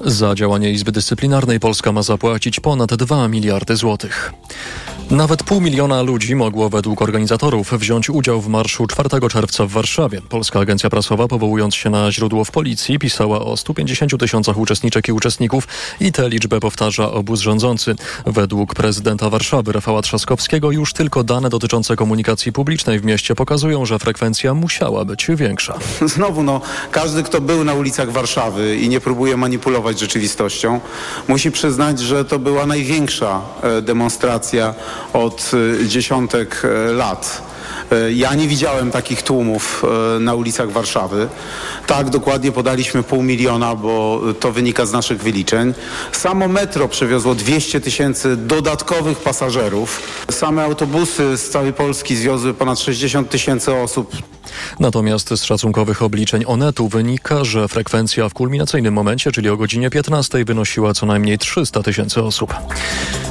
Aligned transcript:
Za 0.00 0.34
działanie 0.34 0.70
Izby 0.70 0.92
Dyscyplinarnej 0.92 1.60
Polska 1.60 1.92
ma 1.92 2.02
zapłacić 2.02 2.60
ponad 2.60 2.94
2 2.94 3.28
miliardy 3.28 3.76
złotych. 3.76 4.32
Nawet 5.10 5.42
pół 5.42 5.60
miliona 5.60 6.02
ludzi 6.02 6.34
mogło 6.34 6.70
według 6.70 7.02
organizatorów 7.02 7.72
wziąć 7.72 8.10
udział 8.10 8.40
w 8.40 8.48
marszu 8.48 8.86
4 8.86 9.08
czerwca 9.30 9.66
w 9.66 9.70
Warszawie. 9.70 10.20
Polska 10.28 10.60
Agencja 10.60 10.90
Prasowa, 10.90 11.28
powołując 11.28 11.74
się 11.74 11.90
na 11.90 12.12
źródło 12.12 12.44
w 12.44 12.50
policji, 12.50 12.98
pisała 12.98 13.40
o 13.40 13.56
150 13.56 14.20
tysiącach 14.20 14.58
uczestniczek 14.58 15.08
i 15.08 15.12
uczestników 15.12 15.68
i 16.00 16.12
tę 16.12 16.28
liczbę 16.28 16.60
powtarza 16.60 17.10
obóz 17.12 17.40
rządzący. 17.40 17.96
Według 18.26 18.74
prezydenta 18.74 19.30
Warszawy 19.30 19.72
Rafała 19.72 20.02
Trzaskowskiego 20.02 20.70
już 20.70 20.92
tylko 20.92 21.24
dane 21.24 21.48
dotyczące 21.48 21.96
komunikacji 21.96 22.52
publicznej 22.52 23.00
w 23.00 23.04
mieście 23.04 23.34
pokazują, 23.34 23.86
że 23.86 23.98
frekwencja 23.98 24.54
musiała 24.54 25.04
być 25.04 25.26
większa. 25.36 25.78
Znowu, 26.16 26.42
no, 26.42 26.60
każdy, 26.90 27.22
kto 27.22 27.40
był 27.40 27.64
na 27.64 27.74
ulicach 27.74 28.12
Warszawy 28.12 28.76
i 28.76 28.88
nie 28.88 29.00
próbuje 29.00 29.36
manipulować 29.36 30.00
rzeczywistością, 30.00 30.80
musi 31.28 31.50
przyznać, 31.50 32.00
że 32.00 32.24
to 32.24 32.38
była 32.38 32.66
największa 32.66 33.40
e, 33.62 33.82
demonstracja 33.82 34.74
od 35.12 35.50
e, 35.82 35.86
dziesiątek 35.86 36.62
e, 36.64 36.92
lat. 36.92 37.42
Ja 38.14 38.34
nie 38.34 38.48
widziałem 38.48 38.90
takich 38.90 39.22
tłumów 39.22 39.84
na 40.20 40.34
ulicach 40.34 40.70
Warszawy. 40.70 41.28
Tak, 41.86 42.10
dokładnie 42.10 42.52
podaliśmy 42.52 43.02
pół 43.02 43.22
miliona, 43.22 43.74
bo 43.74 44.20
to 44.40 44.52
wynika 44.52 44.86
z 44.86 44.92
naszych 44.92 45.22
wyliczeń. 45.22 45.74
Samo 46.12 46.48
metro 46.48 46.88
przewiozło 46.88 47.34
200 47.34 47.80
tysięcy 47.80 48.36
dodatkowych 48.36 49.18
pasażerów. 49.18 50.02
Same 50.30 50.64
autobusy 50.64 51.36
z 51.36 51.50
całej 51.50 51.72
Polski 51.72 52.16
zwiozły 52.16 52.54
ponad 52.54 52.80
60 52.80 53.30
tysięcy 53.30 53.74
osób. 53.74 54.16
Natomiast 54.80 55.28
z 55.28 55.44
szacunkowych 55.44 56.02
obliczeń 56.02 56.44
Onetu 56.46 56.88
wynika, 56.88 57.44
że 57.44 57.68
frekwencja 57.68 58.28
w 58.28 58.34
kulminacyjnym 58.34 58.94
momencie, 58.94 59.32
czyli 59.32 59.48
o 59.48 59.56
godzinie 59.56 59.90
15, 59.90 60.44
wynosiła 60.44 60.94
co 60.94 61.06
najmniej 61.06 61.38
300 61.38 61.82
tysięcy 61.82 62.22
osób. 62.22 62.54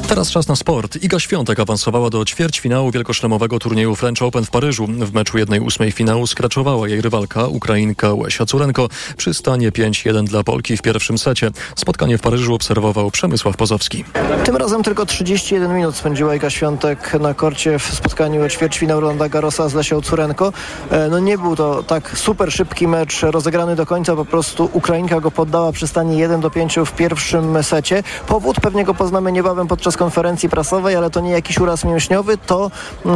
Teraz 0.08 0.32
czas 0.32 0.48
na 0.48 0.56
sport. 0.56 1.04
Iga 1.04 1.20
Świątek 1.20 1.60
awansowała 1.60 2.10
do 2.10 2.26
ćwierćfinału 2.26 2.92
wielkoszlemowego 2.92 3.60
turnieju 3.60 3.96
French 3.96 4.22
Open 4.22 4.46
w 4.48 4.50
Paryżu. 4.50 4.88
W 4.88 5.14
meczu 5.14 5.38
1-8 5.38 5.92
finału 5.92 6.28
skraczowała 6.28 6.88
jej 6.88 7.02
rywalka, 7.02 7.48
Ukrainka 7.48 8.14
Łesia 8.14 8.46
Curenko 8.46 8.88
przy 9.18 9.34
stanie 9.34 9.72
5-1 9.72 10.24
dla 10.24 10.44
Polki 10.44 10.78
w 10.78 10.82
pierwszym 10.82 11.18
secie. 11.18 11.52
Spotkanie 11.76 12.18
w 12.18 12.22
Paryżu 12.22 12.56
obserwował 12.56 13.12
Przemysław 13.12 13.58
Pozowski. 13.58 14.06
Tym 14.44 14.56
razem 14.56 14.84
tylko 14.84 15.06
31 15.06 15.76
minut 15.76 15.96
spędziła 15.96 16.36
Iga 16.36 16.50
Świątek 16.50 17.14
na 17.20 17.34
korcie 17.34 17.80
w 17.80 17.84
spotkaniu 17.84 18.50
ćwierćfinału 18.50 19.02
Rolanda 19.02 19.30
Garrosa 19.30 19.70
z 19.70 19.74
Lesią 19.74 20.02
Curenko. 20.02 20.54
No 21.12 21.20
nie 21.20 21.38
był 21.38 21.56
to 21.56 21.84
tak 21.84 22.18
super 22.18 22.52
szybki 22.52 22.88
mecz 22.88 23.22
rozegrany 23.22 23.76
do 23.76 23.86
końca, 23.86 24.16
po 24.16 24.26
prostu 24.26 24.70
Ukrainka 24.74 25.22
go 25.22 25.32
poddała 25.32 25.72
przy 25.72 25.88
stanie 25.88 26.18
1 26.18 26.42
do 26.42 26.50
5 26.50 26.80
w 26.86 26.92
pierwszym 26.92 27.64
secie. 27.64 28.04
Powód 28.28 28.60
pewnie 28.62 28.84
go 28.86 28.94
poznamy 28.94 29.32
niebawem 29.32 29.68
podczas 29.68 29.98
konferencji 29.98 30.50
prasowej, 30.50 30.96
ale 30.96 31.10
to 31.10 31.20
nie 31.20 31.32
jakiś 31.32 31.60
uraz 31.60 31.86
mięśniowy, 31.86 32.38
to 32.38 32.72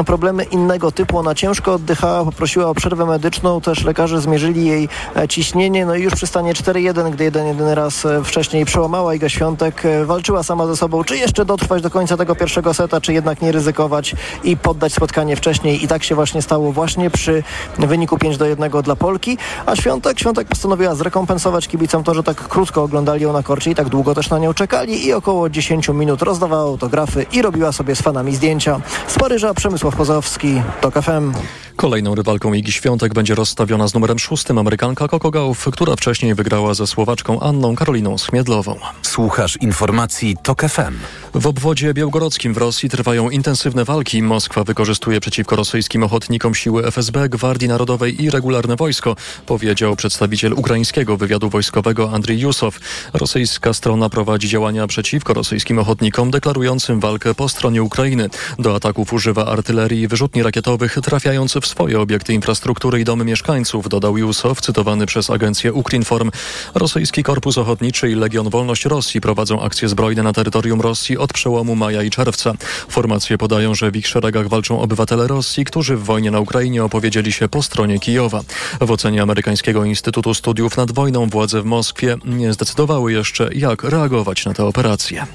problemy 0.05 0.43
innego 0.43 0.91
typu. 0.91 1.20
Ona 1.21 1.35
ciężko 1.35 1.73
oddychała, 1.73 2.25
poprosiła 2.25 2.65
o 2.65 2.75
przerwę 2.75 3.05
medyczną, 3.05 3.61
też 3.61 3.83
lekarze 3.83 4.21
zmierzyli 4.21 4.65
jej 4.65 4.89
ciśnienie, 5.29 5.85
no 5.85 5.95
i 5.95 6.03
już 6.03 6.15
przy 6.15 6.27
stanie 6.27 6.53
4-1, 6.53 7.11
gdy 7.11 7.23
jeden 7.23 7.47
jedyny 7.47 7.75
raz 7.75 8.07
wcześniej 8.23 8.65
przełamała 8.65 9.15
Iga 9.15 9.29
Świątek, 9.29 9.83
walczyła 10.05 10.43
sama 10.43 10.67
ze 10.67 10.75
sobą, 10.77 11.03
czy 11.03 11.17
jeszcze 11.17 11.45
dotrwać 11.45 11.81
do 11.81 11.89
końca 11.89 12.17
tego 12.17 12.35
pierwszego 12.35 12.73
seta, 12.73 13.01
czy 13.01 13.13
jednak 13.13 13.41
nie 13.41 13.51
ryzykować 13.51 14.15
i 14.43 14.57
poddać 14.57 14.93
spotkanie 14.93 15.35
wcześniej. 15.35 15.83
I 15.83 15.87
tak 15.87 16.03
się 16.03 16.15
właśnie 16.15 16.41
stało 16.41 16.71
właśnie 16.71 17.09
przy 17.09 17.43
wyniku 17.77 18.17
5 18.17 18.37
do 18.37 18.45
1 18.45 18.71
dla 18.83 18.95
Polki, 18.95 19.37
a 19.65 19.75
Świątek, 19.75 20.19
Świątek 20.19 20.47
postanowiła 20.47 20.95
zrekompensować 20.95 21.67
kibicom 21.67 22.03
to, 22.03 22.13
że 22.13 22.23
tak 22.23 22.47
krótko 22.47 22.83
oglądali 22.83 23.23
ją 23.23 23.33
na 23.33 23.43
korcie 23.43 23.71
i 23.71 23.75
tak 23.75 23.89
długo 23.89 24.15
też 24.15 24.29
na 24.29 24.39
nią 24.39 24.53
czekali 24.53 25.05
i 25.05 25.13
około 25.13 25.49
10 25.49 25.89
minut 25.89 26.21
rozdawała 26.21 26.63
autografy 26.63 27.25
i 27.31 27.41
robiła 27.41 27.71
sobie 27.71 27.95
z 27.95 28.01
fanami 28.01 28.35
zdjęcia. 28.35 28.81
Z 29.07 29.19
Paryża 29.19 29.53
Przemysław 29.53 29.95
Pozowski, 29.95 30.61
TOK 30.81 30.93
FM. 31.11 31.33
Kolejną 31.75 32.15
rywalką 32.15 32.53
Igi 32.53 32.71
Świątek 32.71 33.13
będzie 33.13 33.35
rozstawiona 33.35 33.87
z 33.87 33.93
numerem 33.93 34.19
szóstym 34.19 34.57
Amerykanka 34.57 35.07
Coco 35.07 35.31
Gauff, 35.31 35.67
która 35.71 35.95
wcześniej 35.95 36.35
wygrała 36.35 36.73
ze 36.73 36.87
Słowaczką 36.87 37.39
Anną 37.39 37.75
Karoliną 37.75 38.17
Schmiedlową. 38.17 38.75
Słuchasz 39.01 39.57
informacji 39.61 40.35
TOK 40.43 40.61
FM. 40.61 40.93
W 41.33 41.47
obwodzie 41.47 41.93
białgorodzkim 41.93 42.53
w 42.53 42.57
Rosji 42.57 42.89
trwają 42.89 43.29
intensywne 43.29 43.85
walki. 43.85 44.23
Moskwa 44.23 44.63
wykorzystuje 44.63 45.19
przeciwko 45.19 45.55
rosyjskim 45.55 46.03
ochotnikom 46.03 46.55
siły 46.55 46.85
FSB, 46.85 47.29
Gwardii 47.29 47.67
Narodowej 47.67 48.23
i 48.23 48.29
regularne 48.29 48.75
wojsko, 48.75 49.15
powiedział 49.45 49.95
przedstawiciel 49.95 50.53
ukraińskiego 50.53 51.17
wywiadu 51.17 51.49
wojskowego 51.49 52.11
Andrzej 52.11 52.39
Jusow. 52.39 52.79
Rosyjska 53.13 53.73
strona 53.73 54.09
prowadzi 54.09 54.49
działania 54.49 54.87
przeciwko 54.87 55.33
rosyjskim 55.33 55.79
ochotnikom, 55.79 56.31
deklarującym 56.31 56.99
walkę 56.99 57.35
po 57.35 57.49
stronie 57.49 57.83
Ukrainy. 57.83 58.29
Do 58.59 58.75
ataków 58.75 59.13
używa 59.13 59.45
artylerii 59.45 60.01
i 60.01 60.07
wyrzutni 60.07 60.43
rakietowych, 60.43 61.00
trafiając 61.01 61.53
w 61.61 61.67
swoje 61.67 61.99
obiekty 61.99 62.33
infrastruktury 62.33 62.99
i 62.99 63.03
domy 63.03 63.25
mieszkańców, 63.25 63.89
dodał 63.89 64.17
Jusow, 64.17 64.61
cytowany 64.61 65.05
przez 65.05 65.29
agencję 65.29 65.73
Ukrinform. 65.73 66.31
Rosyjski 66.75 67.23
Korpus 67.23 67.57
Ochotniczy 67.57 68.11
i 68.11 68.15
Legion 68.15 68.49
Wolność 68.49 68.85
Rosji 68.85 69.21
prowadzą 69.21 69.61
akcje 69.61 69.89
zbrojne 69.89 70.23
na 70.23 70.33
terytorium 70.33 70.81
Rosji 70.81 71.17
od 71.17 71.33
przełomu 71.33 71.75
maja 71.75 72.03
i 72.03 72.09
czerwca. 72.09 72.53
Formacje 72.89 73.37
podają, 73.37 73.75
że 73.75 73.91
w 73.91 73.95
ich 73.95 74.07
szeregach 74.07 74.47
walczą 74.47 74.81
obywatele 74.81 75.27
Rosji, 75.27 75.65
którzy 75.65 75.97
w 75.97 76.03
wojnie 76.03 76.31
na 76.31 76.39
Ukrainie 76.39 76.83
opowiedzieli 76.83 77.31
się 77.31 77.49
po 77.49 77.63
stronie 77.63 77.99
Kijowa. 77.99 78.41
W 78.81 78.91
ocenie 78.91 79.21
amerykańskiego 79.21 79.85
Instytutu 79.85 80.33
Studiów 80.33 80.77
nad 80.77 80.91
Wojną 80.91 81.29
władze 81.29 81.61
w 81.61 81.65
Moskwie 81.65 82.17
nie 82.25 82.53
zdecydowały 82.53 83.13
jeszcze, 83.13 83.49
jak 83.53 83.83
reagować 83.83 84.45
na 84.45 84.53
tę 84.53 84.65
operację. 84.65 85.25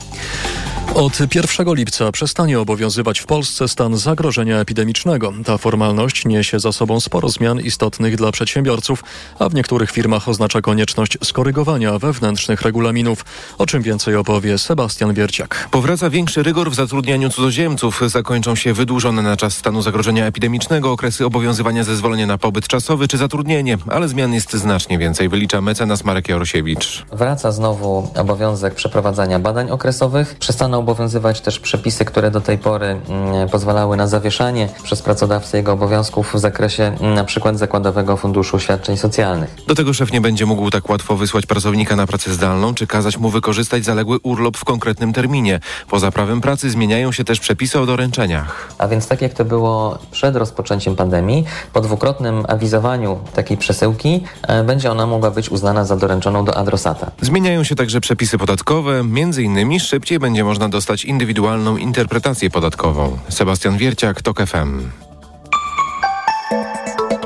Od 0.95 1.35
1 1.35 1.75
lipca 1.75 2.13
przestanie 2.13 2.61
obowiązywać 2.61 3.21
w 3.21 3.27
Polsce 3.27 3.69
stan 3.69 3.97
zagrożenia 3.97 4.59
epidemicznego. 4.59 5.33
Ta 5.47 5.59
formalność 5.59 6.25
niesie 6.25 6.61
za 6.61 6.73
sobą 6.73 7.01
sporo 7.01 7.29
zmian 7.29 7.61
istotnych 7.61 8.17
dla 8.17 8.33
przedsiębiorców, 8.33 9.05
a 9.39 9.49
w 9.49 9.55
niektórych 9.55 9.91
firmach 9.91 10.29
oznacza 10.29 10.61
konieczność 10.61 11.19
skorygowania 11.25 11.99
wewnętrznych 11.99 12.63
regulaminów. 12.63 13.25
O 13.59 13.67
czym 13.67 13.83
więcej 13.83 14.17
opowie 14.17 14.59
Sebastian 14.59 15.15
Wierciak. 15.15 15.69
Powraca 15.71 16.11
większy 16.11 16.43
rygor 16.43 16.71
w 16.71 16.75
zatrudnianiu 16.75 17.31
cudzoziemców. 17.31 18.01
Zakończą 18.07 18.55
się 18.55 18.73
wydłużone 18.73 19.23
na 19.23 19.37
czas 19.37 19.57
stanu 19.57 19.83
zagrożenia 19.83 20.27
epidemicznego 20.27 20.93
okresy 20.93 21.27
obowiązywania 21.27 21.85
zezwolenia 21.85 22.27
na 22.27 22.39
pobyt 22.39 22.69
czasowy 22.69 23.09
czy 23.09 23.19
zatrudnienie, 23.19 23.79
ale 23.91 24.09
zmian 24.09 24.35
jest 24.35 24.53
znacznie 24.53 24.99
więcej, 24.99 25.29
wylicza 25.29 25.61
mecenas 25.61 26.05
Marek 26.05 26.29
Jarosiewicz. 26.29 27.05
Wraca 27.13 27.53
znowu 27.53 28.11
obowiązek 28.17 28.75
przeprowadzania 28.75 29.39
badań 29.39 29.71
okresowych. 29.71 30.37
Przestaną 30.39 30.79
obowiązywać 30.79 31.41
też 31.41 31.61
przepisy, 31.61 32.05
które 32.05 32.31
do 32.31 32.41
tej 32.41 32.59
pory 32.59 32.87
mm, 33.09 33.49
pozwalały 33.49 33.97
na 33.97 34.07
zawieszanie 34.07 34.69
przez 34.83 35.03
pracodawcę 35.37 35.57
jego 35.57 35.73
obowiązków 35.73 36.35
w 36.35 36.39
zakresie 36.39 36.97
mm, 37.01 37.27
przykład 37.27 37.59
Zakładowego 37.59 38.17
Funduszu 38.17 38.59
Świadczeń 38.59 38.97
Socjalnych. 38.97 39.57
Do 39.67 39.75
tego 39.75 39.93
szef 39.93 40.13
nie 40.13 40.21
będzie 40.21 40.47
mógł 40.47 40.71
tak 40.71 40.91
łatwo 40.91 41.17
wysłać 41.17 41.47
pracownika 41.47 41.97
na 41.97 42.07
pracę 42.07 42.33
zdalną, 42.33 42.75
czy 42.75 42.87
kazać 42.87 43.19
mu 43.19 43.31
wykorzystać 43.31 43.85
zaległy 43.85 44.19
urlop 44.23 44.57
w 44.57 44.65
konkretnym 44.65 45.13
terminie. 45.13 45.61
Poza 45.89 46.11
prawem 46.11 46.41
pracy 46.41 46.71
zmieniają 46.71 47.13
się 47.13 47.25
też 47.25 47.41
przepisy 47.41 47.81
o 47.81 47.87
doręczeniach. 47.87 48.75
A 48.79 48.89
więc 48.89 49.09
tak 49.09 49.23
jak 49.23 49.35
to 49.35 49.45
było 49.45 49.99
przed 50.11 50.37
rozpoczęciem 50.37 50.97
pandemii, 50.97 51.45
po 51.73 51.81
dwukrotnym 51.81 52.45
awizowaniu 52.49 53.19
takiej 53.35 53.57
przesyłki 53.57 54.25
e, 54.43 54.65
będzie 54.65 54.91
ona 54.91 55.07
mogła 55.07 55.31
być 55.31 55.51
uznana 55.51 55.85
za 55.85 55.97
doręczoną 55.97 56.45
do 56.45 56.57
adresata. 56.57 57.11
Zmieniają 57.21 57.65
się 57.65 57.75
także 57.75 58.01
przepisy 58.01 58.39
podatkowe, 58.39 59.05
między 59.05 59.43
innymi 59.43 59.81
szybciej 59.81 60.19
będzie 60.19 60.45
można 60.45 60.69
dostać 60.69 61.05
indywidualną 61.05 61.77
interpretację 61.77 62.51
podatkową. 62.51 63.19
Sebastian 63.29 63.77
Wierciak, 63.77 64.23
TOK 64.23 64.47
FM. 64.47 65.06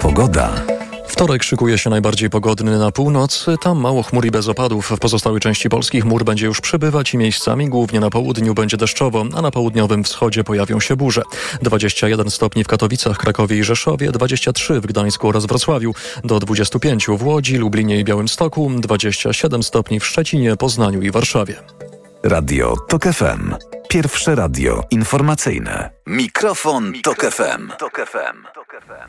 Pogoda. 0.00 0.50
Wtorek 1.06 1.42
szykuje 1.42 1.78
się 1.78 1.90
najbardziej 1.90 2.30
pogodny 2.30 2.78
na 2.78 2.90
północ. 2.90 3.46
Tam 3.62 3.80
mało 3.80 4.02
chmur 4.02 4.26
i 4.26 4.30
bez 4.30 4.48
opadów. 4.48 4.90
W 4.90 4.98
pozostałej 4.98 5.40
części 5.40 5.68
Polski 5.68 6.00
chmur 6.00 6.24
będzie 6.24 6.46
już 6.46 6.60
przybywać 6.60 7.14
i 7.14 7.18
miejscami, 7.18 7.68
głównie 7.68 8.00
na 8.00 8.10
południu, 8.10 8.54
będzie 8.54 8.76
deszczowo, 8.76 9.24
a 9.36 9.42
na 9.42 9.50
południowym 9.50 10.04
wschodzie 10.04 10.44
pojawią 10.44 10.80
się 10.80 10.96
burze. 10.96 11.22
21 11.62 12.30
stopni 12.30 12.64
w 12.64 12.66
Katowicach, 12.66 13.18
Krakowie 13.18 13.56
i 13.56 13.64
Rzeszowie, 13.64 14.12
23 14.12 14.80
w 14.80 14.86
Gdańsku 14.86 15.28
oraz 15.28 15.46
Wrocławiu, 15.46 15.94
do 16.24 16.38
25 16.38 17.06
w 17.06 17.26
Łodzi, 17.26 17.56
Lublinie 17.56 18.00
i 18.00 18.04
Białymstoku, 18.04 18.70
27 18.78 19.62
stopni 19.62 20.00
w 20.00 20.06
Szczecinie, 20.06 20.56
Poznaniu 20.56 21.02
i 21.02 21.10
Warszawie. 21.10 21.54
Radio 22.22 22.76
TOK 22.88 23.04
FM. 23.04 23.54
Pierwsze 23.88 24.34
radio 24.34 24.82
informacyjne. 24.90 25.90
Mikrofon, 26.06 26.90
Mikrofon 26.90 27.02
Tok 27.02 27.34
FM. 27.34 27.68
Tok 27.78 28.06
FM. 28.10 28.59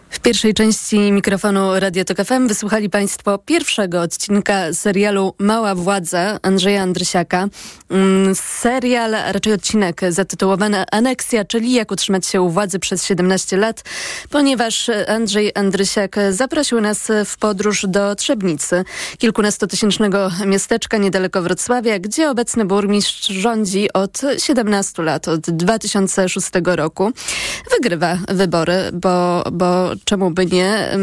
W 0.10 0.20
pierwszej 0.20 0.54
części 0.54 1.12
mikrofonu 1.12 1.80
Radio 1.80 2.06
Tok 2.06 2.18
FM 2.18 2.48
wysłuchali 2.48 2.90
Państwo 2.90 3.38
pierwszego 3.38 4.02
odcinka 4.02 4.74
serialu 4.74 5.34
Mała 5.40 5.76
Władza 5.76 6.40
Andrzeja 6.42 6.82
Andrysiaka. 6.82 7.48
Mm, 7.90 8.36
serial, 8.36 9.16
a 9.16 9.32
raczej 9.32 9.54
odcinek 9.54 10.02
zatytułowany 10.10 10.84
Aneksja, 10.92 11.46
czyli 11.46 11.74
jak 11.74 11.92
utrzymać 11.92 12.26
się 12.26 12.42
u 12.42 12.50
władzy 12.50 12.80
przez 12.80 13.06
17 13.06 13.58
lat, 13.58 13.84
ponieważ 14.30 14.90
Andrzej 15.08 15.52
Andrysiak 15.56 16.16
zaprosił 16.30 16.82
nas 16.82 17.12
w 17.26 17.38
podróż 17.38 17.86
do 17.88 18.16
Trzebnicy, 18.16 18.84
kilkunastotysięcznego 19.18 20.32
miasteczka 20.46 20.98
niedaleko 20.98 21.42
Wrocławia, 21.42 22.00
gdzie 22.00 22.30
obecny 22.30 22.66
burmistrz 22.66 23.28
rządzi 23.28 23.94
od 23.94 24.22
17 24.38 25.04
lat, 25.04 25.28
od 25.28 25.42
2006 25.42 26.48
roku. 26.66 27.12
Wygrywa 27.72 28.18
wybory, 28.28 28.90
bo, 28.94 29.44
bo 29.62 29.92
czemu 30.06 30.32
by 30.32 30.46
nie? 30.46 30.98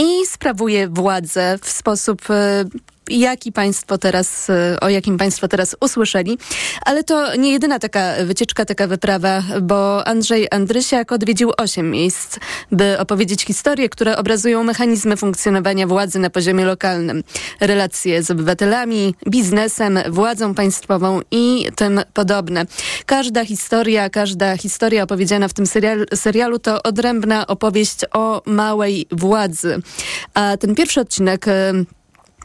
I 0.00 0.26
sprawuje 0.26 0.88
władzę 0.88 1.58
w 1.62 1.70
sposób 1.70 2.30
e, 2.30 2.64
jaki 3.10 3.52
państwo 3.52 3.98
teraz, 3.98 4.50
e, 4.50 4.80
o 4.80 4.88
jakim 4.88 5.18
państwo 5.18 5.48
teraz 5.48 5.76
usłyszeli. 5.80 6.38
Ale 6.86 7.04
to 7.04 7.36
nie 7.36 7.52
jedyna 7.52 7.78
taka 7.78 8.14
wycieczka, 8.24 8.64
taka 8.64 8.86
wyprawa, 8.86 9.42
bo 9.62 10.08
Andrzej 10.08 10.48
Andrysiak 10.50 11.12
odwiedził 11.12 11.52
osiem 11.56 11.90
miejsc, 11.90 12.38
by 12.72 12.98
opowiedzieć 12.98 13.42
historie, 13.42 13.88
które 13.88 14.16
obrazują 14.16 14.64
mechanizmy 14.64 15.16
funkcjonowania 15.16 15.86
władzy 15.86 16.18
na 16.18 16.30
poziomie 16.30 16.64
lokalnym. 16.64 17.22
Relacje 17.60 18.22
z 18.22 18.30
obywatelami, 18.30 19.14
biznesem, 19.28 19.98
władzą 20.08 20.54
państwową 20.54 21.20
i 21.30 21.66
tym 21.76 22.00
podobne. 22.14 22.64
Każda 23.06 23.44
historia, 23.44 24.10
każda 24.10 24.56
historia 24.56 25.02
opowiedziana 25.02 25.48
w 25.48 25.54
tym 25.54 25.66
serialu, 25.66 26.04
serialu 26.14 26.58
to 26.58 26.82
odrębna 26.82 27.46
opowieść 27.46 27.98
o 28.12 28.42
małej 28.46 29.06
władzy. 29.12 29.82
Ten 30.60 30.74
pierwszy 30.74 31.00
odcinek 31.00 31.46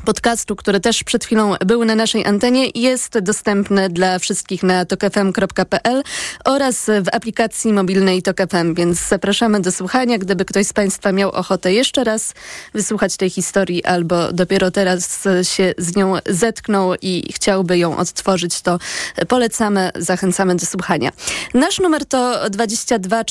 podcastu, 0.05 0.55
który 0.55 0.79
też 0.79 1.03
przed 1.03 1.25
chwilą 1.25 1.55
był 1.65 1.85
na 1.85 1.95
naszej 1.95 2.25
antenie, 2.25 2.67
jest 2.75 3.19
dostępny 3.19 3.89
dla 3.89 4.19
wszystkich 4.19 4.63
na 4.63 4.85
tokefm.pl 4.85 6.03
oraz 6.45 6.85
w 6.85 7.15
aplikacji 7.15 7.73
mobilnej 7.73 8.21
Tokefm, 8.21 8.73
więc 8.73 9.07
zapraszamy 9.07 9.59
do 9.59 9.71
słuchania. 9.71 10.17
Gdyby 10.17 10.45
ktoś 10.45 10.67
z 10.67 10.73
Państwa 10.73 11.11
miał 11.11 11.29
ochotę 11.29 11.73
jeszcze 11.73 12.03
raz 12.03 12.33
wysłuchać 12.73 13.17
tej 13.17 13.29
historii 13.29 13.85
albo 13.85 14.31
dopiero 14.33 14.71
teraz 14.71 15.23
się 15.41 15.73
z 15.77 15.95
nią 15.95 16.13
zetknął 16.25 16.93
i 17.01 17.33
chciałby 17.33 17.77
ją 17.77 17.97
odtworzyć, 17.97 18.61
to 18.61 18.79
polecamy, 19.27 19.91
zachęcamy 19.95 20.55
do 20.55 20.65
słuchania. 20.65 21.11
Nasz 21.53 21.79
numer 21.79 22.05
to 22.05 22.49
22 22.49 23.23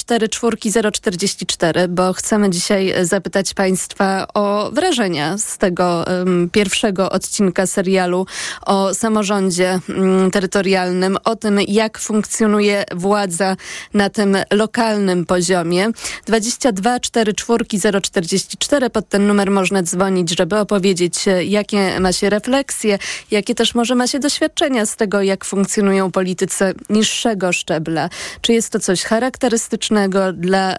044, 0.93 1.89
bo 1.89 2.13
chcemy 2.13 2.51
dzisiaj 2.51 2.95
zapytać 3.03 3.55
Państwa 3.55 4.27
o 4.35 4.71
wrażenia 4.73 5.39
z 5.39 5.59
tego 5.59 6.05
um, 6.07 6.51
pierwszego 6.51 6.64
odcinka 7.11 7.67
serialu 7.67 8.27
o 8.67 8.95
samorządzie 8.95 9.79
mm, 9.89 10.31
terytorialnym, 10.31 11.19
o 11.25 11.37
tym, 11.37 11.61
jak 11.69 11.99
funkcjonuje 11.99 12.85
władza 12.95 13.57
na 13.95 14.11
tym 14.11 14.37
lokalnym 14.53 15.27
poziomie. 15.27 15.89
22 16.27 17.01
44 17.01 17.65
044 18.03 18.91
pod 18.91 19.09
ten 19.09 19.27
numer 19.27 19.51
można 19.51 19.83
dzwonić, 19.83 20.39
żeby 20.39 20.59
opowiedzieć, 20.59 21.15
jakie 21.47 22.01
ma 22.01 22.13
się 22.13 22.31
refleksje, 22.31 22.99
jakie 23.31 23.55
też 23.55 23.75
może 23.75 23.95
ma 23.95 24.07
się 24.07 24.19
doświadczenia 24.19 24.87
z 24.87 24.97
tego, 24.97 25.23
jak 25.23 25.45
funkcjonują 25.45 26.11
politycy 26.11 26.75
niższego 26.91 27.53
szczebla. 27.53 28.09
Czy 28.41 28.53
jest 28.53 28.71
to 28.71 28.81
coś 28.81 29.03
charakterystycznego 29.03 30.33
dla 30.33 30.77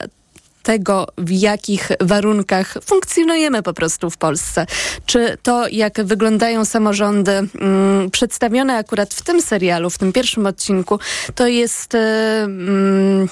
tego, 0.66 1.08
w 1.18 1.32
jakich 1.32 1.90
warunkach 2.02 2.74
funkcjonujemy 2.86 3.64
po 3.64 3.74
prostu 3.74 4.10
w 4.10 4.18
Polsce. 4.18 4.66
Czy 5.06 5.38
to, 5.44 5.68
jak 5.68 6.04
wyglądają 6.04 6.66
samorządy 6.66 7.32
mm, 7.32 8.12
przedstawione 8.12 8.78
akurat 8.78 9.14
w 9.14 9.22
tym 9.22 9.42
serialu, 9.42 9.90
w 9.90 9.98
tym 9.98 10.14
pierwszym 10.14 10.46
odcinku, 10.46 11.00
to 11.36 11.48
jest. 11.48 11.96
Mm, 11.96 13.30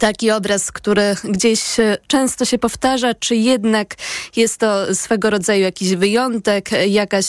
taki 0.00 0.30
obraz, 0.30 0.72
który 0.72 1.16
gdzieś 1.24 1.62
często 2.06 2.44
się 2.44 2.58
powtarza, 2.58 3.14
czy 3.14 3.36
jednak 3.36 3.94
jest 4.36 4.58
to 4.58 4.94
swego 4.94 5.30
rodzaju 5.30 5.62
jakiś 5.62 5.94
wyjątek, 5.94 6.70
jakaś 6.88 7.26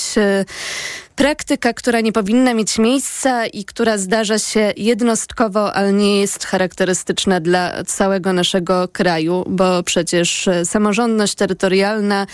Praktyka, 1.16 1.74
która 1.74 2.02
nie 2.02 2.12
powinna 2.12 2.54
mieć 2.54 2.78
miejsca 2.78 3.46
i 3.46 3.66
która 3.66 3.98
zdarza 3.98 4.40
się 4.40 4.74
jednostkowo, 4.78 5.74
ale 5.74 5.94
nie 5.94 6.22
jest 6.22 6.46
charakterystyczna 6.46 7.40
dla 7.40 7.84
całego 7.84 8.34
naszego 8.34 8.88
kraju, 8.88 9.44
bo 9.48 9.84
przecież 9.84 10.50
samorządność 10.64 11.36
terytorialna, 11.36 12.28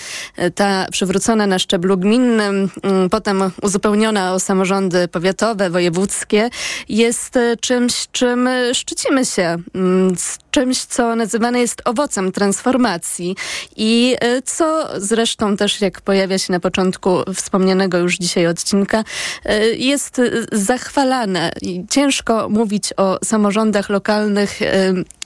ta 0.56 0.86
przywrócona 0.92 1.48
na 1.48 1.60
szczeblu 1.60 1.98
gminnym, 1.98 2.70
mm, 2.84 3.10
potem 3.10 3.52
uzupełniona 3.62 4.34
o 4.34 4.40
samorządy 4.40 5.08
powiatowe, 5.08 5.70
wojewódzkie, 5.70 6.50
jest 6.90 7.40
czymś, 7.62 8.08
czym 8.12 8.50
szczycimy 8.74 9.26
się, 9.26 9.58
mm, 9.76 10.16
czymś, 10.52 10.86
co 10.86 11.16
nazywane 11.16 11.60
jest 11.60 11.82
owocem 11.86 12.32
transformacji 12.32 13.36
i 13.76 14.16
y, 14.24 14.42
co 14.42 14.88
zresztą 14.98 15.58
też, 15.58 15.82
jak 15.82 16.02
pojawia 16.02 16.38
się 16.38 16.54
na 16.54 16.60
początku 16.60 17.18
wspomnianego 17.34 17.98
już 17.98 18.18
dzisiaj 18.18 18.48
odcinka, 18.48 19.04
y, 19.46 19.76
jest 19.76 20.22
zachwalane. 20.52 21.52
Ciężko 21.90 22.50
mówić 22.50 22.94
o 22.98 23.20
samorządach 23.24 23.90
lokalnych 23.90 24.62
y, 24.62 24.66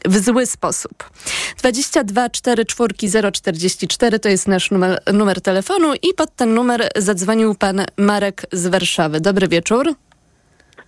w 0.06 0.18
zły 0.18 0.46
sposób. 0.46 1.10
22 1.58 2.30
44 2.30 3.32
044 3.32 4.20
to 4.20 4.30
jest 4.30 4.48
nasz 4.48 4.72
numer, 4.72 5.00
numer 5.14 5.42
telefonu 5.42 5.94
i 6.02 6.14
pod 6.14 6.36
ten 6.36 6.54
numer 6.54 6.90
zadzwonił 6.96 7.56
pan 7.56 7.86
Marek 7.98 8.46
z 8.52 8.68
Warszawy. 8.68 9.22
Dobry 9.22 9.48
wieczór. 9.48 9.94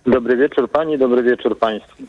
Dobry 0.06 0.36
wieczór 0.36 0.70
pani, 0.70 0.98
dobry 0.98 1.22
wieczór 1.22 1.58
państwu. 1.58 2.02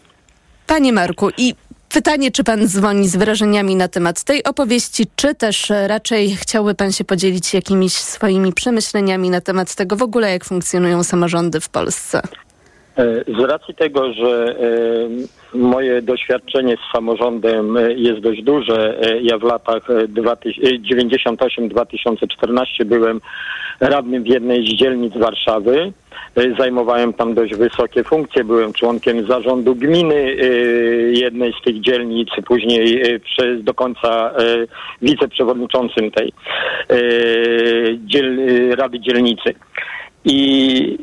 Panie 0.67 0.93
Marku, 0.93 1.29
i 1.37 1.55
Pytanie, 1.93 2.31
czy 2.31 2.43
pan 2.43 2.67
dzwoni 2.67 3.07
z 3.07 3.15
wrażeniami 3.15 3.75
na 3.75 3.87
temat 3.87 4.23
tej 4.23 4.43
opowieści, 4.43 5.03
czy 5.15 5.35
też 5.35 5.71
raczej 5.87 6.29
chciałby 6.29 6.75
pan 6.75 6.91
się 6.91 7.03
podzielić 7.03 7.53
jakimiś 7.53 7.93
swoimi 7.93 8.53
przemyśleniami 8.53 9.29
na 9.29 9.41
temat 9.41 9.75
tego 9.75 9.95
w 9.95 10.01
ogóle, 10.01 10.31
jak 10.31 10.45
funkcjonują 10.45 11.03
samorządy 11.03 11.59
w 11.59 11.69
Polsce? 11.69 12.21
E, 12.97 13.23
z 13.27 13.39
racji 13.39 13.75
tego, 13.75 14.13
że 14.13 14.55
e, 15.53 15.57
moje 15.57 16.01
doświadczenie 16.01 16.75
z 16.75 16.79
samorządem 16.95 17.77
e, 17.77 17.93
jest 17.93 18.19
dość 18.19 18.43
duże, 18.43 18.99
ja 19.21 19.37
w 19.37 19.43
latach 19.43 19.87
98-2014 19.87 22.85
byłem 22.85 23.21
radnym 23.79 24.23
w 24.23 24.27
jednej 24.27 24.67
z 24.67 24.69
dzielnic 24.69 25.13
Warszawy. 25.17 25.93
Zajmowałem 26.59 27.13
tam 27.13 27.33
dość 27.33 27.55
wysokie 27.55 28.03
funkcje, 28.03 28.43
byłem 28.43 28.73
członkiem 28.73 29.27
zarządu 29.27 29.75
gminy 29.75 30.35
jednej 31.11 31.53
z 31.61 31.63
tych 31.65 31.81
dzielnic, 31.81 32.29
później 32.45 33.01
przez 33.19 33.63
do 33.63 33.73
końca 33.73 34.31
wiceprzewodniczącym 35.01 36.11
tej 36.11 36.33
dziel, 38.05 38.39
Rady 38.75 38.99
Dzielnicy. 38.99 39.53
I 40.25 40.97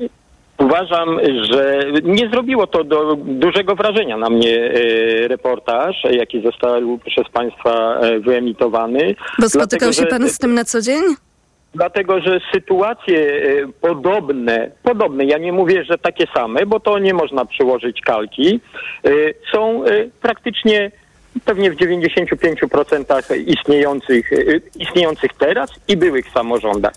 Uważam, 0.59 1.19
że 1.51 1.85
nie 2.03 2.29
zrobiło 2.29 2.67
to 2.67 2.85
do 2.85 3.17
dużego 3.17 3.75
wrażenia 3.75 4.17
na 4.17 4.31
mnie 4.31 4.59
e, 4.59 5.29
reportaż, 5.29 5.97
jaki 6.11 6.43
został 6.43 6.99
przez 7.07 7.29
Państwa 7.33 7.99
e, 8.01 8.21
wyemitowany. 8.21 9.15
Bo 9.39 9.49
spotykał 9.49 9.91
dlatego, 9.91 9.93
się 9.93 10.07
Pan 10.07 10.29
z 10.29 10.39
tym 10.39 10.55
na 10.55 10.65
co 10.65 10.81
dzień? 10.81 11.03
Dlatego, 11.75 12.21
że 12.21 12.41
sytuacje 12.55 13.19
e, 13.19 13.67
podobne, 13.81 14.71
podobne, 14.83 15.25
ja 15.25 15.39
nie 15.39 15.53
mówię, 15.53 15.85
że 15.85 15.99
takie 15.99 16.27
same, 16.37 16.67
bo 16.67 16.81
to 16.81 16.99
nie 16.99 17.15
można 17.15 17.45
przyłożyć 17.45 18.01
kalki, 18.01 18.61
są 19.53 19.85
praktycznie 20.23 20.91
pewnie 21.45 21.71
w 21.71 21.77
95% 21.77 23.37
istniejących, 23.47 24.33
y, 24.33 24.61
istniejących 24.79 25.31
teraz 25.39 25.71
i 25.89 25.97
byłych 25.97 26.31
samorządach. 26.31 26.93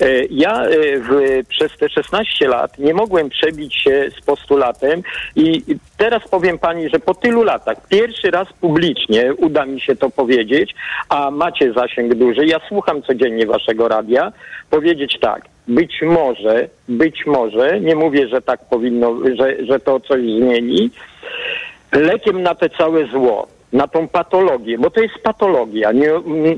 E, 0.00 0.24
ja 0.30 0.62
e, 0.62 0.68
w, 0.98 1.40
przez 1.48 1.76
te 1.76 1.88
16 1.88 2.48
lat 2.48 2.78
nie 2.78 2.94
mogłem 2.94 3.28
przebić 3.28 3.82
się 3.82 4.10
z 4.18 4.24
postulatem 4.24 5.02
i 5.36 5.62
teraz 5.96 6.28
powiem 6.28 6.58
pani, 6.58 6.88
że 6.88 6.98
po 6.98 7.14
tylu 7.14 7.42
latach 7.42 7.88
pierwszy 7.88 8.30
raz 8.30 8.48
publicznie 8.60 9.34
uda 9.34 9.66
mi 9.66 9.80
się 9.80 9.96
to 9.96 10.10
powiedzieć, 10.10 10.74
a 11.08 11.30
macie 11.30 11.72
zasięg 11.72 12.14
duży. 12.14 12.46
Ja 12.46 12.60
słucham 12.68 13.02
codziennie 13.02 13.46
waszego 13.46 13.88
radia. 13.88 14.32
Powiedzieć 14.70 15.18
tak, 15.20 15.42
być 15.68 16.02
może, 16.02 16.68
być 16.88 17.26
może, 17.26 17.80
nie 17.80 17.96
mówię, 17.96 18.28
że 18.28 18.42
tak 18.42 18.60
powinno, 18.70 19.14
że, 19.38 19.66
że 19.66 19.80
to 19.80 20.00
coś 20.00 20.20
zmieni, 20.20 20.90
lekiem 21.92 22.42
na 22.42 22.54
te 22.54 22.70
całe 22.70 23.06
zło 23.06 23.57
na 23.72 23.88
tą 23.88 24.08
patologię, 24.08 24.78
bo 24.78 24.90
to 24.90 25.00
jest 25.00 25.18
patologia. 25.22 25.92
Nie, 25.92 26.10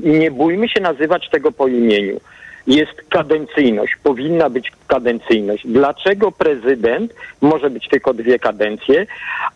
nie 0.03 0.31
bójmy 0.31 0.69
się 0.69 0.81
nazywać 0.81 1.29
tego 1.29 1.51
po 1.51 1.67
imieniu. 1.67 2.19
Jest 2.67 3.01
kadencyjność, 3.09 3.95
powinna 4.03 4.49
być 4.49 4.71
kadencyjność. 4.87 5.67
Dlaczego 5.67 6.31
prezydent 6.31 7.13
może 7.41 7.69
być 7.69 7.87
tylko 7.87 8.13
dwie 8.13 8.39
kadencje, 8.39 9.05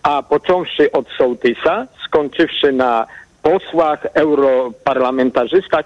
a 0.03 0.24
począwszy 0.24 0.91
od 0.91 1.07
sołtysa, 1.17 1.88
skończywszy 2.05 2.71
na 2.71 3.07
posłach, 3.41 4.05
europarlamentarzystach 4.13 5.85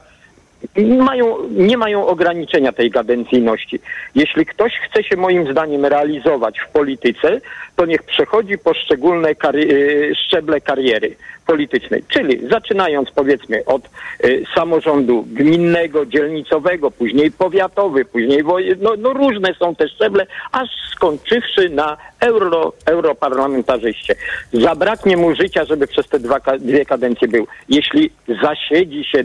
mają, 0.77 1.37
nie 1.49 1.77
mają 1.77 2.07
ograniczenia 2.07 2.71
tej 2.71 2.91
kadencyjności. 2.91 3.79
Jeśli 4.15 4.45
ktoś 4.45 4.73
chce 4.73 5.03
się 5.03 5.17
moim 5.17 5.51
zdaniem 5.51 5.85
realizować 5.85 6.59
w 6.59 6.69
polityce, 6.69 7.41
to 7.75 7.85
niech 7.85 8.03
przechodzi 8.03 8.57
poszczególne 8.57 9.35
kari 9.35 9.71
y, 9.71 10.15
szczeble 10.15 10.61
kariery 10.61 11.15
politycznej, 11.45 12.03
czyli 12.07 12.47
zaczynając 12.49 13.11
powiedzmy 13.11 13.65
od 13.65 13.89
y, 14.25 14.43
samorządu 14.55 15.25
gminnego, 15.33 16.05
dzielnicowego, 16.05 16.91
później 16.91 17.31
powiatowy, 17.31 18.05
później 18.05 18.43
no, 18.81 18.91
no 18.97 19.13
różne 19.13 19.53
są 19.59 19.75
te 19.75 19.87
szczeble, 19.87 20.27
aż 20.51 20.69
skończywszy 20.91 21.69
na 21.69 21.97
euro, 22.19 22.73
europarlamentarzyście. 22.85 24.15
Zabraknie 24.53 25.17
mu 25.17 25.35
życia, 25.35 25.65
żeby 25.65 25.87
przez 25.87 26.07
te 26.07 26.19
dwa, 26.19 26.39
dwie 26.59 26.85
kadencje 26.85 27.27
był. 27.27 27.47
Jeśli 27.69 28.11
zasiedzi 28.41 29.03
się 29.03 29.23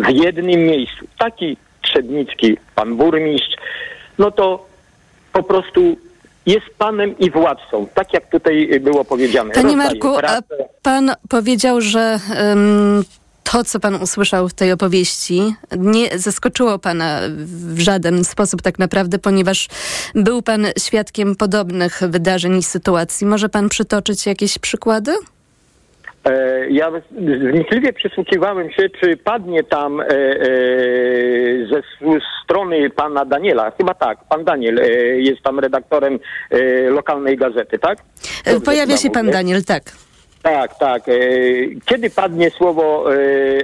w 0.00 0.10
jednym 0.10 0.66
miejscu, 0.66 1.06
taki 1.18 1.56
Trzebnicki, 1.82 2.56
pan 2.74 2.96
burmistrz, 2.96 3.56
no 4.18 4.30
to 4.30 4.66
po 5.32 5.42
prostu 5.42 5.96
jest 6.46 6.66
panem 6.78 7.18
i 7.18 7.30
władcą, 7.30 7.86
tak 7.94 8.14
jak 8.14 8.30
tutaj 8.30 8.80
było 8.80 9.04
powiedziane. 9.04 9.50
Panie 9.50 9.76
Marku, 9.76 10.08
a 10.08 10.38
pan 10.82 11.12
powiedział, 11.28 11.80
że 11.80 12.20
um, 12.40 13.04
to, 13.52 13.64
co 13.64 13.80
pan 13.80 13.94
usłyszał 13.94 14.48
w 14.48 14.54
tej 14.54 14.72
opowieści, 14.72 15.54
nie 15.78 16.18
zaskoczyło 16.18 16.78
pana 16.78 17.20
w 17.74 17.78
żaden 17.78 18.24
sposób 18.24 18.62
tak 18.62 18.78
naprawdę, 18.78 19.18
ponieważ 19.18 19.68
był 20.14 20.42
pan 20.42 20.66
świadkiem 20.78 21.36
podobnych 21.36 22.00
wydarzeń 22.08 22.56
i 22.56 22.62
sytuacji. 22.62 23.26
Może 23.26 23.48
pan 23.48 23.68
przytoczyć 23.68 24.26
jakieś 24.26 24.58
przykłady? 24.58 25.12
E, 26.24 26.66
ja 26.70 26.90
wnikliwie 27.50 27.92
przysłuchiwałem 27.92 28.70
się, 28.70 28.88
czy 29.00 29.16
padnie 29.16 29.62
tam 29.62 30.00
e, 30.00 30.04
e, 30.04 30.08
ze 31.72 31.82
strony 32.44 32.90
pana 32.90 33.24
Daniela. 33.24 33.70
Chyba 33.70 33.94
tak, 33.94 34.18
pan 34.28 34.44
Daniel 34.44 34.80
jest 35.16 35.42
tam 35.42 35.58
redaktorem 35.58 36.18
lokalnej 36.88 37.36
gazety, 37.36 37.78
tak? 37.78 37.98
Dobrze, 38.44 38.60
Pojawia 38.60 38.96
się 38.96 39.10
pan 39.10 39.30
Daniel, 39.30 39.64
tak. 39.64 39.82
Tak, 40.42 40.78
tak. 40.78 41.02
Kiedy 41.84 42.10
padnie 42.10 42.50
słowo, 42.50 43.04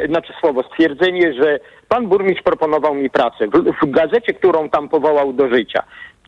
znaczy 0.09 0.33
słowo, 0.41 0.63
stwierdzenie, 0.63 1.35
że 1.35 1.59
pan 1.89 2.07
burmistrz 2.07 2.43
proponował 2.43 2.95
mi 2.95 3.11
pracę 3.11 3.47
w, 3.47 3.87
w 3.87 3.91
gazecie, 3.91 4.35
którą 4.35 4.69
tam 4.69 4.89
powołał 4.89 5.33
do 5.33 5.49
życia 5.49 5.83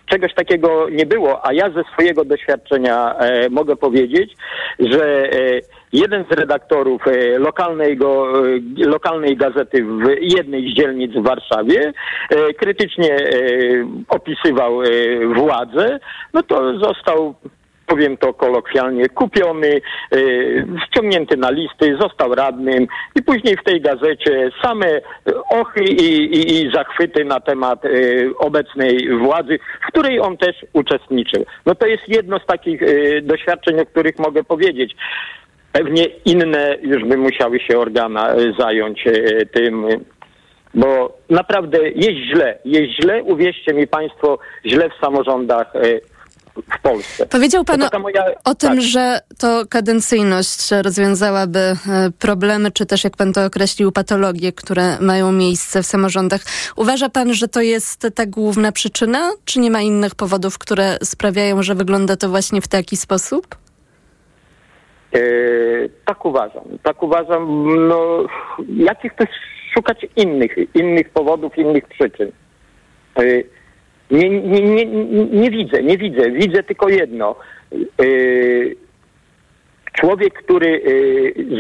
czegoś 0.09 0.35
takiego 0.35 0.89
nie 0.89 1.07
było, 1.07 1.47
a 1.47 1.53
ja 1.53 1.71
ze 1.71 1.85
swojego 1.93 2.25
doświadczenia 2.25 3.15
e, 3.19 3.51
mogę 3.51 3.77
powiedzieć, 3.77 4.35
że 4.79 5.33
e, 5.33 5.61
jeden 5.93 6.25
z 6.31 6.35
redaktorów 6.35 7.03
e, 7.07 7.39
lokalnego, 7.39 8.33
lokalnej 8.77 9.37
gazety 9.37 9.85
w 9.85 10.09
jednej 10.21 10.73
z 10.73 10.77
dzielnic 10.77 11.13
w 11.13 11.23
Warszawie 11.23 11.93
krytycznie 12.57 13.17
opisywał 14.09 14.81
władzę, 15.35 16.01
no 16.35 16.43
to 16.43 16.79
został 16.79 17.35
powiem 17.87 18.17
to 18.17 18.35
kolokwialnie, 18.35 19.09
kupiony, 19.09 19.81
wciągnięty 20.87 21.37
na 21.37 21.51
listy, 21.51 21.97
został 22.01 22.35
radnym 22.35 22.87
i 23.15 23.23
później 23.23 23.57
w 23.57 23.65
tej 23.65 23.81
gazecie 23.81 24.51
same 24.63 25.01
ochy 25.51 25.85
i, 25.85 26.15
i, 26.17 26.63
i 26.63 26.73
zachwyty 26.73 27.25
na 27.25 27.41
temat 27.41 27.83
obecnej 28.39 29.19
władzy, 29.19 29.59
w 29.85 29.87
której 29.87 30.21
on 30.21 30.37
też 30.37 30.57
uczestniczył. 30.73 31.45
No 31.67 31.75
to 31.75 31.87
jest 31.87 32.09
jedno 32.09 32.39
z 32.39 32.47
takich 32.47 32.81
doświadczeń, 33.23 33.81
o 33.81 33.87
których 33.87 34.19
mogę 34.19 34.45
powiedzieć. 34.45 34.97
Pewnie 35.79 36.05
inne 36.25 36.77
już 36.83 37.05
by 37.05 37.17
musiały 37.17 37.61
się 37.61 37.79
organa 37.79 38.35
zająć 38.59 39.05
tym, 39.53 39.87
bo 40.75 41.19
naprawdę 41.31 41.79
jest 41.89 42.19
źle, 42.33 42.59
jest 42.65 42.93
źle, 43.03 43.23
uwierzcie 43.23 43.75
mi 43.75 43.87
Państwo, 43.87 44.39
źle 44.67 44.91
w 44.91 45.05
samorządach 45.05 45.73
w 46.79 46.83
Polsce. 46.83 47.27
Powiedział 47.27 47.65
Pan 47.65 47.81
moja... 48.01 48.25
o 48.45 48.55
tym, 48.55 48.71
tak. 48.71 48.83
że 48.83 49.21
to 49.39 49.65
kadencyjność 49.71 50.71
rozwiązałaby 50.83 51.59
e, 51.59 51.77
problemy, 52.19 52.71
czy 52.71 52.87
też, 52.87 53.05
jak 53.05 53.17
Pan 53.17 53.33
to 53.33 53.45
określił, 53.45 53.93
patologie, 53.93 54.53
które 54.53 55.01
mają 55.01 55.33
miejsce 55.33 55.83
w 55.83 55.87
samorządach. 55.87 56.41
Uważa 56.77 57.09
Pan, 57.09 57.35
że 57.35 57.49
to 57.49 57.61
jest 57.61 58.07
ta 58.15 58.27
główna 58.27 58.73
przyczyna, 58.73 59.31
czy 59.45 59.61
nie 59.61 59.71
ma 59.71 59.81
innych 59.81 60.15
powodów, 60.15 60.59
które 60.59 60.99
sprawiają, 61.03 61.63
że 61.63 61.75
wygląda 61.75 62.17
to 62.17 62.29
właśnie 62.29 62.61
w 62.61 62.69
taki 62.69 62.97
sposób? 62.97 63.68
E, 65.15 65.21
tak 66.05 66.25
uważam. 66.25 66.65
Tak 66.83 67.03
uważam. 67.03 67.67
No, 67.89 68.27
jakich 68.77 69.15
też 69.15 69.29
szukać 69.75 70.07
innych, 70.17 70.57
innych 70.75 71.11
powodów, 71.11 71.59
innych 71.59 71.85
przyczyn. 71.85 72.33
E, 73.19 73.23
nie, 74.11 74.29
nie, 74.31 74.63
nie, 74.63 74.87
nie 75.25 75.51
widzę, 75.51 75.83
nie 75.83 75.99
widzę. 75.99 76.31
Widzę 76.31 76.63
tylko 76.63 76.89
jedno. 76.89 77.37
Y, 78.03 78.77
człowiek, 79.93 80.35
który 80.35 80.83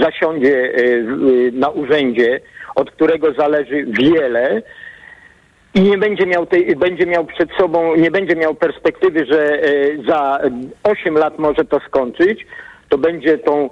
zasiądzie 0.00 0.72
na 1.52 1.68
urzędzie, 1.68 2.40
od 2.74 2.90
którego 2.90 3.32
zależy 3.32 3.86
wiele, 3.86 4.62
i 5.74 5.80
nie 5.80 5.98
będzie 5.98 6.26
miał, 6.26 6.46
tej, 6.46 6.76
będzie 6.76 7.06
miał 7.06 7.24
przed 7.24 7.50
sobą, 7.60 7.96
nie 7.96 8.10
będzie 8.10 8.36
miał 8.36 8.54
perspektywy, 8.54 9.26
że 9.26 9.60
za 10.08 10.40
8 10.82 11.14
lat 11.14 11.38
może 11.38 11.64
to 11.64 11.80
skończyć, 11.80 12.46
to 12.88 12.98
będzie 12.98 13.38
tą 13.38 13.70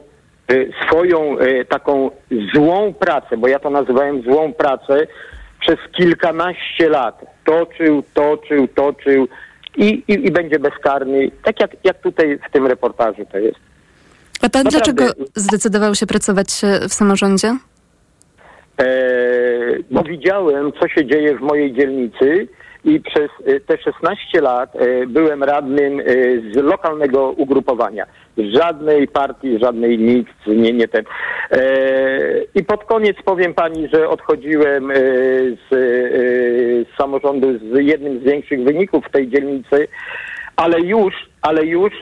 swoją 0.86 1.36
taką 1.68 2.10
złą 2.54 2.94
pracę, 2.94 3.36
bo 3.36 3.48
ja 3.48 3.58
to 3.58 3.70
nazywałem 3.70 4.22
złą 4.22 4.52
pracę, 4.52 5.06
przez 5.60 5.76
kilkanaście 5.96 6.88
lat 6.88 7.24
toczył, 7.44 8.02
toczył, 8.14 8.68
toczył 8.68 9.28
i, 9.76 10.02
i, 10.08 10.26
i 10.26 10.30
będzie 10.30 10.58
bezkarny, 10.58 11.30
tak 11.44 11.60
jak, 11.60 11.70
jak 11.84 11.98
tutaj 12.00 12.38
w 12.48 12.52
tym 12.52 12.66
reportażu 12.66 13.26
to 13.32 13.38
jest. 13.38 13.58
A 14.42 14.48
pan 14.48 14.64
Naprawdę, 14.64 14.92
dlaczego 14.92 15.24
zdecydował 15.34 15.94
się 15.94 16.06
pracować 16.06 16.48
w 16.88 16.94
samorządzie? 16.94 17.56
E, 18.80 18.86
bo 19.90 20.02
widziałem, 20.02 20.72
co 20.80 20.88
się 20.88 21.06
dzieje 21.06 21.38
w 21.38 21.40
mojej 21.40 21.72
dzielnicy 21.72 22.48
i 22.84 23.00
przez 23.00 23.30
e, 23.46 23.60
te 23.60 23.78
16 23.78 24.40
lat 24.40 24.76
e, 24.76 25.06
byłem 25.06 25.42
radnym 25.42 26.00
e, 26.00 26.04
z 26.52 26.56
lokalnego 26.56 27.30
ugrupowania. 27.30 28.06
Żadnej 28.38 29.08
partii, 29.08 29.58
żadnej 29.58 29.98
nikt, 29.98 30.46
nie, 30.46 30.72
nie 30.72 30.88
ten. 30.88 31.04
I 32.54 32.64
pod 32.64 32.84
koniec 32.84 33.16
powiem 33.24 33.54
pani, 33.54 33.88
że 33.92 34.08
odchodziłem 34.08 34.92
z, 35.68 35.68
z 35.70 36.96
samorządu 36.96 37.58
z 37.58 37.78
jednym 37.78 38.20
z 38.20 38.22
większych 38.22 38.64
wyników 38.64 39.04
w 39.04 39.12
tej 39.12 39.28
dzielnicy, 39.28 39.88
ale 40.56 40.80
już, 40.80 41.14
ale 41.42 41.66
już 41.66 41.92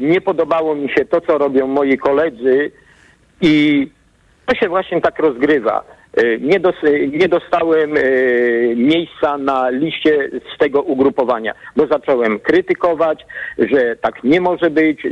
nie 0.00 0.20
podobało 0.20 0.74
mi 0.74 0.88
się 0.88 1.04
to, 1.04 1.20
co 1.20 1.38
robią 1.38 1.66
moi 1.66 1.98
koledzy 1.98 2.70
i 3.40 3.86
to 4.46 4.54
się 4.54 4.68
właśnie 4.68 5.00
tak 5.00 5.18
rozgrywa 5.18 5.84
E, 5.84 5.97
nie, 6.40 6.60
dos, 6.60 6.74
nie 7.12 7.28
dostałem 7.28 7.96
e, 7.96 8.02
miejsca 8.76 9.38
na 9.38 9.70
liście 9.70 10.30
z 10.54 10.58
tego 10.58 10.82
ugrupowania, 10.82 11.54
bo 11.76 11.86
zacząłem 11.86 12.40
krytykować, 12.40 13.26
że 13.58 13.96
tak 13.96 14.24
nie 14.24 14.40
może 14.40 14.70
być, 14.70 15.06
e, 15.06 15.10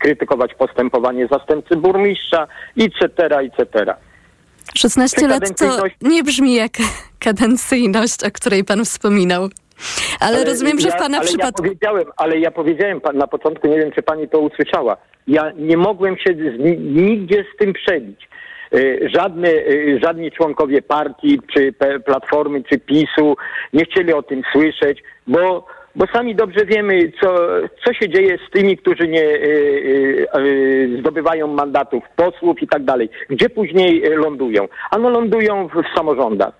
krytykować 0.00 0.54
postępowanie 0.54 1.28
zastępcy 1.32 1.76
burmistrza, 1.76 2.46
etc., 2.78 3.38
etc. 3.38 3.94
16 4.74 5.28
lat 5.28 5.58
to 5.58 5.82
nie 6.02 6.22
brzmi 6.22 6.54
jak 6.54 6.72
kadencyjność, 7.24 8.24
o 8.24 8.30
której 8.30 8.64
pan 8.64 8.84
wspominał. 8.84 9.42
Ale, 10.20 10.36
ale 10.36 10.44
rozumiem, 10.44 10.80
że 10.80 10.90
w 10.90 10.96
pana 10.96 11.18
ale 11.18 11.26
przypadku... 11.26 11.64
Ja 11.64 11.70
powiedziałem, 11.70 12.04
ale 12.16 12.38
ja 12.38 12.50
powiedziałem 12.50 13.00
na 13.14 13.26
początku, 13.26 13.68
nie 13.68 13.78
wiem, 13.78 13.92
czy 13.92 14.02
pani 14.02 14.28
to 14.28 14.38
usłyszała. 14.38 14.96
Ja 15.26 15.52
nie 15.56 15.76
mogłem 15.76 16.16
się 16.16 16.34
z, 16.34 16.58
nigdzie 16.80 17.44
z 17.54 17.58
tym 17.58 17.72
przebić. 17.72 18.28
Y, 18.74 19.08
żadne, 19.14 19.48
y, 19.48 20.00
żadni 20.02 20.30
członkowie 20.30 20.82
partii, 20.82 21.40
czy 21.54 21.74
Platformy, 22.04 22.62
czy 22.64 22.78
PiSu 22.78 23.36
nie 23.72 23.84
chcieli 23.84 24.12
o 24.12 24.22
tym 24.22 24.42
słyszeć, 24.52 25.02
bo 25.26 25.66
bo 25.96 26.06
sami 26.06 26.34
dobrze 26.34 26.66
wiemy, 26.66 27.12
co, 27.20 27.36
co 27.84 27.94
się 27.94 28.08
dzieje 28.08 28.38
z 28.48 28.50
tymi, 28.50 28.76
którzy 28.76 29.08
nie 29.08 29.24
y, 29.24 30.96
zdobywają 30.98 31.46
mandatów 31.46 32.04
posłów 32.16 32.62
i 32.62 32.68
tak 32.68 32.84
dalej. 32.84 33.10
Gdzie 33.28 33.50
później 33.50 34.00
lądują? 34.00 34.68
Ano 34.90 35.10
lądują 35.10 35.68
w, 35.68 35.72
w 35.72 35.96
samorządach. 35.96 36.52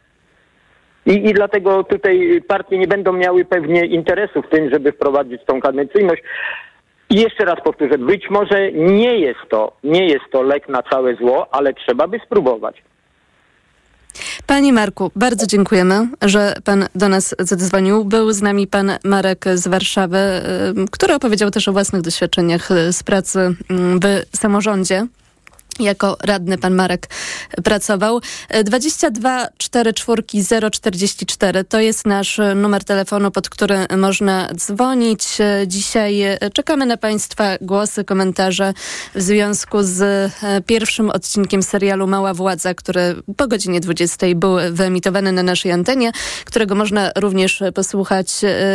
I, 1.06 1.28
I 1.28 1.34
dlatego 1.34 1.84
tutaj 1.84 2.42
partie 2.48 2.78
nie 2.78 2.86
będą 2.86 3.12
miały 3.12 3.44
pewnie 3.44 3.86
interesu 3.86 4.42
w 4.42 4.48
tym, 4.48 4.70
żeby 4.70 4.92
wprowadzić 4.92 5.44
tą 5.44 5.60
kadencyjność. 5.60 6.22
I 7.12 7.20
jeszcze 7.20 7.44
raz 7.44 7.60
powtórzę, 7.64 7.98
być 7.98 8.30
może 8.30 8.72
nie 8.72 9.18
jest 9.18 9.40
to, 9.50 9.72
nie 9.84 10.06
jest 10.06 10.24
to 10.32 10.42
lek 10.42 10.68
na 10.68 10.82
całe 10.82 11.14
zło, 11.14 11.54
ale 11.54 11.74
trzeba 11.74 12.08
by 12.08 12.20
spróbować. 12.26 12.82
Panie 14.46 14.72
Marku, 14.72 15.10
bardzo 15.16 15.46
dziękujemy, 15.46 16.08
że 16.22 16.54
pan 16.64 16.86
do 16.94 17.08
nas 17.08 17.34
zadzwonił. 17.38 18.04
Był 18.04 18.32
z 18.32 18.42
nami 18.42 18.66
pan 18.66 18.92
Marek 19.04 19.44
z 19.54 19.68
Warszawy, 19.68 20.18
który 20.90 21.14
opowiedział 21.14 21.50
też 21.50 21.68
o 21.68 21.72
własnych 21.72 22.02
doświadczeniach 22.02 22.68
z 22.90 23.02
pracy 23.02 23.54
w 24.32 24.36
samorządzie. 24.36 25.06
Jako 25.80 26.16
radny 26.22 26.58
pan 26.58 26.74
Marek 26.74 27.08
pracował. 27.64 28.20
22 28.64 29.46
44 29.58 30.70
044 30.70 31.64
to 31.64 31.80
jest 31.80 32.06
nasz 32.06 32.40
numer 32.54 32.84
telefonu, 32.84 33.30
pod 33.30 33.48
który 33.48 33.86
można 33.96 34.48
dzwonić. 34.54 35.24
Dzisiaj 35.66 36.22
czekamy 36.52 36.86
na 36.86 36.96
Państwa 36.96 37.56
głosy, 37.60 38.04
komentarze 38.04 38.74
w 39.14 39.22
związku 39.22 39.82
z 39.82 40.32
pierwszym 40.66 41.10
odcinkiem 41.10 41.62
serialu 41.62 42.06
Mała 42.06 42.34
Władza, 42.34 42.74
który 42.74 43.22
po 43.36 43.48
godzinie 43.48 43.80
20 43.80 44.26
był 44.34 44.56
wyemitowany 44.70 45.32
na 45.32 45.42
naszej 45.42 45.72
antenie, 45.72 46.12
którego 46.44 46.74
można 46.74 47.10
również 47.16 47.62
posłuchać, 47.74 48.28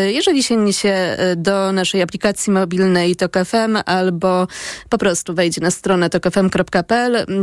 jeżeli 0.08 0.44
sięgnie 0.44 0.74
się 0.74 1.18
do 1.36 1.72
naszej 1.72 2.01
aplikacji 2.01 2.54
mobilnej 2.54 3.16
TOK 3.16 3.34
FM 3.46 3.77
albo 3.86 4.48
po 4.89 4.98
prostu 4.98 5.34
wejdzie 5.34 5.62
na 5.62 5.72
stronę 5.72 6.10
tokfm.pl 6.10 6.87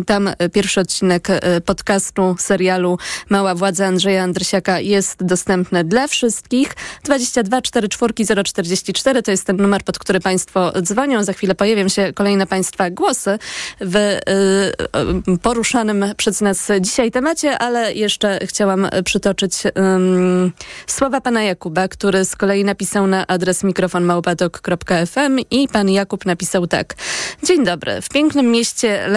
tam 0.07 0.31
pierwszy 0.53 0.81
odcinek 0.81 1.31
e, 1.31 1.61
podcastu, 1.61 2.37
serialu 2.39 2.99
Mała 3.31 3.55
Władza 3.55 3.87
Andrzeja 3.87 4.23
Andrysiaka 4.23 4.81
jest 4.81 5.25
dostępny 5.25 5.85
dla 5.85 6.07
wszystkich. 6.09 6.75
22 7.05 7.63
44 7.63 8.45
044 8.45 9.23
to 9.23 9.31
jest 9.31 9.47
ten 9.47 9.57
numer, 9.57 9.83
pod 9.83 9.99
który 9.99 10.21
Państwo 10.21 10.73
dzwonią. 10.83 11.25
Za 11.25 11.33
chwilę 11.33 11.55
pojawią 11.55 11.89
się 11.89 12.13
kolejne 12.13 12.47
Państwa 12.47 12.91
głosy 12.91 13.39
w 13.81 13.97
y, 13.97 15.39
poruszanym 15.43 16.05
przez 16.17 16.41
nas 16.41 16.69
dzisiaj 16.81 17.11
temacie, 17.11 17.59
ale 17.59 17.95
jeszcze 17.95 18.39
chciałam 18.47 18.89
przytoczyć 19.05 19.67
y, 19.67 19.71
słowa 20.87 21.21
pana 21.21 21.43
Jakuba, 21.43 21.89
który 21.89 22.25
z 22.25 22.37
kolei 22.37 22.65
napisał 22.65 23.07
na 23.07 23.27
adres 23.27 23.65
mikrofonmałpatok.fm 23.65 25.39
i 25.51 25.69
pan 25.69 25.91
Jakub 25.91 26.27
napisał 26.27 26.67
tak. 26.67 26.95
Dzień 27.43 27.65
dobry. 27.65 28.01
W 28.03 28.09
pięknym 28.09 28.51
mieście 28.51 29.09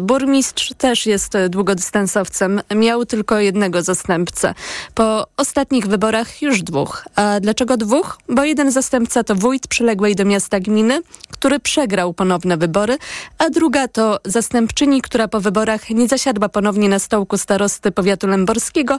Burmistrz 0.00 0.72
też 0.78 1.06
jest 1.06 1.32
długodystansowcem. 1.48 2.60
Miał 2.74 3.06
tylko 3.06 3.38
jednego 3.38 3.82
zastępcę. 3.82 4.54
Po 4.94 5.26
ostatnich 5.36 5.86
wyborach 5.86 6.42
już 6.42 6.62
dwóch. 6.62 7.04
A 7.16 7.40
dlaczego 7.40 7.76
dwóch? 7.76 8.18
Bo 8.28 8.44
jeden 8.44 8.72
zastępca 8.72 9.24
to 9.24 9.34
wójt 9.34 9.68
przyległej 9.68 10.14
do 10.14 10.24
miasta 10.24 10.60
gminy, 10.60 11.02
który 11.30 11.60
przegrał 11.60 12.14
ponowne 12.14 12.56
wybory, 12.56 12.98
a 13.38 13.50
druga 13.50 13.88
to 13.88 14.18
zastępczyni, 14.24 15.02
która 15.02 15.28
po 15.28 15.40
wyborach 15.40 15.90
nie 15.90 16.08
zasiadła 16.08 16.48
ponownie 16.48 16.88
na 16.88 16.98
stołku 16.98 17.38
starosty 17.38 17.92
powiatu 17.92 18.26
lęborskiego 18.26 18.96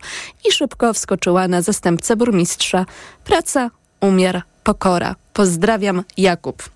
i 0.50 0.52
szybko 0.52 0.94
wskoczyła 0.94 1.48
na 1.48 1.62
zastępcę 1.62 2.16
burmistrza. 2.16 2.86
Praca, 3.24 3.70
umiar, 4.02 4.42
pokora. 4.64 5.16
Pozdrawiam, 5.34 6.04
Jakub. 6.18 6.75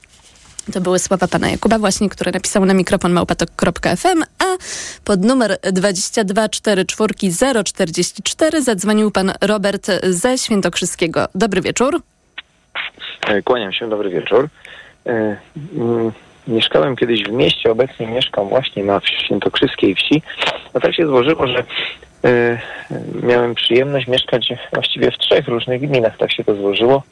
To 0.74 0.82
były 0.82 1.00
słowa 1.00 1.28
pana 1.28 1.50
Jakuba 1.50 1.80
właśnie, 1.80 2.10
który 2.10 2.32
napisał 2.32 2.66
na 2.66 2.74
mikrofon 2.74 3.12
małpatok.fm, 3.12 4.24
a 4.40 4.46
pod 5.04 5.24
numer 5.24 5.58
2244044 5.64 8.62
zadzwonił 8.62 9.12
pan 9.12 9.34
Robert 9.42 9.88
ze 10.04 10.38
Świętokrzyskiego. 10.38 11.28
Dobry 11.36 11.62
wieczór. 11.62 12.02
E, 13.28 13.42
kłaniam 13.42 13.74
się, 13.74 13.90
dobry 13.90 14.10
wieczór. 14.10 14.50
E, 15.06 15.38
mm, 15.76 16.12
mieszkałem 16.48 16.96
kiedyś 16.96 17.24
w 17.24 17.32
mieście, 17.32 17.72
obecnie 17.72 18.08
mieszkam 18.08 18.50
właśnie 18.50 18.84
na 18.84 19.02
świętokrzyskiej 19.26 19.96
wsi. 19.96 20.22
No 20.74 20.80
tak 20.80 20.96
się 20.96 21.08
złożyło, 21.08 21.48
że 21.48 21.64
e, 22.24 22.60
miałem 23.24 23.56
przyjemność 23.56 24.08
mieszkać 24.08 24.54
właściwie 24.74 25.12
w 25.12 25.18
trzech 25.18 25.48
różnych 25.48 25.82
gminach, 25.82 26.18
tak 26.18 26.32
się 26.32 26.44
to 26.44 26.56
złożyło. 26.56 27.04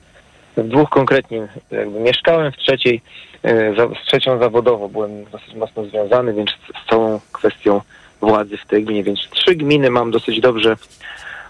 W 0.58 0.68
dwóch 0.68 0.90
konkretnie 0.90 1.48
jakby 1.72 2.00
mieszkałem, 2.00 2.52
w 2.52 2.58
trzeciej 2.58 3.02
E, 3.44 3.74
z 3.74 4.06
trzecią 4.08 4.40
zawodowo 4.40 4.90
byłem 4.90 5.26
dosyć 5.26 5.54
mocno 5.56 5.86
związany, 5.86 6.34
więc 6.34 6.50
z 6.50 6.90
całą 6.90 7.20
kwestią 7.32 7.82
władzy 8.22 8.58
w 8.58 8.66
tej 8.66 8.84
gminie. 8.84 9.04
Więc 9.04 9.20
trzy 9.30 9.56
gminy 9.56 9.90
mam 9.90 10.12
dosyć 10.12 10.40
dobrze 10.40 10.76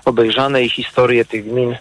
obejrzane 0.06 0.64
i 0.64 0.70
historię 0.70 1.26
tych 1.26 1.46
gmin 1.46 1.76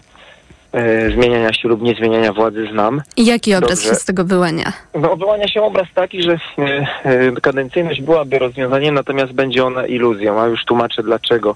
e, 0.71 1.11
zmieniania 1.11 1.53
się 1.53 1.67
lub 1.67 1.81
nie 1.81 1.95
zmieniania 1.95 2.33
władzy 2.33 2.67
znam. 2.71 3.01
I 3.17 3.25
jaki 3.25 3.55
obraz 3.55 3.71
dobrze. 3.71 3.89
się 3.89 3.95
z 3.95 4.05
tego 4.05 4.25
wyłania? 4.25 4.73
No, 4.95 5.15
wyłania 5.15 5.47
się 5.47 5.61
obraz 5.61 5.87
taki, 5.93 6.23
że 6.23 6.39
e, 6.57 6.87
e, 7.03 7.31
kadencyjność 7.41 8.01
byłaby 8.01 8.39
rozwiązaniem, 8.39 8.95
natomiast 8.95 9.33
będzie 9.33 9.65
ona 9.65 9.85
iluzją, 9.85 10.41
a 10.41 10.47
już 10.47 10.65
tłumaczę 10.65 11.03
dlaczego. 11.03 11.55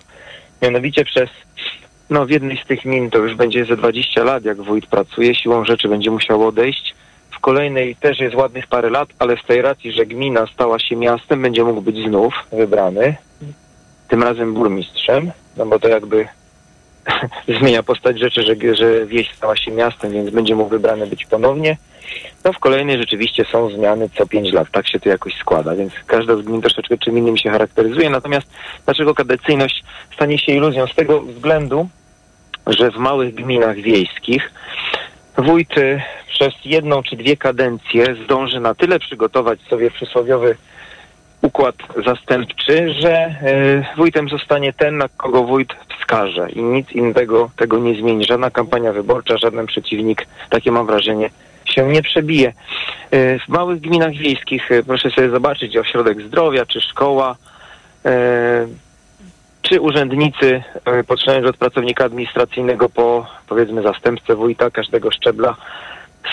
Mianowicie 0.61 1.05
przez 1.05 1.29
no 2.11 2.25
w 2.25 2.29
jednej 2.29 2.57
z 2.57 2.67
tych 2.67 2.81
gmin 2.81 3.09
to 3.09 3.17
już 3.17 3.35
będzie 3.35 3.65
ze 3.65 3.77
20 3.77 4.23
lat, 4.23 4.45
jak 4.45 4.61
wójt 4.61 4.85
pracuje, 4.85 5.35
siłą 5.35 5.65
rzeczy 5.65 5.87
będzie 5.87 6.11
musiał 6.11 6.47
odejść 6.47 6.93
kolejnej 7.41 7.95
też 7.95 8.19
jest 8.19 8.35
ładnych 8.35 8.67
parę 8.67 8.89
lat, 8.89 9.09
ale 9.19 9.37
z 9.37 9.45
tej 9.47 9.61
racji, 9.61 9.91
że 9.91 10.05
gmina 10.05 10.47
stała 10.53 10.79
się 10.79 10.95
miastem, 10.95 11.41
będzie 11.41 11.63
mógł 11.63 11.81
być 11.81 11.97
znów 12.07 12.33
wybrany. 12.51 13.15
Tym 14.07 14.23
razem 14.23 14.53
burmistrzem, 14.53 15.31
no 15.57 15.65
bo 15.65 15.79
to 15.79 15.87
jakby 15.87 16.27
zmienia 17.59 17.83
postać 17.83 18.19
rzeczy, 18.19 18.43
że, 18.43 18.75
że 18.75 19.05
wieś 19.05 19.35
stała 19.35 19.55
się 19.55 19.71
miastem, 19.71 20.11
więc 20.11 20.29
będzie 20.29 20.55
mógł 20.55 20.69
wybrany 20.69 21.07
być 21.07 21.25
ponownie. 21.25 21.77
No 22.43 22.53
w 22.53 22.59
kolejnej 22.59 22.97
rzeczywiście 22.97 23.45
są 23.51 23.69
zmiany 23.69 24.09
co 24.17 24.27
pięć 24.27 24.53
lat. 24.53 24.67
Tak 24.71 24.87
się 24.87 24.99
to 24.99 25.09
jakoś 25.09 25.33
składa, 25.35 25.75
więc 25.75 25.93
każda 26.07 26.35
z 26.35 26.41
gmin 26.41 26.61
troszeczkę 26.61 26.97
czym 26.97 27.17
innym 27.17 27.37
się 27.37 27.49
charakteryzuje. 27.49 28.09
Natomiast 28.09 28.47
dlaczego 28.85 29.15
kadencyjność 29.15 29.83
stanie 30.13 30.39
się 30.39 30.51
iluzją? 30.51 30.87
Z 30.87 30.95
tego 30.95 31.21
względu, 31.21 31.89
że 32.67 32.91
w 32.91 32.97
małych 32.97 33.35
gminach 33.35 33.75
wiejskich 33.75 34.51
wójt 35.37 35.75
przez 36.27 36.53
jedną 36.65 37.03
czy 37.03 37.15
dwie 37.15 37.37
kadencje 37.37 38.15
zdąży 38.23 38.59
na 38.59 38.75
tyle 38.75 38.99
przygotować 38.99 39.61
sobie 39.61 39.91
przysłowiowy 39.91 40.55
układ 41.41 41.75
zastępczy, 42.05 42.93
że 42.93 43.27
y, 43.27 43.97
wójtem 43.97 44.29
zostanie 44.29 44.73
ten, 44.73 44.97
na 44.97 45.09
kogo 45.09 45.43
wójt 45.43 45.75
wskaże 45.99 46.49
i 46.49 46.63
nic 46.63 46.91
innego 46.91 47.51
tego 47.55 47.77
nie 47.77 47.95
zmieni. 47.95 48.25
Żadna 48.25 48.51
kampania 48.51 48.93
wyborcza, 48.93 49.37
żaden 49.37 49.65
przeciwnik, 49.65 50.27
takie 50.49 50.71
mam 50.71 50.85
wrażenie, 50.85 51.29
się 51.65 51.87
nie 51.87 52.01
przebije. 52.01 52.53
Y, 53.13 53.39
w 53.45 53.49
małych 53.49 53.81
gminach 53.81 54.13
wiejskich 54.13 54.69
proszę 54.87 55.09
sobie 55.09 55.29
zobaczyć 55.29 55.77
ośrodek 55.77 56.21
zdrowia 56.21 56.65
czy 56.65 56.81
szkoła, 56.81 57.35
czy 59.61 59.81
urzędnicy, 59.81 60.63
e, 60.85 61.03
poczynając 61.03 61.47
od 61.47 61.57
pracownika 61.57 62.05
administracyjnego 62.05 62.89
po 62.89 63.25
powiedzmy 63.49 63.81
zastępcę 63.81 64.35
wójta 64.35 64.69
każdego 64.69 65.11
szczebla, 65.11 65.55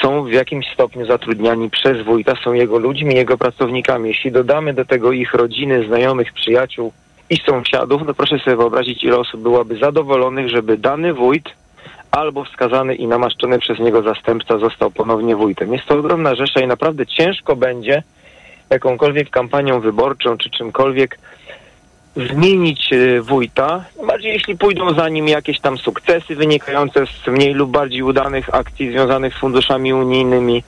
są 0.03 0.25
w 0.25 0.33
jakimś 0.33 0.67
stopniu 0.75 1.07
zatrudniani 1.07 1.71
przez 1.71 2.05
wójta, 2.05 2.33
są 2.45 2.53
jego 2.53 2.79
ludźmi, 2.79 3.15
jego 3.15 3.39
pracownikami. 3.39 4.09
Jeśli 4.09 4.33
dodamy 4.33 4.75
do 4.75 4.85
tego 4.85 5.13
ich 5.13 5.35
rodziny, 5.35 5.87
znajomych, 5.87 6.33
przyjaciół 6.33 6.93
i 7.31 7.37
sąsiadów, 7.37 8.03
no 8.07 8.15
proszę 8.15 8.39
sobie 8.39 8.57
wyobrazić, 8.57 9.05
ile 9.05 9.17
osób 9.17 9.43
byłoby 9.43 9.77
zadowolonych, 9.77 10.49
żeby 10.49 10.79
dany 10.79 11.15
wójt 11.15 11.49
albo 12.11 12.45
wskazany 12.45 12.95
i 12.95 13.07
namaszczony 13.07 13.59
przez 13.59 13.79
niego 13.79 14.03
zastępca 14.03 14.59
został 14.59 14.91
ponownie 14.91 15.37
wójtem. 15.37 15.73
Jest 15.73 15.87
to 15.87 15.95
ogromna 15.95 16.35
rzesza 16.35 16.61
i 16.61 16.67
naprawdę 16.67 17.07
ciężko 17.07 17.57
będzie 17.57 18.03
jakąkolwiek 18.71 19.31
kampanią 19.31 19.81
wyborczą 19.81 20.39
czy 20.39 20.51
czymkolwiek 20.51 21.19
zmienić 22.17 22.93
e, 22.93 23.21
wójta, 23.23 23.85
bardziej 24.07 24.33
jeśli 24.33 24.57
pójdą 24.57 24.95
za 24.95 25.09
nim 25.09 25.29
jakieś 25.29 25.61
tam 25.61 25.79
sukcesy 25.79 26.37
wynikające 26.37 27.07
z 27.07 27.27
mniej 27.27 27.55
lub 27.55 27.71
bardziej 27.71 28.03
udanych 28.03 28.55
akcji 28.55 28.91
związanych 28.91 29.35
z 29.35 29.39
funduszami 29.39 29.93
unijnymi. 29.93 30.63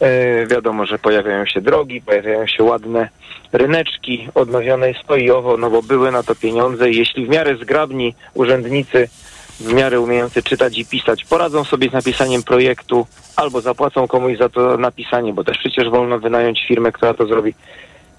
E, 0.00 0.46
wiadomo, 0.46 0.86
że 0.86 0.98
pojawiają 0.98 1.46
się 1.46 1.60
drogi, 1.60 2.02
pojawiają 2.02 2.46
się 2.46 2.64
ładne 2.64 3.08
ryneczki, 3.52 4.28
odnowione 4.34 4.88
jest 4.88 5.00
no 5.58 5.70
bo 5.70 5.82
były 5.82 6.10
na 6.10 6.22
to 6.22 6.34
pieniądze 6.34 6.90
jeśli 6.90 7.26
w 7.26 7.28
miarę 7.28 7.56
zgrabni 7.56 8.14
urzędnicy, 8.34 9.08
w 9.60 9.72
miarę 9.72 10.00
umiejący 10.00 10.42
czytać 10.42 10.78
i 10.78 10.86
pisać, 10.86 11.24
poradzą 11.24 11.64
sobie 11.64 11.88
z 11.88 11.92
napisaniem 11.92 12.42
projektu 12.42 13.06
albo 13.36 13.60
zapłacą 13.60 14.08
komuś 14.08 14.38
za 14.38 14.48
to 14.48 14.76
napisanie, 14.76 15.32
bo 15.32 15.44
też 15.44 15.58
przecież 15.58 15.90
wolno 15.90 16.18
wynająć 16.18 16.64
firmę, 16.68 16.92
która 16.92 17.14
to 17.14 17.26
zrobi. 17.26 17.54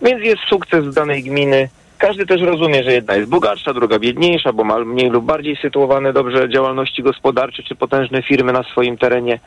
Więc 0.01 0.23
jest 0.23 0.41
sukces 0.49 0.93
danej 0.93 1.23
gminy, 1.23 1.69
każdy 2.07 2.25
też 2.25 2.41
rozumie, 2.41 2.83
że 2.83 2.93
jedna 2.93 3.15
jest 3.15 3.29
bogatsza, 3.29 3.73
druga 3.73 3.99
biedniejsza, 3.99 4.53
bo 4.53 4.63
ma 4.63 4.79
mniej 4.79 5.09
lub 5.09 5.25
bardziej 5.25 5.55
sytuowane 5.55 6.13
dobrze 6.13 6.49
działalności 6.49 7.03
gospodarcze 7.03 7.63
czy 7.63 7.75
potężne 7.75 8.21
firmy 8.21 8.53
na 8.53 8.63
swoim 8.63 8.97
terenie. 8.97 9.39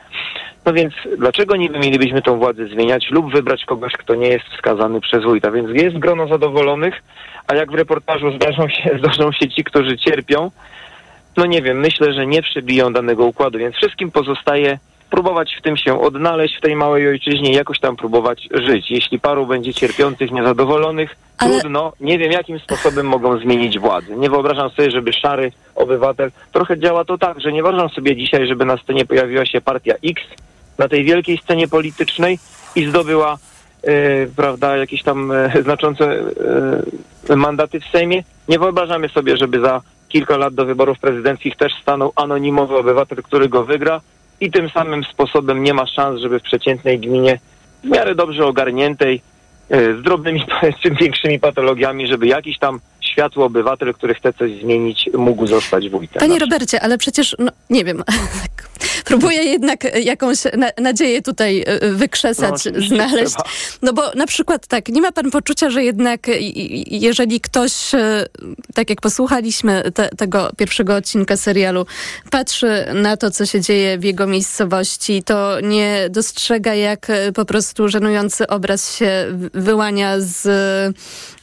No 0.65 0.73
więc 0.73 0.93
dlaczego 1.17 1.55
niby 1.55 1.79
mielibyśmy 1.79 2.21
tą 2.21 2.37
władzę 2.37 2.67
zmieniać 2.67 3.07
lub 3.11 3.31
wybrać 3.31 3.65
kogoś, 3.65 3.93
kto 3.93 4.15
nie 4.15 4.27
jest 4.27 4.45
wskazany 4.45 5.01
przez 5.01 5.23
wójta? 5.23 5.51
Więc 5.51 5.69
jest 5.73 5.97
grono 5.97 6.27
zadowolonych, 6.27 7.03
a 7.47 7.55
jak 7.55 7.71
w 7.71 7.75
reportażu 7.75 8.31
zdarzą 8.31 8.69
się, 8.69 8.89
zdarzą 8.99 9.31
się 9.31 9.49
ci, 9.49 9.63
którzy 9.63 9.97
cierpią, 9.97 10.51
no 11.37 11.45
nie 11.45 11.61
wiem, 11.61 11.79
myślę, 11.79 12.13
że 12.13 12.25
nie 12.25 12.41
przebiją 12.41 12.93
danego 12.93 13.25
układu, 13.25 13.59
więc 13.59 13.75
wszystkim 13.75 14.11
pozostaje 14.11 14.79
próbować 15.09 15.55
w 15.59 15.61
tym 15.61 15.77
się 15.77 16.01
odnaleźć 16.01 16.57
w 16.57 16.61
tej 16.61 16.75
małej 16.75 17.07
ojczyźnie 17.07 17.51
i 17.51 17.55
jakoś 17.55 17.79
tam 17.79 17.95
próbować 17.95 18.47
żyć. 18.51 18.91
Jeśli 18.91 19.19
paru 19.19 19.45
będzie 19.45 19.73
cierpiących, 19.73 20.31
niezadowolonych, 20.31 21.15
Ale... 21.37 21.59
trudno, 21.59 21.93
nie 21.99 22.17
wiem 22.17 22.31
jakim 22.31 22.59
sposobem 22.59 23.07
mogą 23.07 23.39
zmienić 23.39 23.79
władzę. 23.79 24.15
Nie 24.15 24.29
wyobrażam 24.29 24.69
sobie, 24.69 24.91
żeby 24.91 25.13
szary 25.13 25.51
obywatel, 25.75 26.31
trochę 26.51 26.79
działa 26.79 27.05
to 27.05 27.17
tak, 27.17 27.41
że 27.41 27.53
nie 27.53 27.63
wyobrażam 27.63 27.89
sobie 27.89 28.15
dzisiaj, 28.15 28.47
żeby 28.47 28.65
na 28.65 28.77
scenie 28.77 29.05
pojawiła 29.05 29.45
się 29.45 29.61
partia 29.61 29.93
X 30.03 30.21
na 30.77 30.87
tej 30.87 31.03
wielkiej 31.03 31.37
scenie 31.37 31.67
politycznej 31.67 32.39
i 32.75 32.85
zdobyła 32.85 33.37
prawda, 34.35 34.77
jakieś 34.77 35.03
tam 35.03 35.31
znaczące 35.61 36.23
mandaty 37.35 37.79
w 37.79 37.85
Sejmie. 37.85 38.23
Nie 38.49 38.59
wyobrażamy 38.59 39.09
sobie, 39.09 39.37
żeby 39.37 39.59
za 39.59 39.81
kilka 40.09 40.37
lat 40.37 40.53
do 40.53 40.65
wyborów 40.65 40.99
prezydenckich 40.99 41.55
też 41.55 41.73
stanął 41.81 42.11
anonimowy 42.15 42.77
obywatel, 42.77 43.17
który 43.23 43.49
go 43.49 43.63
wygra 43.63 44.01
i 44.41 44.51
tym 44.51 44.69
samym 44.69 45.03
sposobem 45.03 45.63
nie 45.63 45.73
ma 45.73 45.87
szans, 45.87 46.21
żeby 46.21 46.39
w 46.39 46.43
przeciętnej 46.43 46.99
gminie 46.99 47.39
w 47.83 47.87
miarę 47.87 48.15
dobrze 48.15 48.45
ogarniętej, 48.45 49.21
z 49.69 50.03
drobnymi 50.03 50.43
czy 50.83 50.91
większymi 51.01 51.39
patologiami, 51.39 52.07
żeby 52.07 52.27
jakiś 52.27 52.59
tam 52.59 52.79
światły 53.17 53.43
obywatel, 53.43 53.93
który 53.93 54.13
chce 54.13 54.33
coś 54.33 54.51
zmienić, 54.61 55.09
mógł 55.13 55.47
zostać 55.47 55.89
wójtem. 55.89 56.19
Panie 56.19 56.39
Robercie, 56.39 56.81
ale 56.81 56.97
przecież, 56.97 57.35
no, 57.39 57.51
nie 57.69 57.85
wiem, 57.85 58.03
próbuję 59.05 59.43
jednak 59.43 60.03
jakąś 60.03 60.37
na, 60.57 60.69
nadzieję 60.77 61.21
tutaj 61.21 61.63
e, 61.67 61.91
wykrzesać, 61.91 62.65
no, 62.65 62.87
znaleźć. 62.87 63.35
Trzeba. 63.35 63.49
No 63.81 63.93
bo 63.93 64.11
na 64.15 64.27
przykład 64.27 64.67
tak, 64.67 64.89
nie 64.89 65.01
ma 65.01 65.11
pan 65.11 65.31
poczucia, 65.31 65.69
że 65.69 65.83
jednak 65.83 66.27
jeżeli 66.87 67.41
ktoś, 67.41 67.93
e, 67.93 68.25
tak 68.73 68.89
jak 68.89 69.01
posłuchaliśmy 69.01 69.91
te, 69.91 70.09
tego 70.09 70.49
pierwszego 70.57 70.95
odcinka 70.95 71.37
serialu, 71.37 71.85
patrzy 72.31 72.85
na 72.93 73.17
to, 73.17 73.31
co 73.31 73.45
się 73.45 73.61
dzieje 73.61 73.97
w 73.97 74.03
jego 74.03 74.27
miejscowości, 74.27 75.23
to 75.23 75.61
nie 75.61 76.07
dostrzega, 76.09 76.73
jak 76.73 77.09
e, 77.09 77.31
po 77.31 77.45
prostu 77.45 77.87
żenujący 77.87 78.47
obraz 78.47 78.97
się 78.97 79.25
wyłania 79.53 80.15
z 80.19 80.47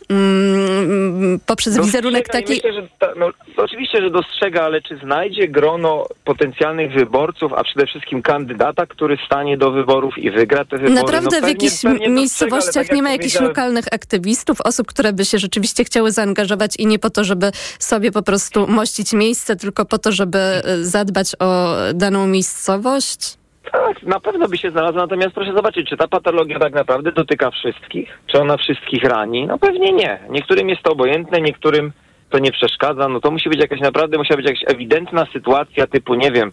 Mm, 0.09 1.41
poprzez 1.47 1.75
dostrzega 1.75 1.99
wizerunek 1.99 2.29
taki... 2.29 2.53
Myślę, 2.53 2.73
że 2.73 2.89
ta, 2.99 3.09
no, 3.17 3.31
oczywiście, 3.57 4.03
że 4.03 4.11
dostrzega, 4.11 4.63
ale 4.63 4.83
czy 4.83 4.97
znajdzie 4.97 5.49
grono 5.49 6.07
potencjalnych 6.25 6.93
wyborców, 6.93 7.53
a 7.53 7.65
przede 7.65 7.87
wszystkim 7.87 8.23
kandydata, 8.23 8.87
który 8.87 9.19
stanie 9.27 9.57
do 9.57 9.71
wyborów 9.71 10.19
i 10.19 10.31
wygra 10.31 10.65
te 10.65 10.79
wybory? 10.79 10.95
Naprawdę 10.95 11.25
no, 11.25 11.31
pewnie, 11.31 11.47
w 11.47 11.63
jakichś 11.63 12.09
miejscowościach 12.09 12.87
tak 12.87 12.97
nie 12.97 13.03
ma 13.03 13.11
jakichś 13.11 13.41
lokalnych 13.41 13.85
aktywistów, 13.93 14.61
osób, 14.61 14.87
które 14.87 15.13
by 15.13 15.25
się 15.25 15.39
rzeczywiście 15.39 15.85
chciały 15.85 16.13
zaangażować 16.13 16.77
i 16.79 16.87
nie 16.87 16.99
po 16.99 17.11
to, 17.11 17.25
żeby 17.25 17.51
sobie 17.79 18.13
po 18.13 18.23
prostu 18.23 18.67
mościć 18.67 19.13
miejsce, 19.13 19.57
tylko 19.57 19.85
po 19.85 19.99
to, 19.99 20.13
żeby 20.13 20.39
zadbać 20.81 21.33
o 21.39 21.77
daną 21.95 22.27
miejscowość? 22.27 23.44
Tak, 23.73 24.03
na 24.03 24.21
pewno 24.21 24.49
by 24.49 24.59
się 24.59 24.71
znalazła, 24.71 25.01
natomiast 25.03 25.35
proszę 25.35 25.53
zobaczyć, 25.53 25.89
czy 25.89 25.97
ta 25.97 26.09
patologia 26.09 26.59
tak 26.59 26.73
naprawdę 26.73 27.13
dotyka 27.13 27.51
wszystkich? 27.51 28.19
Czy 28.27 28.41
ona 28.41 28.57
wszystkich 28.57 29.05
rani? 29.05 29.47
No 29.47 29.59
pewnie 29.59 29.93
nie. 29.93 30.19
Niektórym 30.31 30.69
jest 30.69 30.83
to 30.83 30.93
obojętne, 30.93 31.41
niektórym 31.41 31.93
to 32.31 32.39
nie 32.39 32.53
przeszkadza. 32.53 33.09
No 33.09 33.21
to 33.21 33.31
musi 33.31 33.49
być 33.49 33.61
jakaś 33.61 33.81
naprawdę, 33.81 34.19
musiała 34.19 34.37
być 34.37 34.47
jakaś 34.47 34.75
ewidentna 34.75 35.27
sytuacja 35.33 35.87
typu, 35.87 36.15
nie 36.15 36.31
wiem, 36.31 36.53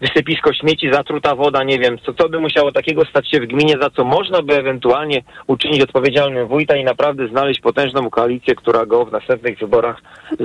wysypisko 0.00 0.52
śmieci, 0.52 0.92
zatruta 0.92 1.34
woda, 1.34 1.64
nie 1.64 1.78
wiem, 1.78 1.98
co, 2.06 2.14
co 2.14 2.28
by 2.28 2.40
musiało 2.40 2.72
takiego 2.72 3.04
stać 3.04 3.30
się 3.30 3.40
w 3.40 3.46
gminie, 3.46 3.74
za 3.82 3.90
co 3.90 4.04
można 4.04 4.42
by 4.42 4.54
ewentualnie 4.54 5.22
uczynić 5.46 5.82
odpowiedzialnym 5.82 6.48
wójta 6.48 6.76
i 6.76 6.84
naprawdę 6.84 7.28
znaleźć 7.28 7.60
potężną 7.60 8.10
koalicję, 8.10 8.54
która 8.54 8.86
go 8.86 9.04
w 9.04 9.12
następnych 9.12 9.58
wyborach 9.58 10.02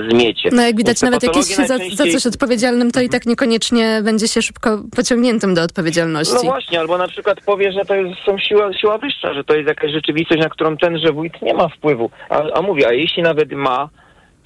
zmiecie. 0.09 0.49
No 0.51 0.61
jak 0.61 0.77
widać, 0.77 1.01
nawet 1.01 1.23
jak 1.23 1.35
jest 1.35 1.55
się 1.55 1.65
za, 1.65 1.77
za, 1.93 2.03
coś 2.03 2.27
odpowiedzialnym, 2.27 2.91
to 2.91 3.01
i 3.01 3.09
tak 3.09 3.25
niekoniecznie 3.25 4.01
będzie 4.03 4.27
się 4.27 4.41
szybko 4.41 4.83
pociągniętym 4.95 5.53
do 5.53 5.61
odpowiedzialności. 5.61 6.35
No 6.35 6.43
właśnie, 6.43 6.79
albo 6.79 6.97
na 6.97 7.07
przykład 7.07 7.41
powie, 7.45 7.71
że 7.71 7.85
to 7.85 7.95
jest, 7.95 8.21
są 8.25 8.37
siła, 8.37 8.73
siła 8.73 8.97
wyższa, 8.97 9.33
że 9.33 9.43
to 9.43 9.55
jest 9.55 9.67
jakaś 9.67 9.91
rzeczywistość, 9.91 10.41
na 10.41 10.49
którą 10.49 10.77
tenże 10.77 11.11
wójt 11.11 11.41
nie 11.41 11.53
ma 11.53 11.67
wpływu. 11.67 12.09
A, 12.29 12.43
a 12.53 12.61
mówi, 12.61 12.85
a 12.85 12.93
jeśli 12.93 13.23
nawet 13.23 13.51
ma, 13.51 13.89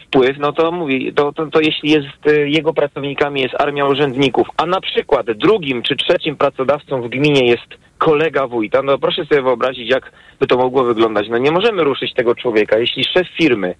wpływ, 0.10 0.38
no 0.38 0.54
to 0.54 0.72
mówi, 0.72 1.14
to, 1.14 1.34
to, 1.34 1.46
to 1.46 1.62
jeśli 1.62 1.92
jest 1.92 2.28
y, 2.28 2.50
jego 2.50 2.74
pracownikami 2.74 3.42
jest 3.42 3.62
armia 3.62 3.86
urzędników, 3.86 4.48
a 4.58 4.66
na 4.66 4.82
przykład 4.82 5.32
drugim 5.32 5.82
czy 5.82 5.96
trzecim 5.96 6.36
pracodawcą 6.36 7.02
w 7.02 7.10
gminie 7.10 7.48
jest 7.48 7.68
kolega 7.98 8.48
wójta, 8.48 8.82
no 8.82 8.98
proszę 8.98 9.26
sobie 9.26 9.42
wyobrazić, 9.42 9.90
jak 9.90 10.12
by 10.40 10.48
to 10.48 10.58
mogło 10.58 10.84
wyglądać. 10.84 11.28
No 11.30 11.38
nie 11.38 11.52
możemy 11.52 11.84
ruszyć 11.84 12.14
tego 12.14 12.36
człowieka. 12.36 12.80
Jeśli 12.80 13.04
szef 13.04 13.28
firmy, 13.38 13.76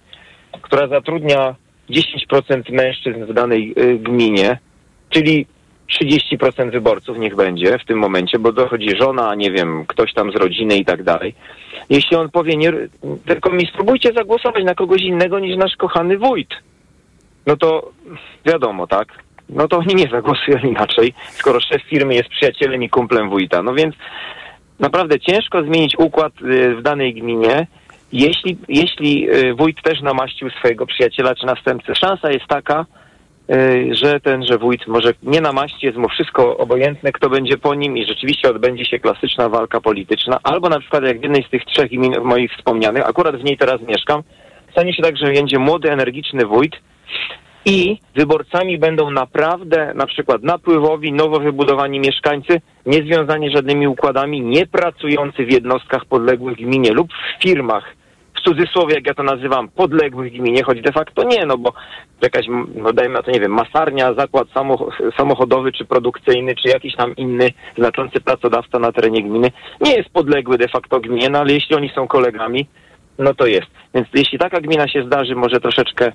która 0.62 0.88
zatrudnia 0.88 1.54
10% 1.90 2.72
mężczyzn 2.72 3.24
w 3.24 3.32
danej 3.32 3.74
y, 3.78 3.98
gminie, 3.98 4.58
czyli 5.10 5.46
30% 6.02 6.70
wyborców 6.70 7.18
niech 7.18 7.36
będzie 7.36 7.78
w 7.78 7.84
tym 7.84 7.98
momencie, 7.98 8.38
bo 8.38 8.52
dochodzi 8.52 8.96
żona, 9.00 9.34
nie 9.34 9.50
wiem, 9.50 9.84
ktoś 9.86 10.14
tam 10.14 10.32
z 10.32 10.36
rodziny 10.36 10.76
i 10.76 10.84
tak 10.84 11.02
dalej. 11.02 11.34
Jeśli 11.90 12.16
on 12.16 12.30
powie, 12.30 12.56
nie, 12.56 12.72
tylko 13.26 13.50
mi 13.50 13.66
spróbujcie 13.66 14.12
zagłosować 14.12 14.64
na 14.64 14.74
kogoś 14.74 15.02
innego 15.02 15.38
niż 15.38 15.56
nasz 15.56 15.76
kochany 15.76 16.18
wójt, 16.18 16.48
no 17.46 17.56
to 17.56 17.90
wiadomo, 18.46 18.86
tak? 18.86 19.08
No 19.48 19.68
to 19.68 19.78
oni 19.78 19.94
nie 19.94 20.08
zagłosują 20.08 20.58
inaczej, 20.74 21.14
skoro 21.28 21.60
szef 21.60 21.82
firmy 21.82 22.14
jest 22.14 22.28
przyjacielem 22.28 22.82
i 22.82 22.90
kumplem 22.90 23.30
wójta. 23.30 23.62
No 23.62 23.74
więc 23.74 23.94
naprawdę 24.78 25.20
ciężko 25.20 25.62
zmienić 25.62 25.98
układ 25.98 26.32
y, 26.42 26.74
w 26.74 26.82
danej 26.82 27.14
gminie, 27.14 27.66
jeśli, 28.12 28.58
jeśli 28.68 29.30
y, 29.30 29.54
wójt 29.54 29.82
też 29.82 30.00
namaścił 30.00 30.50
swojego 30.50 30.86
przyjaciela 30.86 31.34
czy 31.34 31.46
następcę. 31.46 31.94
Szansa 31.94 32.30
jest 32.30 32.46
taka, 32.46 32.86
że 33.90 34.20
ten, 34.20 34.46
że 34.46 34.58
wójt 34.58 34.86
może 34.86 35.12
nie 35.22 35.40
namaści, 35.40 35.86
jest 35.86 35.98
mu 35.98 36.08
wszystko 36.08 36.56
obojętne, 36.56 37.12
kto 37.12 37.30
będzie 37.30 37.58
po 37.58 37.74
nim 37.74 37.96
i 37.96 38.06
rzeczywiście 38.06 38.50
odbędzie 38.50 38.84
się 38.84 38.98
klasyczna 38.98 39.48
walka 39.48 39.80
polityczna, 39.80 40.38
albo 40.42 40.68
na 40.68 40.80
przykład 40.80 41.04
jak 41.04 41.20
w 41.20 41.22
jednej 41.22 41.42
z 41.42 41.50
tych 41.50 41.64
trzech 41.64 41.92
imion 41.92 42.24
moich 42.24 42.52
wspomnianych, 42.52 43.08
akurat 43.08 43.36
w 43.36 43.44
niej 43.44 43.56
teraz 43.56 43.80
mieszkam, 43.80 44.22
stanie 44.72 44.94
się 44.94 45.02
tak, 45.02 45.16
że 45.16 45.32
będzie 45.32 45.58
młody, 45.58 45.92
energiczny 45.92 46.46
wójt 46.46 46.76
i 47.64 47.98
wyborcami 48.14 48.78
będą 48.78 49.10
naprawdę 49.10 49.92
na 49.94 50.06
przykład 50.06 50.42
napływowi, 50.42 51.12
nowo 51.12 51.40
wybudowani 51.40 52.00
mieszkańcy, 52.00 52.60
nie 52.86 53.02
związani 53.02 53.50
żadnymi 53.50 53.88
układami, 53.88 54.40
nie 54.40 54.66
pracujący 54.66 55.44
w 55.44 55.52
jednostkach 55.52 56.04
podległych 56.04 56.56
gminie 56.56 56.92
lub 56.92 57.08
w 57.12 57.42
firmach 57.42 57.99
w 58.40 58.44
cudzysłowie, 58.44 58.94
jak 58.94 59.06
ja 59.06 59.14
to 59.14 59.22
nazywam, 59.22 59.68
podległych 59.68 60.32
gminie, 60.32 60.62
choć 60.62 60.80
de 60.80 60.92
facto 60.92 61.22
nie, 61.22 61.46
no 61.46 61.58
bo 61.58 61.72
jakaś, 62.22 62.46
no 62.74 62.92
dajmy 62.92 63.14
na 63.14 63.22
to, 63.22 63.30
nie 63.30 63.40
wiem, 63.40 63.52
masarnia, 63.52 64.14
zakład 64.14 64.48
samochodowy 65.16 65.72
czy 65.72 65.84
produkcyjny, 65.84 66.54
czy 66.54 66.68
jakiś 66.68 66.96
tam 66.96 67.16
inny 67.16 67.52
znaczący 67.78 68.20
pracodawca 68.20 68.78
na 68.78 68.92
terenie 68.92 69.22
gminy 69.22 69.50
nie 69.80 69.94
jest 69.94 70.10
podległy 70.10 70.58
de 70.58 70.68
facto 70.68 71.00
gminie, 71.00 71.28
no 71.30 71.38
ale 71.38 71.52
jeśli 71.52 71.76
oni 71.76 71.88
są 71.88 72.08
kolegami, 72.08 72.66
no 73.18 73.34
to 73.34 73.46
jest. 73.46 73.66
Więc 73.94 74.08
jeśli 74.14 74.38
taka 74.38 74.60
gmina 74.60 74.88
się 74.88 75.02
zdarzy, 75.02 75.34
może 75.34 75.60
troszeczkę 75.60 76.12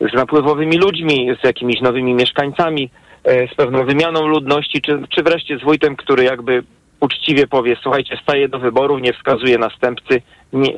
z 0.00 0.14
napływowymi 0.14 0.78
ludźmi, 0.78 1.30
z 1.42 1.44
jakimiś 1.44 1.80
nowymi 1.80 2.14
mieszkańcami, 2.14 2.90
e, 3.24 3.48
z 3.48 3.54
pewną 3.54 3.84
wymianą 3.84 4.26
ludności, 4.26 4.82
czy, 4.82 5.02
czy 5.08 5.22
wreszcie 5.22 5.58
z 5.58 5.62
wójtem, 5.62 5.96
który 5.96 6.24
jakby 6.24 6.62
uczciwie 7.00 7.46
powie, 7.46 7.76
słuchajcie, 7.82 8.18
staje 8.22 8.48
do 8.48 8.58
wyborów, 8.58 9.02
nie 9.02 9.12
wskazuje 9.12 9.58
następcy, 9.58 10.22
nie, 10.52 10.72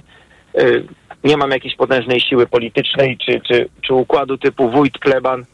nie 1.24 1.36
mam 1.36 1.50
jakiejś 1.50 1.76
potężnej 1.76 2.20
siły 2.20 2.46
politycznej 2.46 3.18
czy, 3.18 3.40
czy, 3.40 3.68
czy 3.82 3.94
układu 3.94 4.38
typu 4.38 4.70
wójt, 4.70 4.98
pleban 4.98 5.44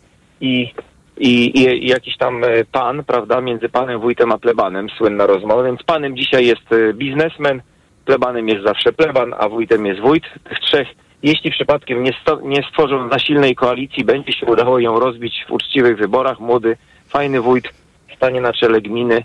i, 0.40 0.72
i, 1.18 1.60
i, 1.60 1.88
jakiś 1.88 2.16
tam 2.16 2.44
y, 2.44 2.64
pan, 2.72 3.04
prawda, 3.04 3.40
między 3.40 3.68
panem 3.68 4.00
wójtem 4.00 4.32
a 4.32 4.38
plebanem, 4.38 4.88
słynna 4.88 5.26
rozmowa, 5.26 5.62
więc 5.62 5.82
panem 5.82 6.16
dzisiaj 6.16 6.46
jest 6.46 6.72
y, 6.72 6.94
biznesmen, 6.94 7.62
plebanem 8.04 8.48
jest 8.48 8.64
zawsze 8.64 8.92
pleban, 8.92 9.34
a 9.38 9.48
wójtem 9.48 9.86
jest 9.86 10.00
wójt. 10.00 10.24
Tych 10.48 10.58
trzech, 10.58 10.88
jeśli 11.22 11.50
przypadkiem 11.50 12.02
nie, 12.04 12.12
sto, 12.22 12.40
nie 12.42 12.62
stworzą 12.62 13.08
za 13.08 13.18
silnej 13.18 13.54
koalicji, 13.54 14.04
będzie 14.04 14.32
się 14.32 14.46
udało 14.46 14.78
ją 14.78 15.00
rozbić 15.00 15.44
w 15.48 15.52
uczciwych 15.52 15.96
wyborach, 15.96 16.40
młody, 16.40 16.76
fajny 17.08 17.40
wójt 17.40 17.68
stanie 18.20 18.40
na 18.40 18.52
czele 18.52 18.80
gminy, 18.80 19.24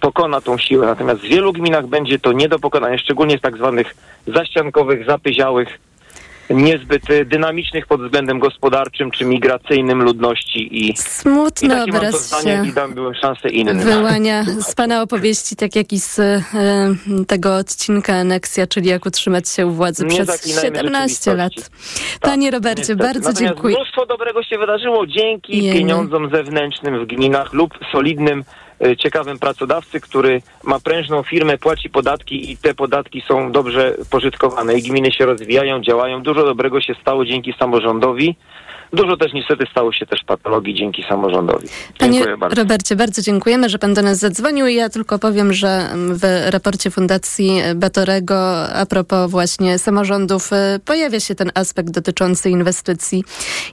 pokona 0.00 0.40
tą 0.40 0.58
siłę. 0.58 0.86
Natomiast 0.86 1.20
w 1.20 1.24
wielu 1.24 1.52
gminach 1.52 1.86
będzie 1.86 2.18
to 2.18 2.32
nie 2.32 2.48
do 2.48 2.58
pokonania, 2.58 2.98
szczególnie 2.98 3.38
z 3.38 3.40
tak 3.40 3.56
zwanych 3.56 3.94
zaściankowych, 4.26 5.06
zapyziałych, 5.06 5.78
niezbyt 6.50 7.10
e, 7.10 7.24
dynamicznych 7.24 7.86
pod 7.86 8.02
względem 8.02 8.38
gospodarczym 8.38 9.10
czy 9.10 9.24
migracyjnym 9.24 10.02
ludności 10.02 10.88
i 10.88 10.96
smutny 10.96 11.74
i 11.86 11.90
obraz 11.90 12.42
się 12.42 12.66
i 12.66 12.72
dam 12.72 12.94
byłem 12.94 13.14
szansę 13.14 13.48
innym. 13.48 13.78
Wyłania 13.78 14.44
z 14.44 14.74
pana 14.74 15.02
opowieści, 15.02 15.56
tak 15.56 15.76
jak 15.76 15.92
i 15.92 16.00
z 16.00 16.18
e, 16.18 16.42
tego 17.26 17.56
odcinka 17.56 18.14
Aneksja, 18.14 18.66
czyli 18.66 18.88
jak 18.88 19.06
utrzymać 19.06 19.48
się 19.48 19.66
u 19.66 19.70
władzy 19.70 20.04
nie 20.04 20.24
przez 20.24 20.62
17 20.62 21.34
lat. 21.34 21.52
Tak, 21.54 21.70
Panie 22.20 22.50
Robercie, 22.50 22.80
niestety. 22.80 23.02
bardzo 23.02 23.28
Natomiast 23.28 23.54
dziękuję. 23.54 23.76
Mnóstwo 23.76 24.06
dobrego 24.06 24.42
się 24.42 24.58
wydarzyło 24.58 25.06
dzięki 25.06 25.64
Jemy. 25.64 25.78
pieniądzom 25.78 26.30
zewnętrznym 26.30 27.04
w 27.04 27.06
gminach 27.06 27.52
lub 27.52 27.78
solidnym 27.92 28.40
E, 28.40 28.63
ciekawym 28.98 29.38
pracodawcy, 29.38 30.00
który 30.00 30.42
ma 30.64 30.80
prężną 30.80 31.22
firmę, 31.22 31.58
płaci 31.58 31.90
podatki 31.90 32.50
i 32.52 32.56
te 32.56 32.74
podatki 32.74 33.20
są 33.20 33.52
dobrze 33.52 33.96
pożytkowane 34.10 34.74
i 34.74 34.82
gminy 34.82 35.12
się 35.12 35.26
rozwijają, 35.26 35.80
działają. 35.80 36.22
Dużo 36.22 36.44
dobrego 36.44 36.80
się 36.80 36.94
stało 36.94 37.24
dzięki 37.24 37.54
samorządowi. 37.58 38.36
Dużo 38.94 39.16
też 39.16 39.32
niestety 39.32 39.64
stało 39.70 39.92
się 39.92 40.06
też 40.06 40.20
patologii 40.26 40.74
dzięki 40.74 41.04
samorządowi. 41.08 41.68
Dziękuję 42.00 42.24
Panie 42.24 42.36
bardzo. 42.36 42.56
Robercie, 42.56 42.96
bardzo 42.96 43.22
dziękujemy, 43.22 43.68
że 43.68 43.78
pan 43.78 43.94
do 43.94 44.02
nas 44.02 44.18
zadzwonił. 44.18 44.66
Ja 44.66 44.88
tylko 44.88 45.18
powiem, 45.18 45.52
że 45.52 45.88
w 45.94 46.50
raporcie 46.50 46.90
Fundacji 46.90 47.62
Batorego 47.74 48.68
a 48.74 48.86
propos 48.86 49.30
właśnie 49.30 49.78
samorządów 49.78 50.52
y, 50.52 50.56
pojawia 50.84 51.20
się 51.20 51.34
ten 51.34 51.50
aspekt 51.54 51.90
dotyczący 51.90 52.50
inwestycji 52.50 53.24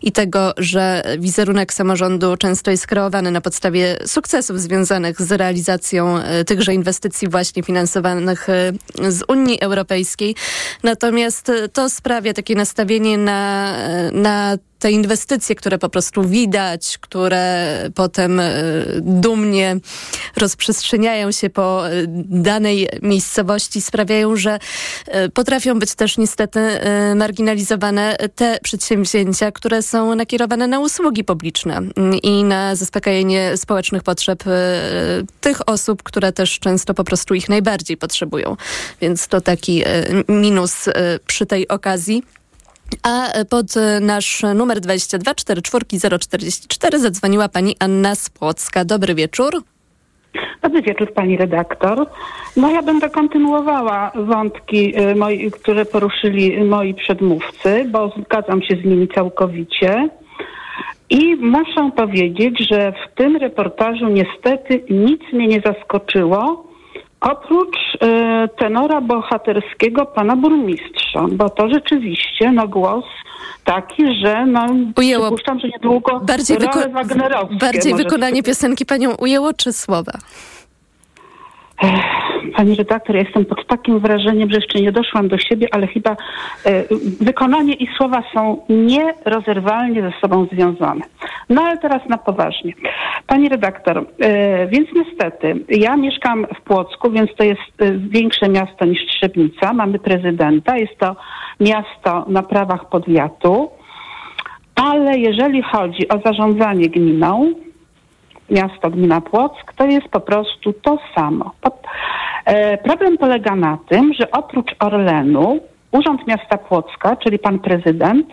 i 0.02 0.12
tego, 0.12 0.54
że 0.58 1.04
wizerunek 1.20 1.74
samorządu 1.74 2.38
często 2.38 2.72
jest 2.72 2.88
kreowany 2.88 3.32
na 3.32 3.42
podstawie 3.42 3.98
sukcesów 4.06 4.60
związanych 4.60 5.22
z 5.22 5.32
realizacją 5.32 6.18
e, 6.18 6.44
tychże 6.44 6.74
inwestycji 6.74 7.28
właśnie 7.28 7.64
finansowanych 7.64 8.50
e, 8.50 8.74
z 9.12 9.24
Unii 9.28 9.62
Europejskiej. 9.62 10.36
Natomiast 10.84 11.52
to 11.74 11.90
sprawia 11.90 12.34
takie 12.34 12.56
nastawienie 12.56 13.18
na, 13.18 13.74
na 14.12 14.58
te 14.82 14.92
inwestycje, 14.92 15.56
które 15.56 15.78
po 15.78 15.90
prostu 15.90 16.24
widać, 16.24 16.98
które 17.02 17.78
potem 17.96 18.40
e, 18.40 18.54
dumnie 19.02 19.78
rozprzestrzeniają 20.38 21.32
się 21.32 21.50
po 21.50 21.90
e, 21.90 21.92
danej 22.28 22.90
miejscowości, 23.02 23.82
sprawiają, 23.82 24.36
że 24.36 24.60
e, 25.08 25.30
potrafią 25.30 25.80
być 25.80 25.96
też 25.96 26.18
niestety 26.18 26.60
marginalizowane 27.16 28.16
te 28.36 28.60
przedsięwzięcia, 28.64 29.52
które 29.52 29.82
są 29.82 30.16
nakierowane 30.16 30.68
na 30.68 30.80
usługi 30.80 31.24
publiczne 31.24 31.82
i 32.24 32.44
na 32.44 32.76
zaspokajanie 32.76 33.58
społecznych 33.58 34.04
potrzeb 34.04 34.44
tych 35.42 35.70
osób, 35.70 36.04
które 36.04 36.32
też 36.32 36.60
często 36.60 36.94
po 36.94 37.04
prostu 37.04 37.34
ich 37.34 37.50
najbardziej 37.50 37.98
potrzebują. 37.98 38.58
Więc 39.02 39.28
to 39.28 39.42
taki 39.42 39.84
minus 40.28 40.90
przy 41.28 41.46
tej 41.46 41.68
okazji. 41.68 42.24
A 43.04 43.28
pod 43.50 43.66
nasz 44.02 44.44
numer 44.56 44.80
22 44.80 45.34
044 45.34 47.00
zadzwoniła 47.00 47.50
pani 47.50 47.76
Anna 47.80 48.16
Spłocka. 48.16 48.86
Dobry 48.86 49.16
wieczór. 49.16 49.54
Dobry 50.62 50.82
wieczór 50.82 51.14
pani 51.14 51.38
redaktor. 51.38 52.08
No 52.58 52.72
ja 52.72 52.82
będę 52.82 53.10
kontynuowała 53.10 54.12
wątki, 54.16 55.00
y, 55.00 55.16
moi, 55.16 55.52
które 55.52 55.86
poruszyli 55.86 56.64
moi 56.64 56.94
przedmówcy, 56.94 57.86
bo 57.92 58.14
zgadzam 58.26 58.62
się 58.62 58.76
z 58.76 58.86
nimi 58.86 59.08
całkowicie. 59.08 60.10
I 61.10 61.36
muszę 61.36 61.92
powiedzieć, 61.96 62.68
że 62.72 62.92
w 62.92 63.16
tym 63.16 63.38
reportażu 63.38 64.08
niestety 64.08 64.84
nic 64.90 65.22
mnie 65.34 65.48
nie 65.48 65.62
zaskoczyło, 65.66 66.71
Oprócz 67.22 67.78
y, 67.96 68.00
tenora 68.60 69.02
bohaterskiego 69.02 70.06
pana 70.06 70.36
burmistrza, 70.36 71.26
bo 71.32 71.50
to 71.50 71.70
rzeczywiście 71.70 72.52
no, 72.52 72.68
głos 72.68 73.06
taki, 73.66 74.04
że 74.22 74.46
no, 74.46 74.66
ujęło. 74.98 75.26
przypuszczam, 75.26 75.60
że 75.60 75.68
niedługo 75.68 76.20
bardziej, 76.20 76.58
wyko- 76.58 77.58
bardziej 77.60 77.96
wykonanie 77.96 78.44
piosenki 78.44 78.86
panią 78.86 79.16
ujęło, 79.16 79.54
czy 79.54 79.74
słowa? 79.74 80.12
Pani 82.56 82.76
redaktor, 82.76 83.16
ja 83.16 83.22
jestem 83.22 83.46
pod 83.46 83.68
takim 83.68 84.00
wrażeniem, 84.00 84.50
że 84.50 84.56
jeszcze 84.56 84.82
nie 84.82 84.92
doszłam 84.92 85.28
do 85.28 85.38
siebie, 85.38 85.68
ale 85.72 85.88
chyba 85.88 86.12
e, 86.12 86.16
wykonanie 87.22 87.74
i 87.74 87.88
słowa 87.98 88.24
są 88.34 88.62
nierozerwalnie 88.70 90.02
ze 90.02 90.12
sobą 90.22 90.48
związane. 90.54 91.02
No 91.50 91.62
ale 91.62 91.78
teraz 91.78 92.10
na 92.10 92.18
poważnie. 92.18 92.74
Pani 93.28 93.50
redaktor, 93.50 94.06
e, 94.20 94.68
więc 94.68 94.90
niestety, 94.96 95.66
ja 95.70 95.96
mieszkam 95.96 96.48
w 96.58 96.62
Płocku, 96.62 97.12
więc 97.12 97.36
to 97.36 97.44
jest 97.44 97.82
e, 97.82 97.92
większe 97.92 98.50
miasto 98.50 98.86
niż 98.86 99.06
Trzebnica. 99.06 99.74
Mamy 99.74 100.00
prezydenta, 100.00 100.78
jest 100.78 100.98
to 100.98 101.16
miasto 101.60 102.26
na 102.28 102.44
prawach 102.44 102.90
podwiatu, 102.90 103.70
ale 104.76 105.18
jeżeli 105.18 105.62
chodzi 105.62 106.10
o 106.10 106.20
zarządzanie 106.26 106.90
gminą, 106.90 107.54
miasto 108.50 108.90
gmina 108.90 109.22
Płock, 109.22 109.74
to 109.76 109.86
jest 109.86 110.08
po 110.08 110.20
prostu 110.20 110.74
to 110.74 110.98
samo. 111.16 111.52
E, 112.46 112.78
problem 112.78 113.18
polega 113.18 113.56
na 113.56 113.78
tym, 113.90 114.14
że 114.14 114.32
oprócz 114.32 114.76
Orlenu 114.80 115.60
Urząd 115.92 116.28
Miasta 116.28 116.58
Płocka, 116.58 117.16
czyli 117.16 117.40
pan 117.40 117.60
prezydent, 117.60 118.28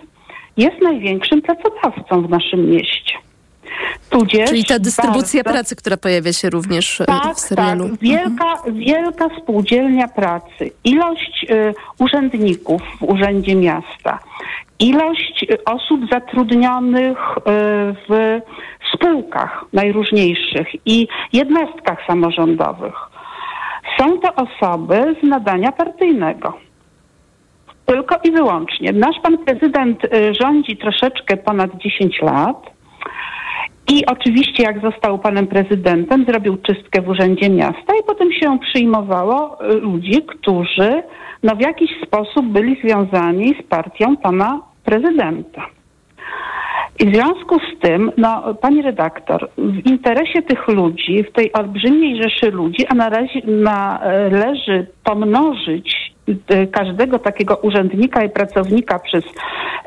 jest 0.56 0.82
największym 0.82 1.42
pracodawcą 1.42 2.22
w 2.22 2.30
naszym 2.30 2.70
mieście. 2.70 3.14
Tudzież 4.10 4.50
Czyli 4.50 4.64
ta 4.64 4.78
dystrybucja 4.78 5.42
bardzo, 5.42 5.58
pracy, 5.58 5.76
która 5.76 5.96
pojawia 5.96 6.32
się 6.32 6.50
również 6.50 7.00
e, 7.00 7.04
tak, 7.04 7.36
w 7.36 7.40
serialu. 7.40 7.88
Tak, 7.88 8.00
wielka, 8.00 8.62
wielka 8.72 9.28
spółdzielnia 9.42 10.08
pracy. 10.08 10.70
Ilość 10.84 11.46
y, 11.50 11.74
urzędników 11.98 12.82
w 12.98 13.02
Urzędzie 13.02 13.54
Miasta. 13.54 14.18
Ilość 14.78 15.46
osób 15.64 16.00
zatrudnionych 16.12 17.18
y, 17.38 17.40
w 18.08 18.40
spółkach 18.94 19.64
najróżniejszych 19.72 20.68
i 20.86 21.08
jednostkach 21.32 21.98
samorządowych. 22.06 22.94
Są 23.98 24.18
to 24.18 24.34
osoby 24.34 25.16
z 25.22 25.26
nadania 25.26 25.72
partyjnego. 25.72 26.58
Tylko 27.86 28.16
i 28.24 28.30
wyłącznie. 28.30 28.92
Nasz 28.92 29.16
pan 29.22 29.38
prezydent 29.38 30.04
y, 30.04 30.34
rządzi 30.34 30.76
troszeczkę 30.76 31.36
ponad 31.36 31.70
10 31.76 32.22
lat. 32.22 32.77
I 33.88 34.06
oczywiście, 34.06 34.62
jak 34.62 34.80
został 34.80 35.18
panem 35.18 35.46
prezydentem, 35.46 36.24
zrobił 36.28 36.56
czystkę 36.56 37.02
w 37.02 37.08
Urzędzie 37.08 37.50
Miasta 37.50 37.92
i 38.00 38.06
potem 38.06 38.32
się 38.32 38.58
przyjmowało 38.58 39.64
y, 39.64 39.74
ludzi, 39.74 40.22
którzy 40.22 41.02
no, 41.42 41.56
w 41.56 41.60
jakiś 41.60 41.90
sposób 42.06 42.46
byli 42.46 42.80
związani 42.84 43.54
z 43.60 43.66
partią 43.68 44.16
pana 44.16 44.60
prezydenta. 44.84 45.66
I 47.00 47.10
w 47.10 47.14
związku 47.14 47.58
z 47.58 47.80
tym, 47.80 48.12
no, 48.16 48.54
pani 48.54 48.82
redaktor, 48.82 49.50
w 49.58 49.86
interesie 49.86 50.42
tych 50.42 50.68
ludzi, 50.68 51.24
w 51.24 51.32
tej 51.32 51.52
olbrzymiej 51.52 52.22
rzeszy 52.22 52.50
ludzi, 52.50 52.86
a 52.86 52.94
należy 53.46 54.86
pomnożyć 55.04 56.12
y, 56.12 56.17
każdego 56.72 57.18
takiego 57.18 57.56
urzędnika 57.56 58.24
i 58.24 58.30
pracownika 58.30 58.98
przez 58.98 59.24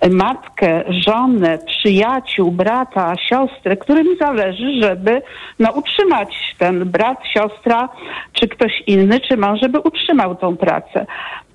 matkę, 0.09 0.83
żonę, 0.89 1.59
przyjaciół, 1.67 2.51
brata, 2.51 3.13
siostrę, 3.29 3.77
którym 3.77 4.07
zależy, 4.19 4.81
żeby 4.81 5.21
no, 5.59 5.71
utrzymać 5.71 6.55
ten 6.57 6.85
brat, 6.85 7.17
siostra, 7.33 7.89
czy 8.33 8.47
ktoś 8.47 8.83
inny, 8.87 9.19
czy 9.19 9.37
mąż, 9.37 9.61
żeby 9.61 9.79
utrzymał 9.79 10.35
tą 10.35 10.57
pracę 10.57 11.05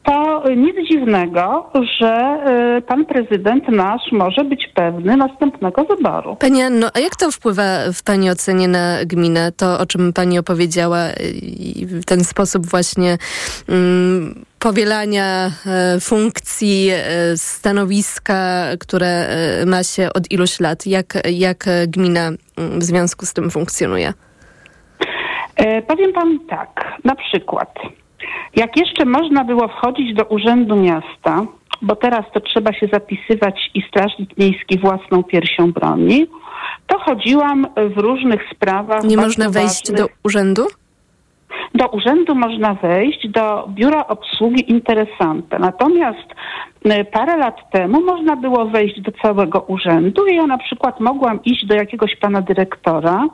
to 0.06 0.44
nic 0.56 0.88
dziwnego, 0.88 1.70
że 1.98 2.38
y, 2.78 2.82
pan 2.82 3.04
prezydent 3.04 3.68
nasz 3.68 4.12
może 4.12 4.44
być 4.44 4.66
pewny 4.74 5.16
następnego 5.16 5.84
wyboru. 5.84 6.36
Pani 6.36 6.62
Anno, 6.62 6.90
a 6.94 7.00
jak 7.00 7.16
to 7.16 7.30
wpływa 7.30 7.62
w 7.94 8.02
Pani 8.02 8.30
ocenie 8.30 8.68
na 8.68 9.04
gminę? 9.04 9.52
To, 9.56 9.78
o 9.78 9.86
czym 9.86 10.12
Pani 10.12 10.38
opowiedziała 10.38 10.98
i 11.42 11.86
ten 12.06 12.24
sposób 12.24 12.66
właśnie 12.66 13.18
um, 13.68 14.44
powielania 14.66 15.50
e, 15.66 16.00
funkcji, 16.00 16.88
e, 16.90 17.36
stanowiska, 17.36 18.64
które 18.80 19.06
e, 19.06 19.66
ma 19.66 19.82
się 19.82 20.08
od 20.14 20.32
iluś 20.32 20.60
lat. 20.60 20.86
Jak, 20.86 21.18
jak 21.32 21.64
gmina 21.88 22.26
mm, 22.28 22.80
w 22.80 22.82
związku 22.82 23.26
z 23.26 23.32
tym 23.32 23.50
funkcjonuje? 23.50 24.12
Powiem 25.86 26.12
Pan 26.12 26.38
tak, 26.48 26.98
na 27.04 27.14
przykład 27.14 27.74
jak 28.56 28.76
jeszcze 28.76 29.04
można 29.04 29.44
było 29.44 29.68
wchodzić 29.68 30.14
do 30.14 30.24
Urzędu 30.24 30.76
Miasta, 30.76 31.46
bo 31.82 31.96
teraz 31.96 32.24
to 32.34 32.40
trzeba 32.40 32.72
się 32.72 32.86
zapisywać 32.92 33.70
i 33.74 33.82
Strażnik 33.88 34.38
Miejski 34.38 34.78
własną 34.78 35.22
piersią 35.22 35.72
broni, 35.72 36.26
to 36.86 36.98
chodziłam 36.98 37.66
w 37.96 37.98
różnych 37.98 38.40
sprawach. 38.54 39.04
Nie 39.04 39.16
można 39.16 39.50
wejść 39.50 39.88
ważnych. 39.88 39.98
do 39.98 40.08
urzędu? 40.24 40.66
Do 41.74 41.86
urzędu 41.88 42.34
można 42.34 42.74
wejść, 42.74 43.28
do 43.28 43.68
biura 43.68 44.06
obsługi 44.06 44.70
interesanta. 44.70 45.58
Natomiast 45.58 46.34
y, 46.86 47.04
parę 47.04 47.36
lat 47.36 47.70
temu 47.70 48.00
można 48.00 48.36
było 48.36 48.66
wejść 48.66 49.00
do 49.00 49.12
całego 49.22 49.60
urzędu 49.60 50.26
i 50.26 50.36
ja 50.36 50.46
na 50.46 50.58
przykład 50.58 51.00
mogłam 51.00 51.44
iść 51.44 51.66
do 51.66 51.74
jakiegoś 51.74 52.16
pana 52.16 52.40
dyrektora, 52.40 53.24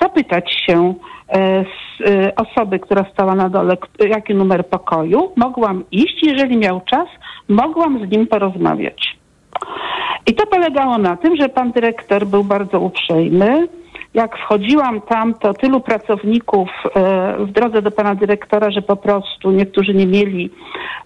zapytać 0.00 0.52
się 0.66 0.94
z 1.32 2.10
e, 2.10 2.32
osoby, 2.34 2.78
która 2.78 3.04
stała 3.12 3.34
na 3.34 3.48
dole, 3.48 3.76
jaki 4.08 4.34
numer 4.34 4.66
pokoju, 4.66 5.32
mogłam 5.36 5.84
iść, 5.90 6.22
jeżeli 6.22 6.56
miał 6.56 6.80
czas, 6.80 7.08
mogłam 7.48 8.06
z 8.06 8.10
nim 8.10 8.26
porozmawiać. 8.26 9.18
I 10.26 10.34
to 10.34 10.46
polegało 10.46 10.98
na 10.98 11.16
tym, 11.16 11.36
że 11.36 11.48
pan 11.48 11.72
dyrektor 11.72 12.26
był 12.26 12.44
bardzo 12.44 12.80
uprzejmy, 12.80 13.68
jak 14.16 14.38
wchodziłam 14.38 15.00
tam, 15.00 15.34
to 15.34 15.54
tylu 15.54 15.80
pracowników 15.80 16.68
e, 16.96 17.36
w 17.38 17.50
drodze 17.50 17.82
do 17.82 17.90
pana 17.90 18.14
dyrektora, 18.14 18.70
że 18.70 18.82
po 18.82 18.96
prostu 18.96 19.50
niektórzy 19.50 19.94
nie 19.94 20.06
mieli 20.06 20.50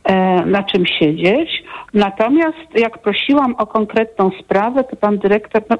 e, 0.05 0.47
na 0.47 0.63
czym 0.63 0.87
siedzieć. 0.87 1.65
Natomiast 1.95 2.69
jak 2.75 2.99
prosiłam 2.99 3.55
o 3.59 3.67
konkretną 3.67 4.31
sprawę, 4.41 4.85
to 4.85 4.97
pan 4.97 5.19
dyrektor, 5.19 5.63
no, 5.71 5.77
e, 5.77 5.79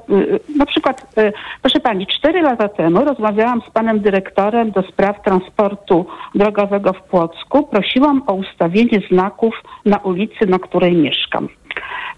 na 0.57 0.65
przykład, 0.65 1.15
proszę 1.61 1.79
pani, 1.79 2.07
cztery 2.07 2.41
lata 2.41 2.69
temu 2.69 3.05
rozmawiałam 3.05 3.61
z 3.61 3.71
panem 3.71 3.99
dyrektorem 3.99 4.71
do 4.71 4.81
spraw 4.81 5.21
transportu 5.21 6.05
drogowego 6.35 6.93
w 6.93 7.03
Płocku. 7.03 7.63
Prosiłam 7.63 8.23
o 8.27 8.33
ustawienie 8.33 8.99
znaków 9.11 9.61
na 9.85 9.97
ulicy, 9.97 10.45
na 10.47 10.59
której 10.59 10.93
mieszkam. 10.95 11.47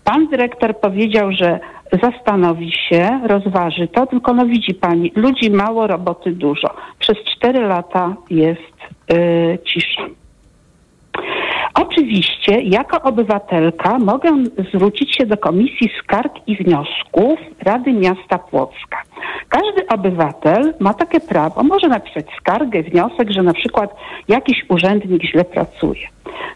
Pan 0.04 0.28
dyrektor 0.28 0.80
powiedział, 0.80 1.32
że 1.32 1.60
zastanowi 2.04 2.72
się, 2.72 3.20
rozważy 3.24 3.88
to, 3.88 4.08
tylko 4.08 4.34
no 4.34 4.46
widzi 4.46 4.74
pani, 4.74 5.12
ludzi 5.16 5.52
mało, 5.52 5.88
roboty 5.88 6.32
dużo. 6.32 6.76
Przez 7.00 7.18
cztery 7.18 7.60
lata 7.60 8.16
jest 8.30 8.74
yy, 9.10 9.60
cisza. 9.66 10.02
Oczywiście, 11.74 12.62
jako 12.62 13.02
obywatelka 13.02 14.00
mogę 14.00 14.44
zwrócić 14.74 15.16
się 15.16 15.26
do 15.26 15.38
Komisji 15.38 15.90
Skarg 16.00 16.34
i 16.48 16.56
Wniosków 16.56 17.40
Rady 17.64 17.94
Miasta 17.94 18.38
Płocka. 18.38 18.98
Każdy 19.50 19.88
obywatel 19.88 20.74
ma 20.80 20.94
takie 20.94 21.20
prawo, 21.20 21.64
może 21.64 21.88
napisać 21.88 22.26
skargę, 22.40 22.84
wniosek, 22.84 23.32
że 23.32 23.44
na 23.44 23.54
przykład 23.54 23.96
jakiś 24.28 24.66
urzędnik 24.70 25.24
źle 25.24 25.46
pracuje. 25.46 26.08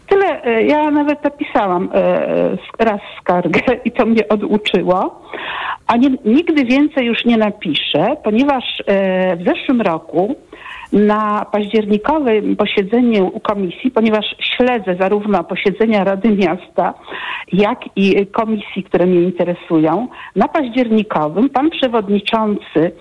Tyle, 0.08 0.44
e, 0.44 0.62
ja 0.62 0.90
nawet 0.90 1.24
napisałam 1.24 1.88
e, 1.94 2.56
raz 2.78 3.00
skargę 3.20 3.60
i 3.84 3.92
to 3.92 4.06
mnie 4.06 4.28
oduczyło, 4.28 5.22
a 5.86 5.96
nie, 5.96 6.10
nigdy 6.24 6.64
więcej 6.64 7.06
już 7.06 7.24
nie 7.24 7.36
napiszę, 7.36 8.16
ponieważ 8.24 8.64
e, 8.86 9.36
w 9.36 9.44
zeszłym 9.44 9.80
roku 9.80 10.36
na 10.92 11.46
październikowym 11.52 12.56
posiedzeniu 12.56 13.40
komisji, 13.42 13.90
ponieważ 13.90 14.36
śledzę 14.40 14.96
zarówno 15.00 15.44
posiedzenia 15.44 16.04
Rady 16.04 16.30
Miasta, 16.30 16.94
jak 17.52 17.80
i 17.96 18.26
komisji, 18.26 18.84
które 18.84 19.06
mnie 19.06 19.22
interesują. 19.22 20.08
Na 20.36 20.48
październikowym 20.48 21.48
pan 21.48 21.70
przewodniczący 21.70 22.92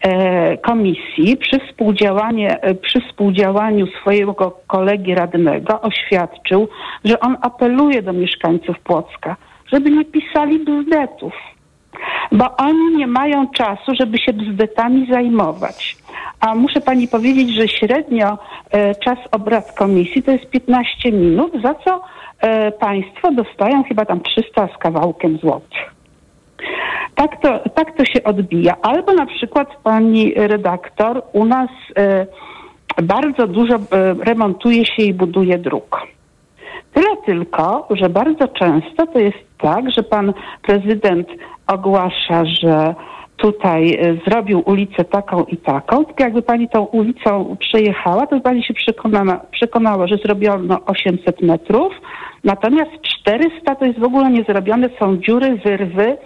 e, 0.00 0.56
komisji 0.56 1.36
przy, 1.36 1.56
e, 1.56 2.74
przy 2.74 3.00
współdziałaniu 3.00 3.86
swojego 4.00 4.58
kolegi 4.66 5.14
radnego 5.14 5.80
oświadczył, 5.80 6.68
że 7.04 7.20
on 7.20 7.36
apeluje 7.40 8.02
do 8.02 8.12
mieszkańców 8.12 8.78
Płocka, 8.78 9.36
żeby 9.72 9.90
nie 9.90 10.04
pisali 10.04 10.58
bzdetów 10.58 11.32
bo 12.32 12.56
oni 12.56 12.96
nie 12.96 13.06
mają 13.06 13.48
czasu, 13.48 13.94
żeby 14.00 14.18
się 14.18 14.32
bzdetami 14.32 15.06
zajmować. 15.12 15.96
A 16.40 16.54
muszę 16.54 16.80
pani 16.80 17.08
powiedzieć, 17.08 17.54
że 17.54 17.68
średnio 17.68 18.38
e, 18.70 18.94
czas 18.94 19.18
obrad 19.32 19.72
komisji 19.72 20.22
to 20.22 20.30
jest 20.30 20.50
15 20.50 21.12
minut, 21.12 21.52
za 21.62 21.74
co 21.74 22.00
e, 22.40 22.72
państwo 22.72 23.32
dostają 23.32 23.84
chyba 23.84 24.04
tam 24.04 24.20
300 24.20 24.68
z 24.74 24.78
kawałkiem 24.78 25.38
złotych. 25.38 25.94
Tak 27.14 27.40
to, 27.40 27.58
tak 27.74 27.96
to 27.96 28.04
się 28.04 28.24
odbija. 28.24 28.76
Albo 28.82 29.12
na 29.12 29.26
przykład 29.26 29.68
pani 29.82 30.34
redaktor 30.36 31.22
u 31.32 31.44
nas 31.44 31.70
e, 31.96 32.26
bardzo 33.02 33.46
dużo 33.46 33.74
remontuje 34.20 34.86
się 34.86 35.02
i 35.02 35.14
buduje 35.14 35.58
dróg. 35.58 36.06
Tyle 36.94 37.16
tylko, 37.26 37.88
że 37.90 38.08
bardzo 38.08 38.48
często 38.48 39.06
to 39.06 39.18
jest 39.18 39.38
tak, 39.58 39.90
że 39.90 40.02
pan 40.02 40.32
prezydent 40.62 41.28
ogłasza, 41.66 42.44
że 42.44 42.94
tutaj 43.42 43.94
e, 43.94 44.14
zrobił 44.26 44.62
ulicę 44.66 45.04
taką 45.04 45.44
i 45.44 45.56
taką, 45.56 46.04
tylko 46.04 46.24
jakby 46.24 46.42
pani 46.42 46.68
tą 46.68 46.84
ulicą 46.84 47.56
przejechała, 47.60 48.26
to 48.26 48.40
pani 48.40 48.64
się 48.64 48.74
przekonała, 48.74 49.40
przekonała, 49.50 50.06
że 50.06 50.16
zrobiono 50.16 50.84
800 50.86 51.42
metrów, 51.42 51.92
natomiast 52.44 52.90
400 53.02 53.74
to 53.74 53.84
jest 53.84 53.98
w 53.98 54.04
ogóle 54.04 54.30
niezrobione, 54.30 54.88
są 55.00 55.16
dziury, 55.16 55.56
wyrwy 55.64 56.16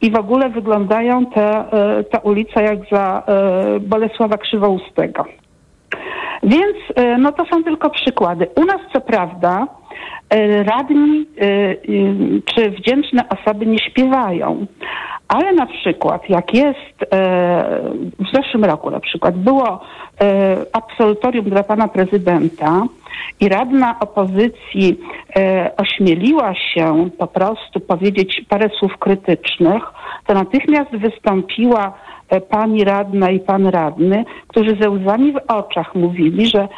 i 0.00 0.10
w 0.10 0.18
ogóle 0.18 0.48
wyglądają 0.48 1.26
te, 1.26 1.72
e, 1.72 2.04
ta 2.04 2.18
ulica 2.18 2.62
jak 2.62 2.78
za 2.92 3.22
e, 3.26 3.80
Bolesława 3.80 4.38
Krzywoustego. 4.38 5.24
Więc 6.42 6.76
no 7.18 7.32
to 7.32 7.44
są 7.52 7.64
tylko 7.64 7.90
przykłady. 7.90 8.46
U 8.56 8.64
nas 8.64 8.80
co 8.92 9.00
prawda 9.00 9.66
radni 10.62 11.26
czy 12.44 12.70
wdzięczne 12.70 13.24
osoby 13.28 13.66
nie 13.66 13.78
śpiewają, 13.78 14.66
ale 15.34 15.52
na 15.52 15.66
przykład, 15.66 16.28
jak 16.28 16.54
jest 16.54 17.02
e, 17.02 17.06
w 18.18 18.36
zeszłym 18.36 18.64
roku 18.64 18.90
na 18.90 19.00
przykład, 19.00 19.38
było 19.38 19.80
e, 20.20 20.56
absolutorium 20.72 21.44
dla 21.44 21.62
pana 21.62 21.88
prezydenta 21.88 22.82
i 23.40 23.48
radna 23.48 24.00
opozycji 24.00 25.00
e, 25.36 25.70
ośmieliła 25.76 26.54
się 26.54 27.10
po 27.18 27.26
prostu 27.26 27.80
powiedzieć 27.80 28.42
parę 28.48 28.68
słów 28.78 28.98
krytycznych, 28.98 29.82
to 30.26 30.34
natychmiast 30.34 30.90
wystąpiła 30.90 31.92
pani 32.50 32.84
radna 32.84 33.30
i 33.30 33.40
pan 33.40 33.66
radny, 33.66 34.24
którzy 34.48 34.76
ze 34.80 34.90
łzami 34.90 35.32
w 35.32 35.52
oczach 35.52 35.94
mówili, 35.94 36.46
że 36.46 36.68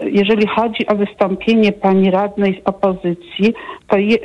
jeżeli 0.00 0.46
chodzi 0.46 0.86
o 0.86 0.94
wystąpienie 0.94 1.72
pani 1.72 2.10
radnej 2.10 2.62
z 2.62 2.68
opozycji, 2.68 3.54
to 3.86 3.98
je, 3.98 4.18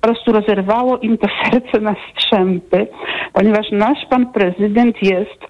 po 0.00 0.08
prostu 0.08 0.32
rozerwało 0.32 0.98
im 0.98 1.18
to 1.18 1.26
serce 1.44 1.80
na 1.80 1.94
strzępy, 2.10 2.86
ponieważ 3.32 3.70
nasz 3.72 3.98
pan 4.10 4.26
prezydent 4.32 5.02
jest 5.02 5.40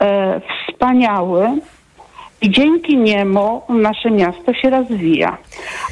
e, 0.00 0.40
wspaniały 0.40 1.48
i 2.42 2.50
dzięki 2.50 2.96
niemu 2.96 3.62
nasze 3.68 4.10
miasto 4.10 4.54
się 4.54 4.70
rozwija. 4.70 5.38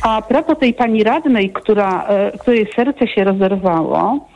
A 0.03 0.23
propos 0.23 0.59
tej 0.59 0.75
pani 0.75 1.05
radnej, 1.05 1.51
która, 1.51 2.05
e, 2.09 2.39
której 2.39 2.73
serce 2.77 3.09
się 3.09 3.25
rozerwało, 3.25 4.29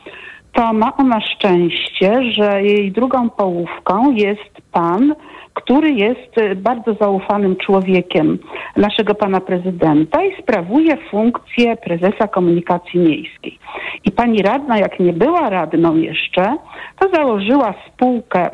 to 0.53 0.73
ma 0.73 0.97
ona 0.97 1.21
szczęście, 1.21 2.31
że 2.31 2.63
jej 2.63 2.91
drugą 2.91 3.29
połówką 3.29 4.11
jest 4.11 4.61
pan, 4.71 5.15
który 5.55 5.91
jest 5.91 6.37
e, 6.37 6.55
bardzo 6.55 6.93
zaufanym 6.93 7.55
człowiekiem 7.55 8.37
naszego 8.75 9.15
pana 9.15 9.41
prezydenta 9.41 10.23
i 10.23 10.41
sprawuje 10.41 10.97
funkcję 11.11 11.77
prezesa 11.77 12.27
komunikacji 12.27 12.99
miejskiej. 12.99 13.59
I 14.05 14.11
pani 14.11 14.41
radna, 14.41 14.77
jak 14.77 14.99
nie 14.99 15.13
była 15.13 15.49
radną 15.49 15.95
jeszcze, 15.95 16.57
to 16.99 17.09
założyła 17.09 17.73
spółkę, 17.87 18.41
e, 18.41 18.49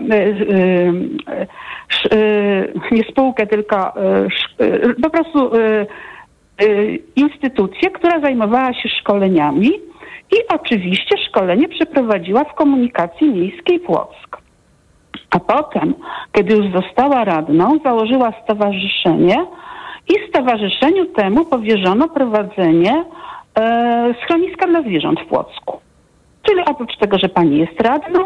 e, 2.12 2.68
nie 2.92 3.04
spółkę, 3.04 3.48
tylko 3.48 3.94
po 5.04 5.10
prostu 5.10 5.52
instytucję, 7.16 7.90
która 7.90 8.20
zajmowała 8.20 8.74
się 8.74 8.90
szkoleniami 8.90 9.70
i 10.32 10.36
oczywiście 10.50 11.18
szkolenie 11.28 11.70
przeprowadziła 11.70 12.44
w 12.44 12.54
komunikacji 12.54 13.30
miejskiej 13.30 13.80
Płock. 13.80 14.40
A 15.30 15.39
potem, 15.39 15.93
kiedy 16.32 16.56
już 16.56 16.65
została 16.74 17.24
radną, 17.24 17.80
założyła 17.84 18.34
stowarzyszenie 18.43 19.45
i 20.10 20.30
stowarzyszeniu 20.30 21.06
temu 21.06 21.45
powierzono 21.45 22.10
prowadzenie 22.10 23.06
e, 23.60 24.13
schroniska 24.24 24.67
dla 24.67 24.82
zwierząt 24.82 25.19
w 25.21 25.26
Płocku. 25.26 25.80
Czyli 26.43 26.65
oprócz 26.65 26.97
tego, 26.97 27.17
że 27.17 27.30
pani 27.30 27.58
jest 27.58 27.82
radną, 27.82 28.19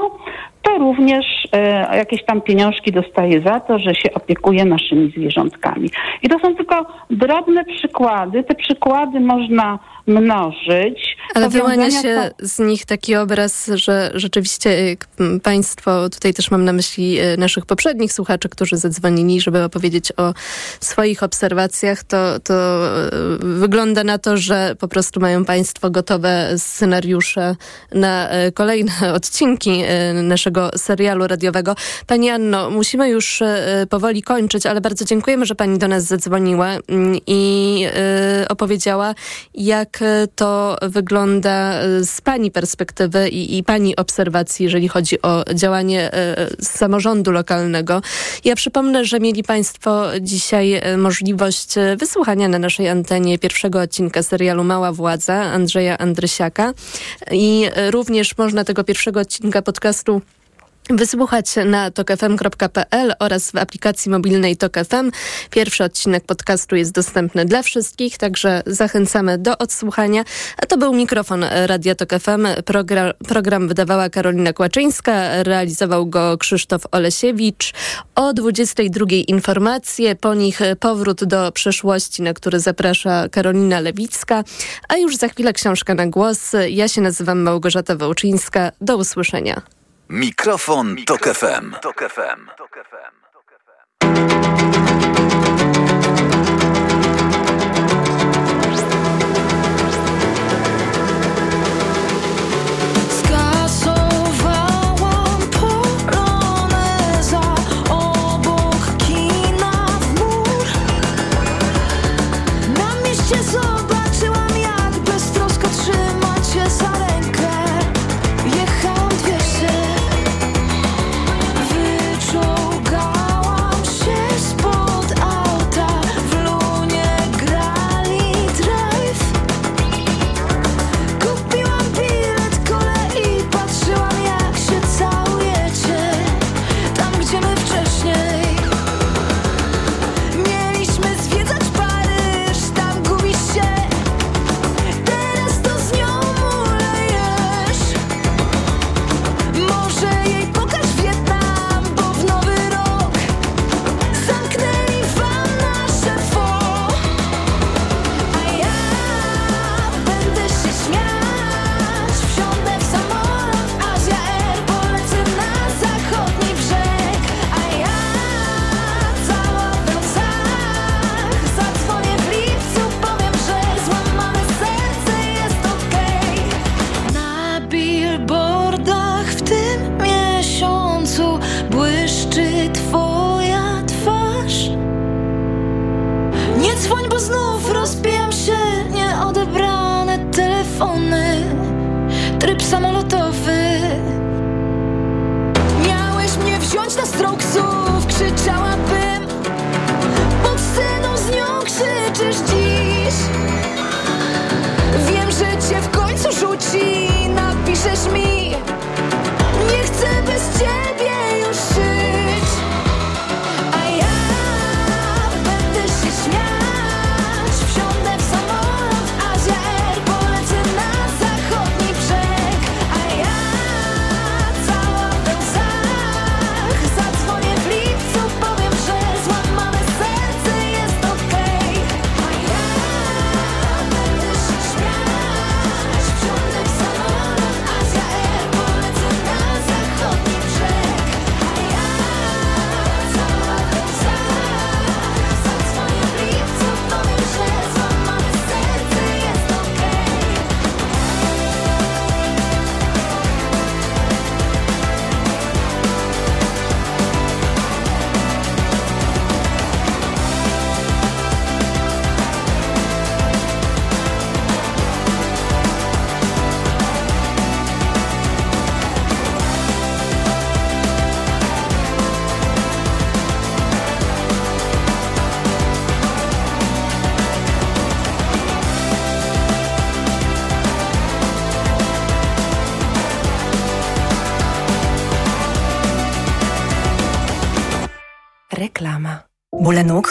to 0.62 0.78
również 0.78 1.26
e, 1.52 1.98
jakieś 1.98 2.26
tam 2.26 2.41
pieniążki 2.41 2.91
dostaje 2.91 3.41
za 3.41 3.60
to, 3.60 3.80
że 3.80 3.95
się 3.95 4.13
opiekuje 4.13 4.65
naszymi 4.65 5.12
zwierzątkami. 5.12 5.89
I 6.24 6.30
to 6.30 6.39
są 6.39 6.56
tylko 6.56 6.86
drobne 7.10 7.65
przykłady. 7.65 8.43
Te 8.43 8.56
przykłady 8.56 9.19
można 9.19 9.80
mnożyć. 10.08 11.18
Ale 11.36 11.50
wyłania 11.50 11.91
się 11.91 12.32
to... 12.38 12.48
z 12.48 12.60
nich 12.60 12.86
taki 12.86 13.15
obraz, 13.15 13.70
że 13.74 14.12
rzeczywiście 14.13 14.70
y, 14.70 14.98
państwo, 15.44 16.10
tutaj 16.10 16.34
też 16.34 16.52
mam 16.52 16.65
na 16.65 16.74
myśli 16.74 17.22
y, 17.22 17.38
naszych 17.38 17.65
poprzednich 17.65 18.13
słuchaczy, 18.13 18.50
którzy 18.50 18.78
zadzwonili, 18.78 19.41
żeby 19.41 19.63
opowiedzieć 19.63 20.12
o 20.18 20.34
swoich 20.80 21.24
obserwacjach, 21.24 22.04
to, 22.04 22.39
to 22.39 22.54
y, 23.34 23.38
wygląda 23.39 24.04
na 24.04 24.18
to, 24.18 24.38
że 24.38 24.76
po 24.80 24.88
prostu 24.88 25.20
mają 25.20 25.46
państwo 25.46 25.89
gotowe 25.89 26.50
scenariusze 26.58 27.56
na 27.91 28.30
kolejne 28.54 28.91
odcinki 29.13 29.84
naszego 30.13 30.70
serialu 30.76 31.28
radiowego. 31.28 31.76
Pani 32.08 32.30
Anno, 32.30 32.70
musimy 32.70 33.10
już 33.10 33.44
powoli 33.89 34.22
kończyć, 34.24 34.65
ale 34.65 34.82
bardzo 34.82 35.06
dziękujemy, 35.06 35.46
że 35.46 35.56
pani 35.56 35.80
do 35.80 35.88
nas 35.88 36.04
zadzwoniła 36.04 36.68
mm, 36.68 37.20
i 37.28 37.86
opowiedziała, 38.50 39.15
jak 39.54 39.94
jak 40.01 40.29
to 40.36 40.77
wygląda 40.81 41.73
z 42.03 42.21
Pani 42.21 42.51
perspektywy 42.51 43.29
i, 43.29 43.58
i 43.58 43.63
Pani 43.63 43.95
obserwacji, 43.95 44.63
jeżeli 44.63 44.88
chodzi 44.88 45.21
o 45.21 45.43
działanie 45.53 46.13
e, 46.13 46.47
samorządu 46.62 47.31
lokalnego. 47.31 48.01
Ja 48.45 48.55
przypomnę, 48.55 49.05
że 49.05 49.19
mieli 49.19 49.43
Państwo 49.43 50.05
dzisiaj 50.21 50.73
e, 50.73 50.97
możliwość 50.97 51.75
wysłuchania 51.97 52.47
na 52.47 52.60
naszej 52.60 52.89
antenie 52.89 53.39
pierwszego 53.39 53.81
odcinka 53.81 54.23
serialu 54.23 54.63
Mała 54.63 54.91
Władza 54.91 55.34
Andrzeja 55.34 55.97
Andrysiaka 55.97 56.73
i 57.31 57.65
również 57.91 58.38
można 58.38 58.63
tego 58.63 58.84
pierwszego 58.84 59.19
odcinka 59.19 59.62
podcastu 59.62 60.21
Wysłuchać 60.89 61.45
na 61.65 61.91
tokefm.pl 61.91 63.13
oraz 63.19 63.52
w 63.52 63.56
aplikacji 63.56 64.12
mobilnej 64.12 64.58
Tokefm. 64.58 65.12
Pierwszy 65.50 65.84
odcinek 65.84 66.26
podcastu 66.26 66.76
jest 66.76 66.91
dostępny 66.91 67.45
dla 67.45 67.63
wszystkich, 67.63 68.17
także 68.17 68.63
zachęcamy 68.65 69.38
do 69.38 69.58
odsłuchania. 69.58 70.24
A 70.58 70.65
to 70.65 70.78
był 70.78 70.93
mikrofon 70.93 71.45
Radia 71.65 71.95
Tokefm. 71.95 72.48
Program, 72.65 73.12
program 73.28 73.67
wydawała 73.67 74.10
Karolina 74.10 74.54
Kłaczyńska, 74.54 75.43
realizował 75.43 76.06
go 76.06 76.38
Krzysztof 76.38 76.82
Olesiewicz. 76.91 77.74
O 78.15 78.34
22 78.34 79.06
informacje, 79.28 80.15
po 80.15 80.34
nich 80.34 80.60
powrót 80.80 81.24
do 81.24 81.52
przeszłości, 81.52 82.21
na 82.21 82.34
który 82.34 82.60
zaprasza 82.60 83.30
Karolina 83.30 83.80
Lewicka. 83.80 84.43
A 84.89 84.98
już 84.98 85.17
za 85.17 85.28
chwilę 85.28 85.54
książka 85.54 85.93
na 85.93 86.08
głos. 86.08 86.52
Ja 86.69 86.88
się 86.88 87.02
nazywam 87.02 87.41
Małgorzata 87.41 87.95
Wołczyńska. 87.95 88.71
Do 88.82 88.98
usłyszenia. 88.98 89.62
Mikrofon, 90.08 90.94
Mikrofon 90.94 91.06
Tok 91.06 91.27
FM. 91.36 91.71
Tok 91.82 92.02
FM. 92.02 92.40
Tok 92.58 92.77
FM. 92.90 94.75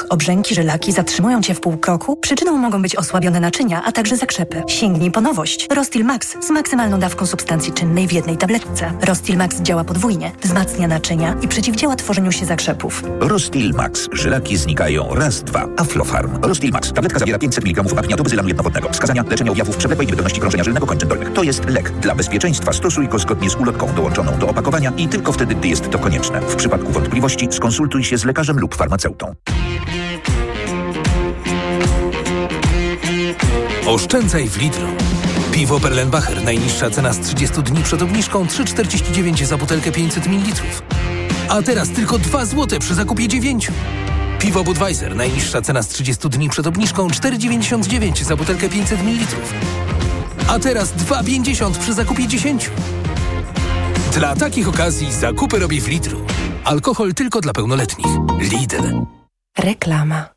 Obrzęki, 0.09 0.55
żylaki 0.55 0.93
zatrzymują 0.93 1.43
Cię 1.43 1.55
w 1.55 1.61
pół 1.61 1.77
kroku? 1.77 2.17
Przyczyną 2.17 2.57
mogą 2.57 2.83
być 2.83 2.97
osłabione 2.97 3.41
naczynia, 3.41 3.83
a 3.85 3.93
także 3.93 4.17
zakrzepy. 4.17 4.63
Sięgnij 4.67 5.11
po 5.11 5.21
nowość. 5.21 5.67
Rostil 5.75 6.05
Max 6.05 6.37
z 6.41 6.51
maksymalną 6.51 6.99
dawką 7.01 7.27
substancji 7.27 7.73
czynnej 7.73 8.09
w 8.09 8.13
jednej 8.13 8.37
tabletce. 8.37 8.93
Rostil 9.03 9.37
Max 9.37 9.61
działa 9.61 9.85
podwójnie, 9.85 10.33
wzmacnia 10.43 10.89
naczynia 10.89 11.37
i 11.43 11.49
przeciwdziała 11.49 11.97
tworzeniu 11.97 12.33
się 12.33 12.47
zakrzepów. 12.47 13.03
Rostil 13.21 13.73
Max. 13.73 14.09
Żylaki 14.13 14.57
znikają 14.57 15.15
raz, 15.15 15.43
dwa. 15.43 15.69
Aflofarm. 15.77 16.39
Rostil 16.43 16.71
Max. 16.71 16.93
Tabletka 16.93 17.19
zawiera 17.19 17.39
500 17.39 17.65
mg 17.65 17.99
apnia 17.99 18.17
do 18.17 18.23
bezylanu 18.23 18.49
jednowodnego. 18.49 18.89
Wskazania 18.89 19.25
leczenia 19.31 19.51
objawów 19.51 19.77
przewlekłej 19.77 20.07
niewydolności 20.07 20.41
krążenia 20.41 20.65
żylnego 20.65 20.87
kończyn 20.87 21.09
dolnych. 21.09 21.33
To 21.33 21.43
jest 21.43 21.65
lek. 21.69 21.91
Dla 21.91 22.15
bezpieczeństwa 22.15 22.73
stosuj 22.73 23.09
go 23.09 23.19
zgodnie 23.19 23.51
z 23.51 23.55
ulotką 23.55 23.95
dołączoną 23.95 24.39
do 24.39 24.49
opakowania 24.49 24.93
i 24.97 25.09
tylko 25.09 25.33
wtedy, 25.33 25.55
gdy 25.55 25.69
jest 25.69 25.91
to 25.91 25.99
konieczne. 25.99 26.41
W 26.41 26.57
przypadku 26.57 26.93
wątpliwości 26.93 27.49
skonsultuj 27.51 28.05
się 28.05 28.19
z 28.19 28.25
lekarzem 28.25 28.59
lub 28.59 28.75
farmaceutą. 28.75 29.35
Oszczędzaj 33.87 34.49
w 34.49 34.57
Lidlu. 34.57 34.87
Piwo 35.53 35.81
Perlenbacher. 35.81 36.45
Najniższa 36.45 36.91
cena 36.91 37.13
z 37.13 37.21
30 37.21 37.63
dni 37.63 37.83
przed 37.83 38.03
obniżką 38.03 38.45
3,49 38.45 39.45
za 39.45 39.57
butelkę 39.57 39.93
500 39.93 40.27
ml. 40.27 40.53
A 41.49 41.63
teraz 41.63 41.89
tylko 41.89 42.19
2 42.19 42.45
zł 42.45 42.79
przy 42.79 42.95
zakupie 42.95 43.29
9. 43.29 43.69
Piwo 44.39 44.65
Budweiser. 44.65 45.17
Najniższa 45.17 45.63
cena 45.63 45.83
z 45.83 45.89
30 45.89 46.29
dni 46.29 46.49
przed 46.49 46.67
obniżką 46.67 47.09
4,99 47.09 48.25
za 48.25 48.37
butelkę 48.37 48.69
500 48.69 49.03
ml. 49.03 49.27
A 50.49 50.59
teraz 50.59 50.93
2,50 50.93 51.79
przy 51.79 51.95
zakupie 51.95 52.29
10. 52.29 52.71
Dla 54.13 54.37
takich 54.37 54.69
okazji 54.69 55.13
zakupy 55.13 55.59
robię 55.59 55.81
w 55.81 55.89
Lidlu. 55.89 56.21
Alkohol 56.65 57.15
tylko 57.15 57.41
dla 57.41 57.53
pełnoletnich. 57.53 58.07
Lidl. 58.41 58.83
Reklama. 59.59 60.29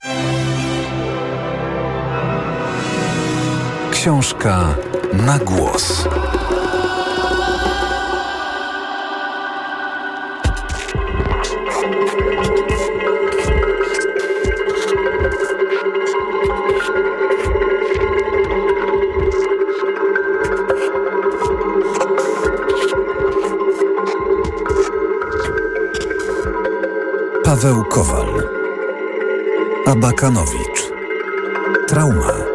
Książka 4.07 4.75
na 5.13 5.39
głos. 5.39 6.07
Paweł 27.43 27.85
Kowal. 27.85 28.27
Abakanowicz. 29.85 30.91
Trauma 31.87 32.46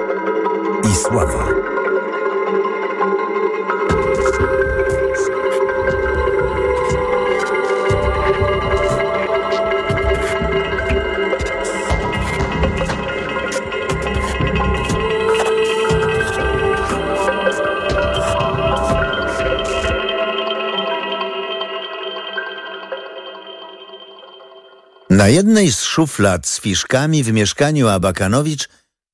Na 25.22 25.28
jednej 25.28 25.72
z 25.72 25.82
szuflad 25.82 26.46
z 26.46 26.60
fiszkami 26.60 27.24
w 27.24 27.32
mieszkaniu 27.32 27.88
Abakanowicz 27.88 28.68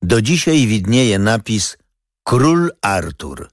do 0.09 0.21
dzisiaj 0.21 0.67
widnieje 0.67 1.19
napis 1.19 1.77
Król 2.23 2.71
Artur. 2.81 3.49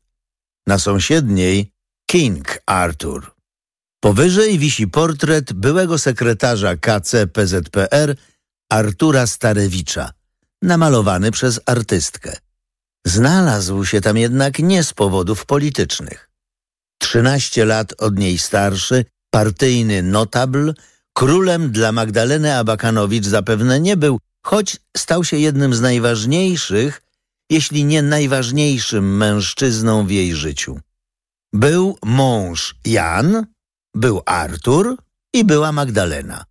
Na 0.67 0.79
sąsiedniej 0.79 1.73
King 2.11 2.59
Artur. 2.67 3.35
Powyżej 4.01 4.59
wisi 4.59 4.87
portret 4.87 5.53
byłego 5.53 5.99
sekretarza 5.99 6.77
KC 6.77 7.27
PZPR 7.33 8.17
Artura 8.71 9.27
Starewicza, 9.27 10.13
namalowany 10.63 11.31
przez 11.31 11.61
artystkę. 11.67 12.37
Znalazł 13.07 13.85
się 13.85 14.01
tam 14.01 14.17
jednak 14.17 14.59
nie 14.59 14.85
z 14.85 14.93
powodów 14.93 15.47
politycznych. 15.47 16.31
Trzynaście 16.99 17.65
lat 17.65 17.95
od 17.99 18.19
niej 18.19 18.39
starszy, 18.39 19.05
partyjny 19.31 20.03
notabl, 20.03 20.75
królem 21.13 21.71
dla 21.71 21.93
Magdaleny 21.93 22.57
Abakanowicz 22.57 23.27
zapewne 23.27 23.81
nie 23.81 23.97
był, 23.97 24.19
choć 24.47 24.77
stał 24.97 25.25
się 25.25 25.37
jednym 25.37 25.75
z 25.75 25.81
najważniejszych, 25.81 27.03
jeśli 27.51 27.85
nie 27.85 28.03
najważniejszym 28.03 29.17
mężczyzną 29.17 30.07
w 30.07 30.11
jej 30.11 30.35
życiu. 30.35 30.81
Był 31.53 31.99
mąż 32.05 32.75
Jan, 32.85 33.47
był 33.95 34.23
Artur 34.27 34.97
i 35.33 35.45
była 35.45 35.73
Magdalena. 35.73 36.45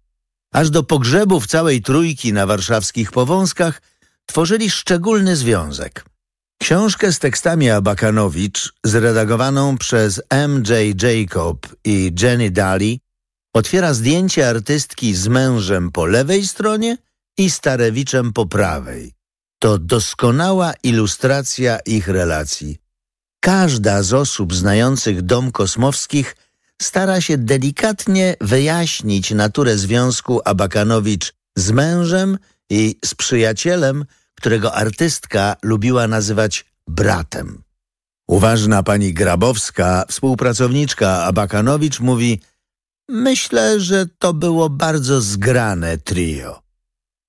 Aż 0.54 0.70
do 0.70 0.84
pogrzebów 0.84 1.48
całej 1.48 1.82
trójki 1.82 2.34
na 2.34 2.46
warszawskich 2.46 3.12
Powązkach 3.12 3.82
tworzyli 4.26 4.70
szczególny 4.70 5.36
związek. 5.36 6.06
Książkę 6.62 7.12
z 7.12 7.20
tekstami 7.20 7.70
Abakanowicz, 7.70 8.74
zredagowaną 8.84 9.78
przez 9.78 10.22
M.J. 10.30 11.04
Jacob 11.04 11.68
i 11.86 12.12
Jenny 12.22 12.52
Daly, 12.52 12.98
otwiera 13.54 13.94
zdjęcie 13.94 14.50
artystki 14.50 15.16
z 15.16 15.28
mężem 15.28 15.92
po 15.92 16.06
lewej 16.06 16.48
stronie 16.48 16.98
i 17.38 17.50
Starewiczem 17.50 18.34
po 18.34 18.46
prawej. 18.46 19.14
To 19.60 19.78
doskonała 19.78 20.74
ilustracja 20.84 21.80
ich 21.80 22.08
relacji. 22.08 22.78
Każda 23.40 24.04
z 24.04 24.14
osób 24.14 24.54
znających 24.54 25.22
dom 25.22 25.52
Kosmowskich 25.52 26.36
stara 26.82 27.22
się 27.22 27.38
delikatnie 27.38 28.36
wyjaśnić 28.42 29.32
naturę 29.32 29.78
związku 29.78 30.42
Abakanowicz 30.46 31.34
z 31.56 31.72
mężem 31.72 32.38
i 32.70 32.96
z 33.06 33.16
przyjacielem, 33.16 34.06
którego 34.36 34.74
artystka 34.74 35.56
lubiła 35.64 36.08
nazywać 36.08 36.66
bratem. 36.88 37.64
Uważna 38.28 38.84
pani 38.84 39.14
Grabowska, 39.14 40.06
współpracowniczka 40.08 41.24
Abakanowicz 41.24 42.00
mówi 42.00 42.42
Myślę, 43.10 43.80
że 43.80 44.06
to 44.20 44.34
było 44.34 44.70
bardzo 44.70 45.22
zgrane 45.22 45.98
trio. 45.98 46.65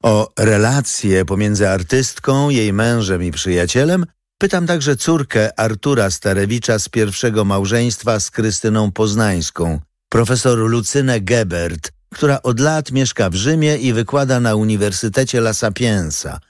O 0.06 0.32
relacje 0.38 1.24
pomiędzy 1.24 1.68
artystką, 1.68 2.50
jej 2.50 2.72
mężem 2.72 3.22
i 3.22 3.30
przyjacielem 3.32 4.06
pytam 4.38 4.66
także 4.66 4.96
córkę 4.96 5.60
Artura 5.60 6.10
Starewicza 6.10 6.78
z 6.78 6.88
pierwszego 6.88 7.44
małżeństwa 7.44 8.20
z 8.20 8.30
Krystyną 8.30 8.92
Poznańską, 8.92 9.80
profesor 10.08 10.58
Lucynę 10.58 11.20
Gebert, 11.20 11.92
która 12.14 12.42
od 12.42 12.60
lat 12.60 12.92
mieszka 12.92 13.30
w 13.30 13.34
Rzymie 13.34 13.76
i 13.76 13.92
wykłada 13.92 14.40
na 14.40 14.54
Uniwersytecie 14.54 15.38
La 15.38 15.54
Sapienza. 15.54 16.40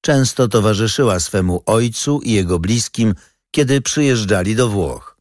Często 0.00 0.48
towarzyszyła 0.48 1.20
swemu 1.20 1.62
ojcu 1.66 2.20
i 2.20 2.32
jego 2.32 2.58
bliskim, 2.58 3.14
kiedy 3.50 3.80
przyjeżdżali 3.80 4.56
do 4.56 4.68
Włoch. 4.68 5.18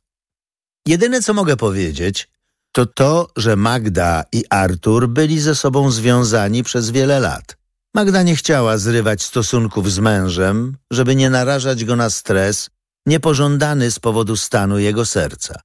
Jedyne 0.87 1.21
co 1.21 1.33
mogę 1.33 1.57
powiedzieć, 1.57 2.29
to 2.71 2.85
to, 2.85 3.27
że 3.37 3.55
Magda 3.55 4.23
i 4.31 4.43
Artur 4.49 5.09
byli 5.09 5.39
ze 5.39 5.55
sobą 5.55 5.91
związani 5.91 6.63
przez 6.63 6.91
wiele 6.91 7.19
lat. 7.19 7.62
Magda 7.95 8.23
nie 8.23 8.35
chciała 8.35 8.77
zrywać 8.77 9.23
stosunków 9.23 9.91
z 9.91 9.99
mężem, 9.99 10.77
żeby 10.91 11.15
nie 11.15 11.29
narażać 11.29 11.85
go 11.85 11.95
na 11.95 12.09
stres, 12.09 12.69
niepożądany 13.05 13.91
z 13.91 13.99
powodu 13.99 14.37
stanu 14.37 14.79
jego 14.79 15.05
serca. 15.05 15.61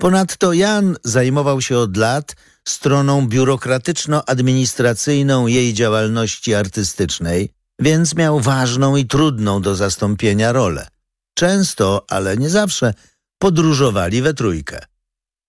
Ponadto 0.00 0.52
Jan 0.52 0.96
zajmował 1.04 1.60
się 1.60 1.78
od 1.78 1.96
lat 1.96 2.36
stroną 2.68 3.28
biurokratyczno-administracyjną 3.28 5.46
jej 5.46 5.74
działalności 5.74 6.54
artystycznej, 6.54 7.52
więc 7.78 8.14
miał 8.14 8.40
ważną 8.40 8.96
i 8.96 9.06
trudną 9.06 9.62
do 9.62 9.74
zastąpienia 9.74 10.52
rolę. 10.52 10.88
Często, 11.34 12.04
ale 12.08 12.36
nie 12.36 12.50
zawsze, 12.50 12.94
podróżowali 13.38 14.22
we 14.22 14.34
trójkę. 14.34 14.80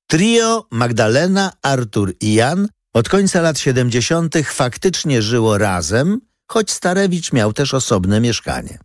Trio 0.08 0.68
Magdalena, 0.72 1.52
Artur 1.62 2.14
i 2.22 2.34
Jan 2.34 2.68
od 2.94 3.10
końca 3.10 3.42
lat 3.42 3.60
70. 3.60 4.36
faktycznie 4.46 5.22
żyło 5.22 5.58
razem, 5.58 6.22
choć 6.48 6.72
Starewicz 6.72 7.32
miał 7.34 7.54
też 7.54 7.74
osobne 7.74 8.22
mieszkanie. 8.22 8.80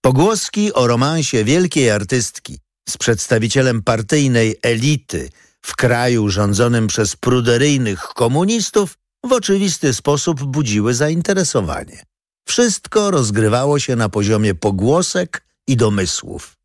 Pogłoski 0.00 0.72
o 0.72 0.86
romansie 0.86 1.44
wielkiej 1.44 1.90
artystki 1.90 2.58
z 2.88 2.96
przedstawicielem 2.96 3.82
partyjnej 3.82 4.56
elity 4.62 5.30
w 5.62 5.76
kraju 5.76 6.28
rządzonym 6.28 6.86
przez 6.86 7.16
pruderyjnych 7.16 8.00
komunistów 8.00 8.98
w 9.24 9.32
oczywisty 9.32 9.94
sposób 9.94 10.44
budziły 10.44 10.94
zainteresowanie. 10.94 12.02
Wszystko 12.48 13.10
rozgrywało 13.10 13.78
się 13.78 13.96
na 13.96 14.08
poziomie 14.08 14.54
pogłosek 14.54 15.42
i 15.66 15.76
domysłów. 15.76 16.56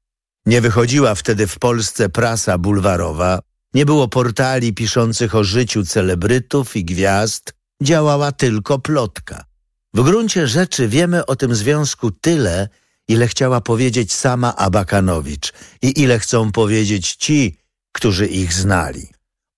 Nie 0.46 0.62
wychodziła 0.62 1.16
wtedy 1.16 1.48
w 1.48 1.60
Polsce 1.60 2.10
prasa 2.10 2.58
bulwarowa, 2.58 3.40
nie 3.76 3.86
było 3.86 4.08
portali 4.08 4.74
piszących 4.74 5.36
o 5.36 5.44
życiu 5.44 5.86
celebrytów 5.86 6.76
i 6.76 6.86
gwiazd, 6.86 7.54
działała 7.84 8.32
tylko 8.32 8.80
plotka. 8.80 9.46
W 9.94 10.04
gruncie 10.04 10.48
rzeczy 10.48 10.88
wiemy 10.88 11.26
o 11.26 11.36
tym 11.36 11.56
związku 11.56 12.12
tyle, 12.12 12.70
ile 13.08 13.28
chciała 13.28 13.62
powiedzieć 13.62 14.14
sama 14.14 14.56
Abakanowicz 14.56 15.54
i 15.82 16.02
ile 16.02 16.20
chcą 16.20 16.52
powiedzieć 16.52 17.16
ci, 17.16 17.58
którzy 17.92 18.28
ich 18.28 18.54
znali. 18.54 19.08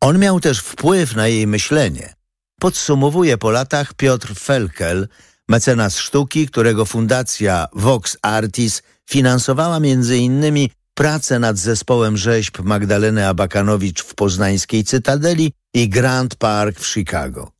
On 0.01 0.19
miał 0.19 0.39
też 0.39 0.59
wpływ 0.59 1.15
na 1.15 1.27
jej 1.27 1.47
myślenie. 1.47 2.13
Podsumowuje 2.59 3.37
po 3.37 3.51
latach 3.51 3.93
Piotr 3.93 4.35
Felkel, 4.35 5.07
mecenas 5.49 5.97
sztuki, 5.97 6.47
którego 6.47 6.85
fundacja 6.85 7.67
Vox 7.73 8.17
Artis 8.21 8.81
finansowała 9.09 9.79
między 9.79 10.17
pracę 10.97 11.39
nad 11.39 11.57
zespołem 11.57 12.17
rzeźb 12.17 12.59
Magdaleny 12.59 13.27
Abakanowicz 13.27 14.03
w 14.03 14.15
poznańskiej 14.15 14.83
Cytadeli 14.83 15.53
i 15.73 15.89
Grand 15.89 16.35
Park 16.35 16.79
w 16.79 16.87
Chicago. 16.87 17.51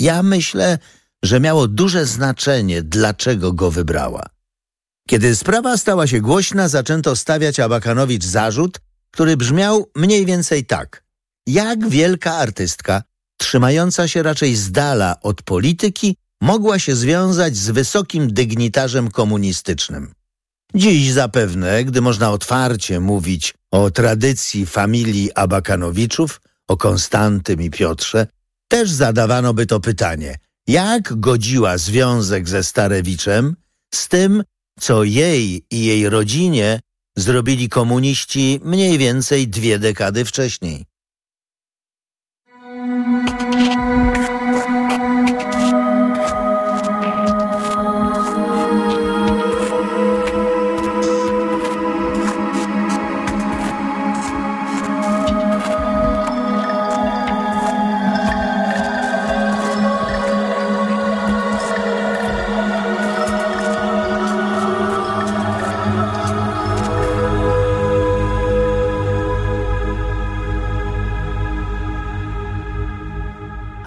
Ja 0.00 0.22
myślę, 0.22 0.78
że 1.22 1.40
miało 1.40 1.68
duże 1.68 2.06
znaczenie, 2.06 2.82
dlaczego 2.82 3.52
go 3.52 3.70
wybrała. 3.70 4.26
Kiedy 5.08 5.36
sprawa 5.36 5.76
stała 5.76 6.06
się 6.06 6.20
głośna, 6.20 6.68
zaczęto 6.68 7.16
stawiać 7.16 7.60
Abakanowicz 7.60 8.24
zarzut, 8.24 8.80
który 9.10 9.36
brzmiał 9.36 9.90
mniej 9.96 10.26
więcej 10.26 10.66
tak. 10.66 11.04
Jak 11.46 11.88
wielka 11.88 12.34
artystka, 12.34 13.02
trzymająca 13.40 14.08
się 14.08 14.22
raczej 14.22 14.56
z 14.56 14.72
dala 14.72 15.20
od 15.22 15.42
polityki, 15.42 16.16
mogła 16.40 16.78
się 16.78 16.96
związać 16.96 17.56
z 17.56 17.70
wysokim 17.70 18.32
dygnitarzem 18.32 19.10
komunistycznym. 19.10 20.14
Dziś 20.74 21.12
zapewne, 21.12 21.84
gdy 21.84 22.00
można 22.00 22.30
otwarcie 22.30 23.00
mówić 23.00 23.54
o 23.70 23.90
tradycji 23.90 24.66
familii 24.66 25.34
Abakanowiczów, 25.34 26.40
o 26.68 26.76
Konstantym 26.76 27.62
i 27.62 27.70
Piotrze, 27.70 28.26
też 28.68 28.90
zadawano 28.90 29.54
by 29.54 29.66
to 29.66 29.80
pytanie, 29.80 30.38
jak 30.66 31.20
godziła 31.20 31.78
związek 31.78 32.48
ze 32.48 32.64
Starewiczem 32.64 33.56
z 33.94 34.08
tym, 34.08 34.42
co 34.80 35.04
jej 35.04 35.64
i 35.70 35.84
jej 35.84 36.08
rodzinie 36.08 36.80
zrobili 37.16 37.68
komuniści 37.68 38.60
mniej 38.64 38.98
więcej 38.98 39.48
dwie 39.48 39.78
dekady 39.78 40.24
wcześniej. 40.24 40.89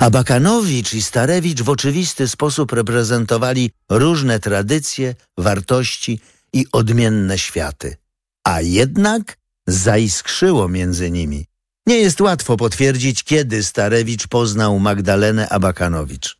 Abakanowicz 0.04 0.93
i 0.93 1.01
Starewicz 1.01 1.62
w 1.62 1.70
oczywisty 1.70 2.28
sposób 2.28 2.72
reprezentowali 2.72 3.72
różne 3.89 4.39
tradycje, 4.39 5.16
wartości 5.38 6.20
i 6.54 6.66
odmienne 6.72 7.38
światy. 7.38 7.95
A 8.43 8.62
jednak 8.62 9.38
zaiskrzyło 9.68 10.70
między 10.70 11.12
nimi. 11.12 11.45
Nie 11.88 11.95
jest 11.95 12.22
łatwo 12.22 12.58
potwierdzić, 12.58 13.24
kiedy 13.24 13.64
Starewicz 13.64 14.28
poznał 14.28 14.80
Magdalenę 14.80 15.49
Abakanowicz. 15.49 16.38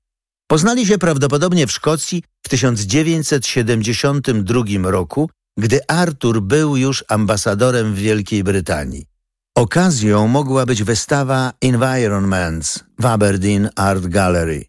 Poznali 0.48 0.86
się 0.86 0.98
prawdopodobnie 0.98 1.68
w 1.68 1.72
Szkocji 1.72 2.24
w 2.42 2.50
1972 2.50 4.92
roku, 4.92 5.30
gdy 5.58 5.88
Artur 5.88 6.42
był 6.42 6.78
już 6.78 7.04
ambasadorem 7.08 7.94
w 7.94 7.98
Wielkiej 7.98 8.44
Brytanii. 8.44 9.13
Okazją 9.56 10.28
mogła 10.28 10.66
być 10.66 10.84
wystawa 10.84 11.54
Environments 11.62 12.80
w 13.00 13.06
Aberdeen 13.06 13.70
Art 13.76 14.06
Gallery. 14.06 14.66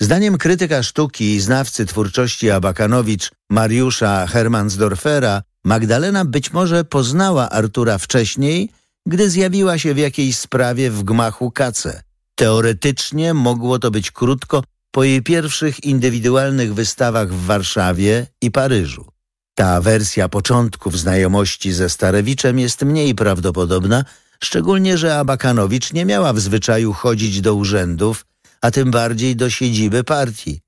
Zdaniem 0.00 0.38
krytyka 0.38 0.82
sztuki 0.82 1.34
i 1.34 1.40
znawcy 1.40 1.86
twórczości 1.86 2.50
Abakanowicz 2.50 3.30
Mariusza 3.50 4.26
Hermansdorfera, 4.26 5.42
Magdalena 5.64 6.24
być 6.24 6.52
może 6.52 6.84
poznała 6.84 7.50
Artura 7.50 7.98
wcześniej, 7.98 8.70
gdy 9.06 9.30
zjawiła 9.30 9.78
się 9.78 9.94
w 9.94 9.98
jakiejś 9.98 10.36
sprawie 10.36 10.90
w 10.90 11.02
gmachu 11.02 11.50
Kace. 11.50 12.02
Teoretycznie 12.34 13.34
mogło 13.34 13.78
to 13.78 13.90
być 13.90 14.10
krótko 14.10 14.62
po 14.90 15.04
jej 15.04 15.22
pierwszych 15.22 15.84
indywidualnych 15.84 16.74
wystawach 16.74 17.28
w 17.32 17.46
Warszawie 17.46 18.26
i 18.42 18.50
Paryżu. 18.50 19.12
Ta 19.54 19.80
wersja 19.80 20.28
początków 20.28 20.98
znajomości 20.98 21.72
ze 21.72 21.88
Starewiczem 21.88 22.58
jest 22.58 22.82
mniej 22.82 23.14
prawdopodobna, 23.14 24.04
szczególnie, 24.44 24.98
że 24.98 25.18
Abakanowicz 25.18 25.92
nie 25.92 26.04
miała 26.04 26.32
w 26.32 26.40
zwyczaju 26.40 26.92
chodzić 26.92 27.40
do 27.40 27.54
urzędów, 27.54 28.26
a 28.60 28.70
tym 28.70 28.90
bardziej 28.90 29.36
do 29.36 29.50
siedziby 29.50 30.04
partii. 30.04 30.60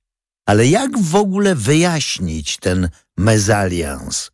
Ale 0.46 0.66
jak 0.66 0.98
w 0.98 1.14
ogóle 1.14 1.54
wyjaśnić 1.54 2.56
ten 2.56 2.88
mezalians? 3.16 4.30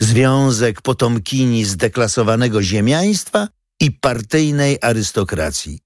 Związek 0.00 0.82
potomkini 0.82 1.64
zdeklasowanego 1.64 2.62
ziemiaństwa 2.62 3.48
i 3.80 3.92
partyjnej 3.92 4.78
arystokracji. 4.80 5.80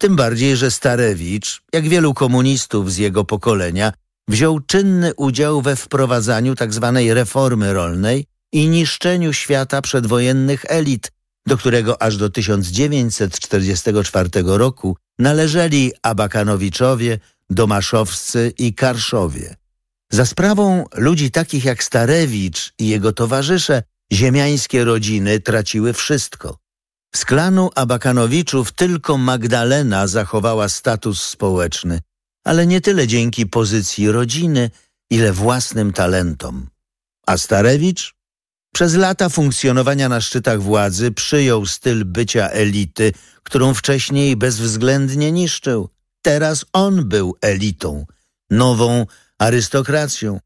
Tym 0.00 0.16
bardziej, 0.16 0.56
że 0.56 0.70
Starewicz, 0.70 1.62
jak 1.72 1.88
wielu 1.88 2.14
komunistów 2.14 2.92
z 2.92 2.96
jego 2.96 3.24
pokolenia, 3.24 3.92
wziął 4.28 4.60
czynny 4.60 5.14
udział 5.14 5.62
we 5.62 5.76
wprowadzaniu 5.76 6.54
tzw. 6.54 6.92
Tak 6.94 7.14
reformy 7.16 7.72
rolnej 7.72 8.26
i 8.52 8.68
niszczeniu 8.68 9.32
świata 9.32 9.82
przedwojennych 9.82 10.64
elit, 10.68 11.12
do 11.46 11.56
którego 11.56 12.02
aż 12.02 12.16
do 12.16 12.30
1944 12.30 14.30
roku 14.44 14.96
należeli 15.18 15.92
Abakanowiczowie, 16.02 17.18
Domaszowscy 17.50 18.52
i 18.58 18.74
Karszowie. 18.74 19.56
Za 20.12 20.26
sprawą 20.26 20.84
ludzi 20.94 21.30
takich 21.30 21.64
jak 21.64 21.84
Starewicz 21.84 22.72
i 22.78 22.88
jego 22.88 23.12
towarzysze, 23.12 23.82
ziemiańskie 24.12 24.84
rodziny 24.84 25.40
traciły 25.40 25.92
wszystko. 25.92 26.58
Z 27.14 27.24
klanu 27.24 27.70
Abakanowiczów 27.74 28.72
tylko 28.72 29.18
Magdalena 29.18 30.06
zachowała 30.06 30.68
status 30.68 31.22
społeczny, 31.22 32.00
ale 32.44 32.66
nie 32.66 32.80
tyle 32.80 33.06
dzięki 33.06 33.46
pozycji 33.46 34.12
rodziny, 34.12 34.70
ile 35.10 35.32
własnym 35.32 35.92
talentom. 35.92 36.66
A 37.26 37.36
Starewicz? 37.36 38.14
Przez 38.74 38.94
lata 38.94 39.28
funkcjonowania 39.28 40.08
na 40.08 40.20
szczytach 40.20 40.62
władzy 40.62 41.12
przyjął 41.12 41.66
styl 41.66 42.04
bycia 42.04 42.48
elity, 42.48 43.12
którą 43.42 43.74
wcześniej 43.74 44.36
bezwzględnie 44.36 45.32
niszczył. 45.32 45.88
Teraz 46.22 46.64
on 46.72 47.08
był 47.08 47.36
elitą, 47.40 48.06
nową 48.50 49.06
arystokracją. 49.38 50.40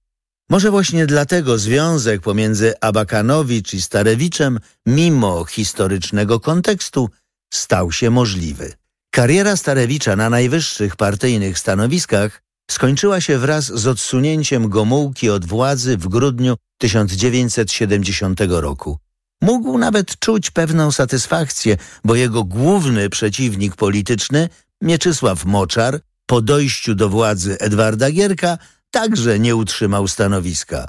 Może 0.51 0.71
właśnie 0.71 1.07
dlatego 1.07 1.59
związek 1.59 2.21
pomiędzy 2.21 2.75
Abakanowicz 2.81 3.75
i 3.75 3.83
Starewiczem, 3.83 4.59
mimo 4.87 5.45
historycznego 5.45 6.41
kontekstu, 6.41 7.11
stał 7.55 7.93
się 7.93 8.11
możliwy. 8.11 8.73
Kariera 9.11 9.57
Starewicza 9.57 10.17
na 10.17 10.31
najwyższych 10.31 10.97
partyjnych 10.97 11.59
stanowiskach 11.59 12.43
skończyła 12.71 13.21
się 13.21 13.39
wraz 13.39 13.65
z 13.65 13.87
odsunięciem 13.87 14.69
Gomułki 14.69 15.31
od 15.31 15.45
władzy 15.45 15.97
w 15.97 16.09
grudniu 16.09 16.57
1970 16.79 18.41
roku. 18.49 18.99
Mógł 19.43 19.79
nawet 19.79 20.19
czuć 20.19 20.51
pewną 20.51 20.93
satysfakcję, 20.93 21.77
bo 22.05 22.15
jego 22.15 22.45
główny 22.45 23.11
przeciwnik 23.11 23.77
polityczny, 23.77 24.49
Mieczysław 24.83 25.45
Moczar, 25.45 26.01
po 26.27 26.43
dojściu 26.43 26.95
do 26.95 27.09
władzy 27.09 27.59
Edwarda 27.61 28.11
Gierka, 28.11 28.59
także 28.91 29.39
nie 29.39 29.57
utrzymał 29.57 30.09
stanowiska. 30.09 30.89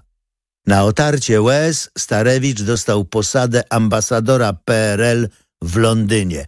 Na 0.68 0.84
otarcie 0.84 1.42
łez 1.42 1.90
Starewicz 1.98 2.62
dostał 2.62 3.06
posadę 3.06 3.64
ambasadora 3.70 4.54
PRL 4.54 5.30
w 5.62 5.78
Londynie. 5.78 6.48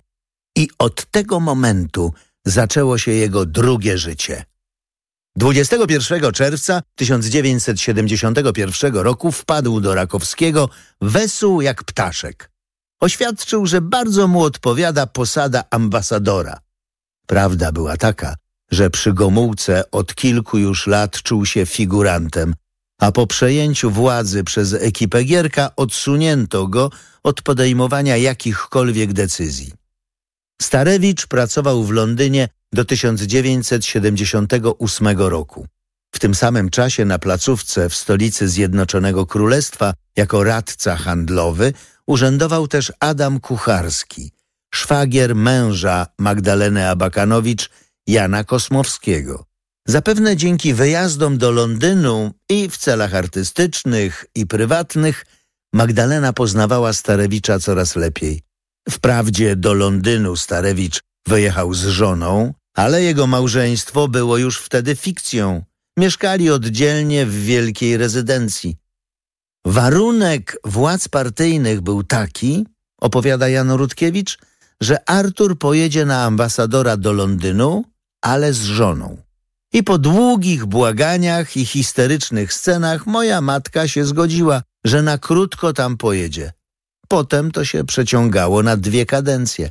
I 0.57 0.69
od 0.80 1.05
tego 1.11 1.39
momentu 1.39 2.13
zaczęło 2.45 2.97
się 2.97 3.11
jego 3.11 3.45
drugie 3.45 3.97
życie. 3.97 4.45
21 5.38 6.31
czerwca 6.31 6.81
1971 6.95 8.95
roku 8.95 9.31
wpadł 9.31 9.81
do 9.81 9.95
Rakowskiego 9.95 10.69
wesół 11.01 11.61
jak 11.61 11.83
ptaszek. 11.83 12.51
Oświadczył, 12.99 13.65
że 13.65 13.81
bardzo 13.81 14.27
mu 14.27 14.43
odpowiada 14.43 15.07
posada 15.07 15.63
ambasadora. 15.69 16.59
Prawda 17.27 17.71
była 17.71 17.97
taka, 17.97 18.35
że 18.71 18.89
przy 18.89 19.13
Gomułce 19.13 19.91
od 19.91 20.15
kilku 20.15 20.57
już 20.57 20.88
lat 20.88 21.21
czuł 21.21 21.45
się 21.45 21.65
figurantem, 21.65 22.55
a 22.99 23.11
po 23.11 23.27
przejęciu 23.27 23.91
władzy 23.91 24.43
przez 24.43 24.73
ekipę 24.73 25.23
Gierka 25.23 25.71
odsunięto 25.75 26.67
go 26.67 26.89
od 27.23 27.41
podejmowania 27.41 28.17
jakichkolwiek 28.17 29.13
decyzji. 29.13 29.73
Starewicz 30.61 31.27
pracował 31.27 31.83
w 31.83 31.91
Londynie 31.91 32.49
do 32.74 32.86
1978 32.86 35.07
roku. 35.18 35.68
W 36.11 36.20
tym 36.20 36.36
samym 36.36 36.70
czasie 36.70 37.05
na 37.05 37.20
placówce 37.20 37.89
w 37.89 37.95
stolicy 37.95 38.47
Zjednoczonego 38.47 39.26
Królestwa 39.26 39.93
jako 40.15 40.43
radca 40.43 40.95
handlowy 40.95 41.74
urzędował 42.07 42.68
też 42.68 42.93
Adam 42.99 43.39
Kucharski, 43.39 44.32
szwagier 44.74 45.36
męża 45.36 46.07
Magdaleny 46.20 46.89
Abakanowicz 46.89 47.70
Jana 48.07 48.43
Kosmowskiego. 48.43 49.45
Zapewne 49.88 50.36
dzięki 50.36 50.74
wyjazdom 50.74 51.38
do 51.38 51.51
Londynu 51.51 52.32
i 52.49 52.70
w 52.70 52.78
celach 52.78 53.15
artystycznych 53.15 54.26
i 54.36 54.47
prywatnych 54.47 55.26
Magdalena 55.74 56.34
poznawała 56.34 56.93
Starewicza 56.93 57.59
coraz 57.59 57.95
lepiej. 57.95 58.41
Wprawdzie 58.89 59.55
do 59.55 59.74
Londynu 59.74 60.36
Starewicz 60.36 61.07
wyjechał 61.28 61.73
z 61.73 61.86
żoną, 61.86 62.53
ale 62.75 63.03
jego 63.03 63.28
małżeństwo 63.28 64.07
było 64.07 64.38
już 64.38 64.59
wtedy 64.59 64.95
fikcją. 64.95 65.63
Mieszkali 65.97 66.49
oddzielnie 66.49 67.25
w 67.25 67.43
wielkiej 67.43 67.97
rezydencji. 67.97 68.78
Warunek 69.65 70.57
władz 70.65 71.07
partyjnych 71.07 71.82
był 71.82 72.03
taki, 72.03 72.65
opowiada 73.01 73.49
Jan 73.49 73.71
Rutkiewicz, 73.71 74.38
że 74.82 75.09
Artur 75.09 75.59
pojedzie 75.59 76.05
na 76.05 76.23
ambasadora 76.23 76.97
do 76.97 77.13
Londynu, 77.13 77.84
ale 78.21 78.53
z 78.53 78.63
żoną. 78.63 79.17
I 79.73 79.84
po 79.84 79.97
długich 79.97 80.65
błaganiach 80.65 81.57
i 81.57 81.65
histerycznych 81.65 82.53
scenach 82.53 83.05
moja 83.05 83.41
matka 83.41 83.88
się 83.88 84.05
zgodziła, 84.05 84.61
że 84.86 85.01
na 85.01 85.17
krótko 85.17 85.73
tam 85.73 85.97
pojedzie. 85.97 86.51
Potem 87.07 87.51
to 87.51 87.65
się 87.65 87.84
przeciągało 87.84 88.63
na 88.63 88.78
dwie 88.78 89.05
kadencje. 89.05 89.69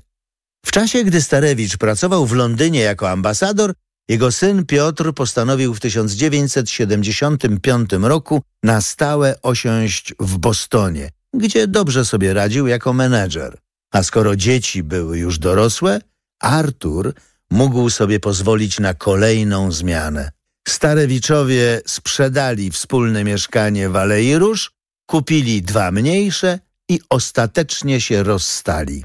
W 0.67 0.71
czasie, 0.71 1.05
gdy 1.05 1.23
Starewicz 1.23 1.77
pracował 1.77 2.27
w 2.27 2.33
Londynie 2.33 2.81
jako 2.81 3.11
ambasador, 3.11 3.73
jego 4.09 4.33
syn 4.33 4.67
Piotr 4.67 5.15
postanowił 5.15 5.75
w 5.75 5.81
1975 5.81 7.91
roku 7.93 8.43
na 8.63 8.81
stałe 8.81 9.43
osiąść 9.43 10.15
w 10.21 10.39
Bostonie, 10.39 11.11
gdzie 11.35 11.67
dobrze 11.67 12.05
sobie 12.05 12.35
radził 12.35 12.67
jako 12.67 12.93
menedżer. 12.93 13.59
A 13.93 14.03
skoro 14.03 14.37
dzieci 14.37 14.83
były 14.83 15.19
już 15.19 15.39
dorosłe, 15.39 16.01
Artur 16.41 17.15
mógł 17.51 17.91
sobie 17.91 18.21
pozwolić 18.21 18.81
na 18.81 18.95
kolejną 18.95 19.73
zmianę. 19.73 20.31
Starewiczowie 20.69 21.81
sprzedali 21.87 22.71
wspólne 22.71 23.25
mieszkanie 23.25 23.89
w 23.89 23.97
Alei 23.97 24.37
Róż, 24.37 24.71
kupili 25.07 25.63
dwa 25.63 25.91
mniejsze 25.91 26.59
i 26.89 27.01
ostatecznie 27.11 28.01
się 28.01 28.23
rozstali. 28.23 29.05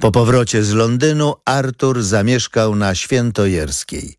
Po 0.00 0.10
powrocie 0.10 0.64
z 0.64 0.72
Londynu 0.72 1.34
Artur 1.44 2.02
zamieszkał 2.02 2.76
na 2.76 2.94
Świętojerskiej. 2.94 4.16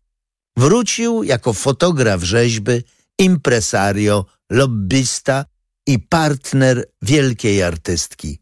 Wrócił 0.56 1.22
jako 1.22 1.52
fotograf 1.52 2.22
rzeźby, 2.22 2.72
impresario, 3.18 4.24
lobbysta 4.50 5.44
i 5.86 5.98
partner 5.98 6.84
wielkiej 7.02 7.62
artystki. 7.62 8.38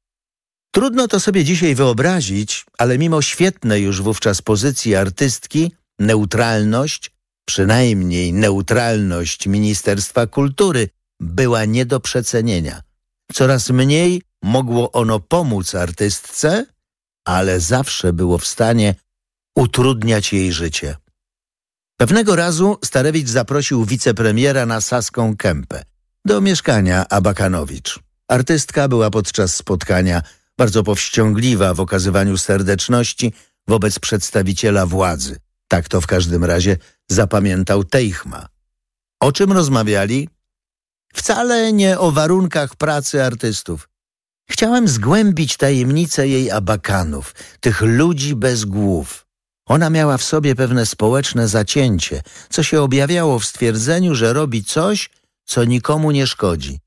Trudno 0.72 1.08
to 1.08 1.20
sobie 1.20 1.44
dzisiaj 1.44 1.76
wyobrazić, 1.76 2.66
ale 2.78 2.98
mimo 2.98 3.22
świetnej 3.22 3.84
już 3.84 4.02
wówczas 4.02 4.42
pozycji 4.42 4.96
artystki, 4.96 5.72
neutralność, 6.00 7.12
przynajmniej 7.46 8.34
neutralność 8.34 9.48
Ministerstwa 9.48 10.28
Kultury 10.28 10.90
była 11.20 11.66
nie 11.66 11.86
do 11.86 12.00
przecenienia. 12.00 12.82
Coraz 13.34 13.70
mniej 13.70 14.22
mogło 14.44 14.92
ono 14.92 15.20
pomóc 15.20 15.76
artystce, 15.76 16.66
ale 17.26 17.60
zawsze 17.60 18.14
było 18.14 18.38
w 18.38 18.48
stanie 18.48 18.96
utrudniać 19.56 20.34
jej 20.34 20.54
życie. 20.54 20.96
Pewnego 22.00 22.36
razu 22.36 22.78
Starewicz 22.86 23.28
zaprosił 23.28 23.86
wicepremiera 23.86 24.66
na 24.66 24.82
Saską 24.82 25.38
Kępę 25.38 25.84
do 26.28 26.42
mieszkania 26.42 27.06
Abakanowicz. 27.10 28.00
Artystka 28.28 28.88
była 28.88 29.10
podczas 29.10 29.56
spotkania 29.56 30.22
bardzo 30.58 30.84
powściągliwa 30.84 31.74
w 31.74 31.80
okazywaniu 31.80 32.38
serdeczności 32.38 33.34
wobec 33.68 34.00
przedstawiciela 34.00 34.86
władzy. 34.86 35.38
Tak 35.68 35.88
to 35.88 36.02
w 36.02 36.08
każdym 36.08 36.44
razie 36.44 36.78
zapamiętał 37.08 37.84
Teichma. 37.84 38.48
O 39.20 39.32
czym 39.32 39.52
rozmawiali? 39.52 40.30
Wcale 41.14 41.74
nie 41.74 42.00
o 42.00 42.12
warunkach 42.12 42.76
pracy 42.76 43.24
artystów. 43.24 43.90
Chciałem 44.50 44.88
zgłębić 44.88 45.58
tajemnicę 45.58 46.28
jej 46.28 46.52
abakanów, 46.52 47.36
tych 47.60 47.82
ludzi 47.82 48.36
bez 48.36 48.66
głów. 48.66 49.28
Ona 49.66 49.90
miała 49.90 50.18
w 50.18 50.24
sobie 50.24 50.56
pewne 50.56 50.86
społeczne 50.86 51.48
zacięcie, 51.48 52.22
co 52.50 52.64
się 52.64 52.82
objawiało 52.82 53.40
w 53.40 53.46
stwierdzeniu, 53.46 54.16
że 54.16 54.34
robi 54.34 54.64
coś, 54.64 55.10
co 55.48 55.64
nikomu 55.64 56.12
nie 56.12 56.28
szkodzi. 56.28 56.80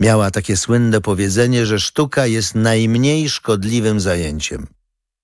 Miała 0.00 0.30
takie 0.30 0.56
słynne 0.56 1.00
powiedzenie, 1.00 1.66
że 1.66 1.80
sztuka 1.80 2.26
jest 2.26 2.54
najmniej 2.54 3.30
szkodliwym 3.30 4.00
zajęciem. 4.00 4.66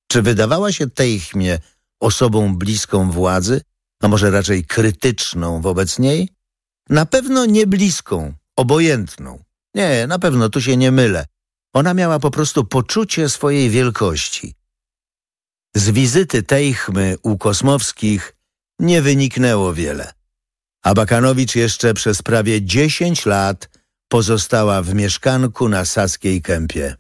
Czy 0.09 0.23
wydawała 0.23 0.73
się 0.73 0.91
Teichmie 0.91 1.59
osobą 2.01 2.57
bliską 2.57 3.11
władzy, 3.11 3.61
a 4.03 4.09
może 4.09 4.31
raczej 4.31 4.65
krytyczną 4.65 5.61
wobec 5.61 5.99
niej? 5.99 6.29
Na 6.89 7.07
pewno 7.07 7.47
nie 7.47 7.67
bliską, 7.67 8.35
obojętną. 8.57 9.45
Nie, 9.75 10.07
na 10.07 10.19
pewno 10.19 10.49
tu 10.49 10.61
się 10.61 10.77
nie 10.77 10.93
mylę. 10.93 11.27
Ona 11.75 11.95
miała 11.95 12.19
po 12.19 12.31
prostu 12.31 12.65
poczucie 12.65 13.29
swojej 13.29 13.71
wielkości. 13.71 14.55
Z 15.77 15.91
wizyty 15.91 16.43
Teichmy 16.43 17.17
u 17.23 17.39
Kosmowskich 17.39 18.37
nie 18.79 19.03
wyniknęło 19.03 19.75
wiele. 19.75 20.18
Abakanowicz 20.89 21.55
jeszcze 21.55 21.95
przez 21.95 22.23
prawie 22.23 22.63
10 22.63 23.27
lat 23.27 23.69
pozostała 24.09 24.83
w 24.83 24.95
mieszkanku 24.95 25.69
na 25.69 25.85
Saskiej 25.85 26.43
Kępie. 26.43 26.97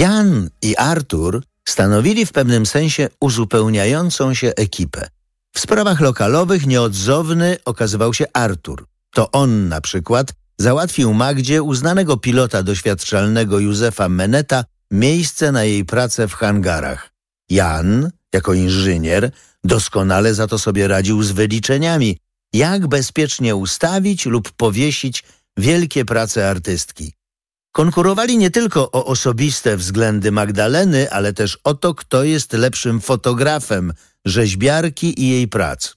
Jan 0.00 0.50
i 0.62 0.76
Artur 0.76 1.42
stanowili 1.68 2.26
w 2.26 2.32
pewnym 2.32 2.66
sensie 2.66 3.08
uzupełniającą 3.20 4.34
się 4.34 4.52
ekipę. 4.56 5.08
W 5.52 5.60
sprawach 5.60 6.00
lokalowych 6.00 6.66
nieodzowny 6.66 7.56
okazywał 7.64 8.14
się 8.14 8.24
Artur. 8.32 8.86
To 9.14 9.30
on 9.30 9.68
na 9.68 9.80
przykład 9.80 10.32
załatwił 10.58 11.14
Magdzie 11.14 11.62
uznanego 11.62 12.16
pilota 12.16 12.62
doświadczalnego 12.62 13.58
Józefa 13.58 14.08
Meneta 14.08 14.64
miejsce 14.90 15.52
na 15.52 15.64
jej 15.64 15.84
pracę 15.84 16.28
w 16.28 16.34
hangarach. 16.34 17.10
Jan, 17.50 18.10
jako 18.32 18.54
inżynier, 18.54 19.30
doskonale 19.64 20.34
za 20.34 20.46
to 20.46 20.58
sobie 20.58 20.88
radził 20.88 21.22
z 21.22 21.30
wyliczeniami, 21.30 22.18
jak 22.52 22.86
bezpiecznie 22.86 23.56
ustawić 23.56 24.26
lub 24.26 24.52
powiesić 24.52 25.24
wielkie 25.56 26.04
prace 26.04 26.50
artystki. 26.50 27.19
Konkurowali 27.72 28.38
nie 28.38 28.50
tylko 28.50 28.90
o 28.90 29.04
osobiste 29.06 29.76
względy 29.76 30.32
Magdaleny, 30.32 31.10
ale 31.10 31.32
też 31.32 31.58
o 31.64 31.74
to, 31.74 31.94
kto 31.94 32.24
jest 32.24 32.52
lepszym 32.52 33.00
fotografem 33.00 33.92
rzeźbiarki 34.24 35.22
i 35.22 35.28
jej 35.28 35.48
prac. 35.48 35.94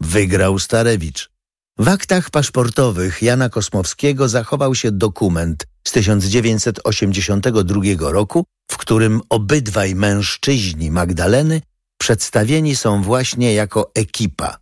Wygrał 0.00 0.58
Starewicz. 0.58 1.30
W 1.78 1.88
aktach 1.88 2.30
paszportowych 2.30 3.22
Jana 3.22 3.48
Kosmowskiego 3.48 4.28
zachował 4.28 4.74
się 4.74 4.92
dokument 4.92 5.66
z 5.88 5.92
1982 5.92 7.82
roku, 7.98 8.44
w 8.70 8.76
którym 8.76 9.20
obydwaj 9.28 9.94
mężczyźni 9.94 10.90
Magdaleny 10.90 11.62
przedstawieni 11.98 12.76
są 12.76 13.02
właśnie 13.02 13.54
jako 13.54 13.90
ekipa. 13.94 14.58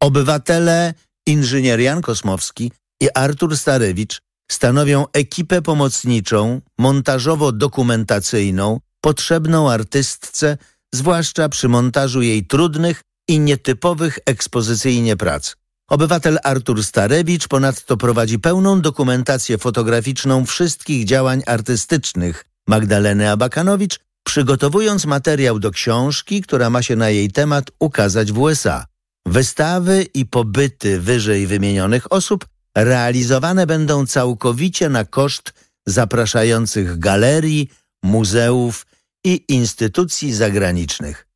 Obywatele, 0.00 0.94
inżynier 1.26 1.80
Jan 1.80 2.00
Kosmowski 2.00 2.72
i 3.00 3.08
Artur 3.14 3.56
Starewicz 3.56 4.20
stanowią 4.52 5.04
ekipę 5.12 5.62
pomocniczą, 5.62 6.60
montażowo-dokumentacyjną, 6.78 8.78
potrzebną 9.00 9.70
artystce, 9.70 10.58
zwłaszcza 10.94 11.48
przy 11.48 11.68
montażu 11.68 12.22
jej 12.22 12.46
trudnych 12.46 13.00
i 13.28 13.40
nietypowych 13.40 14.18
ekspozycyjnie 14.26 15.16
prac. 15.16 15.56
Obywatel 15.90 16.38
Artur 16.44 16.84
Starewicz 16.84 17.48
ponadto 17.48 17.96
prowadzi 17.96 18.38
pełną 18.38 18.80
dokumentację 18.80 19.58
fotograficzną 19.58 20.46
wszystkich 20.46 21.04
działań 21.04 21.42
artystycznych 21.46 22.44
Magdaleny 22.68 23.30
Abakanowicz, 23.30 24.00
przygotowując 24.26 25.04
materiał 25.04 25.58
do 25.58 25.70
książki, 25.70 26.42
która 26.42 26.70
ma 26.70 26.82
się 26.82 26.96
na 26.96 27.10
jej 27.10 27.30
temat 27.30 27.70
ukazać 27.78 28.32
w 28.32 28.38
USA. 28.38 28.86
Wystawy 29.26 30.06
i 30.14 30.26
pobyty 30.26 31.00
wyżej 31.00 31.46
wymienionych 31.46 32.12
osób 32.12 32.46
realizowane 32.84 33.66
będą 33.66 34.06
całkowicie 34.06 34.88
na 34.88 35.04
koszt 35.04 35.52
zapraszających 35.86 36.98
galerii, 36.98 37.70
muzeów 38.02 38.86
i 39.24 39.44
instytucji 39.48 40.34
zagranicznych. 40.34 41.26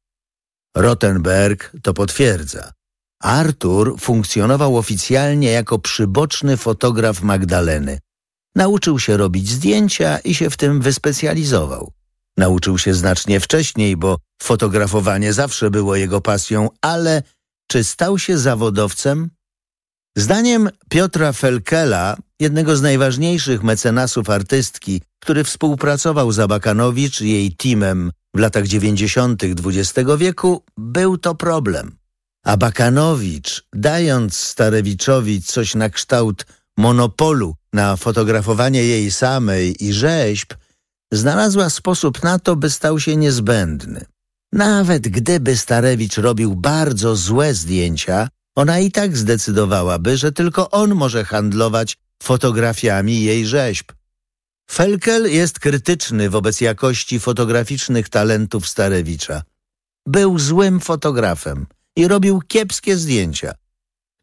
Rottenberg 0.77 1.73
to 1.83 1.95
potwierdza. 1.95 2.73
Artur 3.23 4.01
funkcjonował 4.01 4.77
oficjalnie 4.77 5.51
jako 5.51 5.79
przyboczny 5.79 6.57
fotograf 6.57 7.23
Magdaleny. 7.23 7.99
Nauczył 8.55 8.99
się 8.99 9.17
robić 9.17 9.51
zdjęcia 9.51 10.19
i 10.19 10.35
się 10.35 10.51
w 10.51 10.57
tym 10.57 10.81
wyspecjalizował. 10.81 11.93
Nauczył 12.37 12.79
się 12.79 12.95
znacznie 12.95 13.41
wcześniej, 13.41 13.97
bo 13.97 14.19
fotografowanie 14.43 15.33
zawsze 15.33 15.71
było 15.71 15.97
jego 15.97 16.21
pasją, 16.21 16.69
ale 16.81 17.23
czy 17.67 17.85
stał 17.85 18.19
się 18.19 18.39
zawodowcem? 18.39 19.31
Zdaniem 20.17 20.69
Piotra 20.89 21.33
Felkela, 21.33 22.17
jednego 22.41 22.77
z 22.77 22.83
najważniejszych 22.83 23.63
mecenasów 23.63 24.31
artystki, 24.31 25.03
który 25.21 25.45
współpracował 25.45 26.33
z 26.33 26.39
Abakanowicz 26.39 27.21
i 27.21 27.31
jej 27.31 27.57
teamem 27.57 28.13
w 28.35 28.39
latach 28.39 28.67
90. 28.67 29.43
XX 29.45 30.11
wieku, 30.19 30.63
był 30.77 31.19
to 31.19 31.35
problem. 31.35 31.97
Abakanowicz, 32.45 33.65
dając 33.73 34.37
Starewiczowi 34.37 35.43
coś 35.43 35.75
na 35.75 35.91
kształt 35.91 36.47
monopolu 36.79 37.55
na 37.73 37.97
fotografowanie 37.97 38.85
jej 38.85 39.11
samej 39.11 39.85
i 39.85 39.93
rzeźb, 39.93 40.53
znalazła 41.13 41.71
sposób 41.71 42.23
na 42.23 42.39
to, 42.39 42.57
by 42.57 42.71
stał 42.71 43.01
się 43.01 43.17
niezbędny. 43.17 44.05
Nawet 44.53 45.09
gdyby 45.09 45.57
Starewicz 45.57 46.19
robił 46.19 46.57
bardzo 46.57 47.17
złe 47.17 47.55
zdjęcia, 47.55 48.29
ona 48.55 48.81
i 48.81 48.91
tak 48.91 49.17
zdecydowałaby, 49.17 50.17
że 50.17 50.33
tylko 50.33 50.71
on 50.71 50.95
może 50.95 51.25
handlować 51.25 51.97
fotografiami 52.23 53.23
jej 53.23 53.47
rzeźb. 53.47 53.93
Felkel 54.71 55.33
jest 55.33 55.59
krytyczny 55.61 56.31
wobec 56.31 56.61
jakości 56.61 57.21
fotograficznych 57.21 58.09
talentów 58.09 58.69
Starewicza. 58.69 59.43
Był 60.07 60.39
złym 60.39 60.81
fotografem 60.81 61.67
i 61.97 62.09
robił 62.09 62.41
kiepskie 62.49 62.97
zdjęcia. 62.97 63.55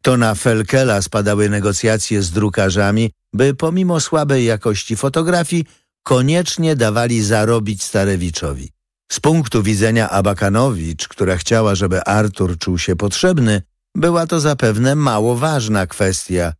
To 0.02 0.16
na 0.16 0.34
Felkela 0.34 1.02
spadały 1.02 1.48
negocjacje 1.48 2.22
z 2.22 2.30
drukarzami, 2.30 3.10
by 3.32 3.54
pomimo 3.54 4.00
słabej 4.00 4.44
jakości 4.44 4.96
fotografii 4.96 5.64
koniecznie 6.02 6.76
dawali 6.76 7.22
zarobić 7.22 7.82
Starewiczowi. 7.82 8.70
Z 9.12 9.20
punktu 9.20 9.62
widzenia 9.62 10.10
Abakanowicz, 10.10 11.08
która 11.08 11.36
chciała, 11.36 11.74
żeby 11.74 12.04
Artur 12.04 12.58
czuł 12.58 12.78
się 12.78 12.96
potrzebny, 12.96 13.62
była 13.94 14.26
to 14.26 14.40
zapewne 14.40 14.94
mało 14.94 15.36
ważna 15.36 15.86
kwestia. 15.86 16.52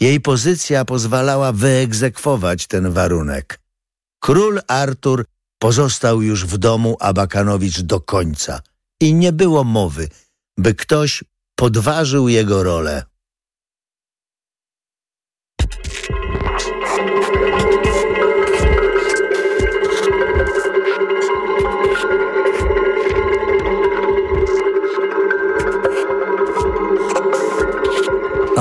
Jej 0.00 0.20
pozycja 0.20 0.84
pozwalała 0.84 1.52
wyegzekwować 1.52 2.66
ten 2.66 2.92
warunek. 2.92 3.60
Król 4.20 4.60
Artur 4.68 5.24
pozostał 5.58 6.22
już 6.22 6.44
w 6.46 6.58
domu 6.58 6.96
Abakanowicz 7.00 7.80
do 7.80 8.00
końca 8.00 8.60
i 9.00 9.14
nie 9.14 9.32
było 9.32 9.64
mowy, 9.64 10.08
by 10.58 10.74
ktoś 10.74 11.24
podważył 11.54 12.28
jego 12.28 12.62
rolę. 12.62 13.04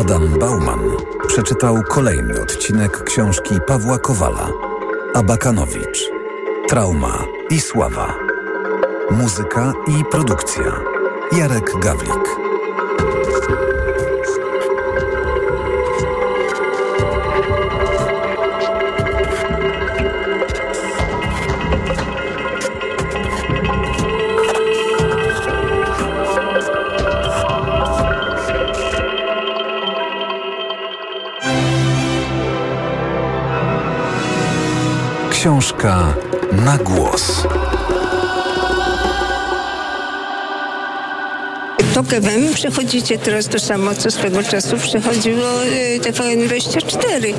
Adam 0.05 0.39
Bauman 0.39 0.79
przeczytał 1.27 1.83
kolejny 1.89 2.41
odcinek 2.41 3.03
książki 3.03 3.55
Pawła 3.67 3.99
Kowala 3.99 4.49
Abakanowicz 5.13 6.09
Trauma 6.69 7.25
i 7.49 7.61
sława. 7.61 8.13
Muzyka 9.11 9.73
i 9.87 10.05
produkcja. 10.11 10.63
Jarek 11.31 11.79
Gawlik 11.79 12.37
Książka 35.45 36.13
na 36.51 36.77
głos. 36.77 37.43
TOK 41.93 42.07
FM 42.07 42.53
przechodzicie 42.53 43.17
teraz 43.17 43.47
to 43.47 43.59
samo, 43.59 43.95
co 43.95 44.11
swego 44.11 44.43
czasu 44.43 44.77
przechodziło 44.77 45.65
y, 45.65 45.99
TVN24. 45.99 47.33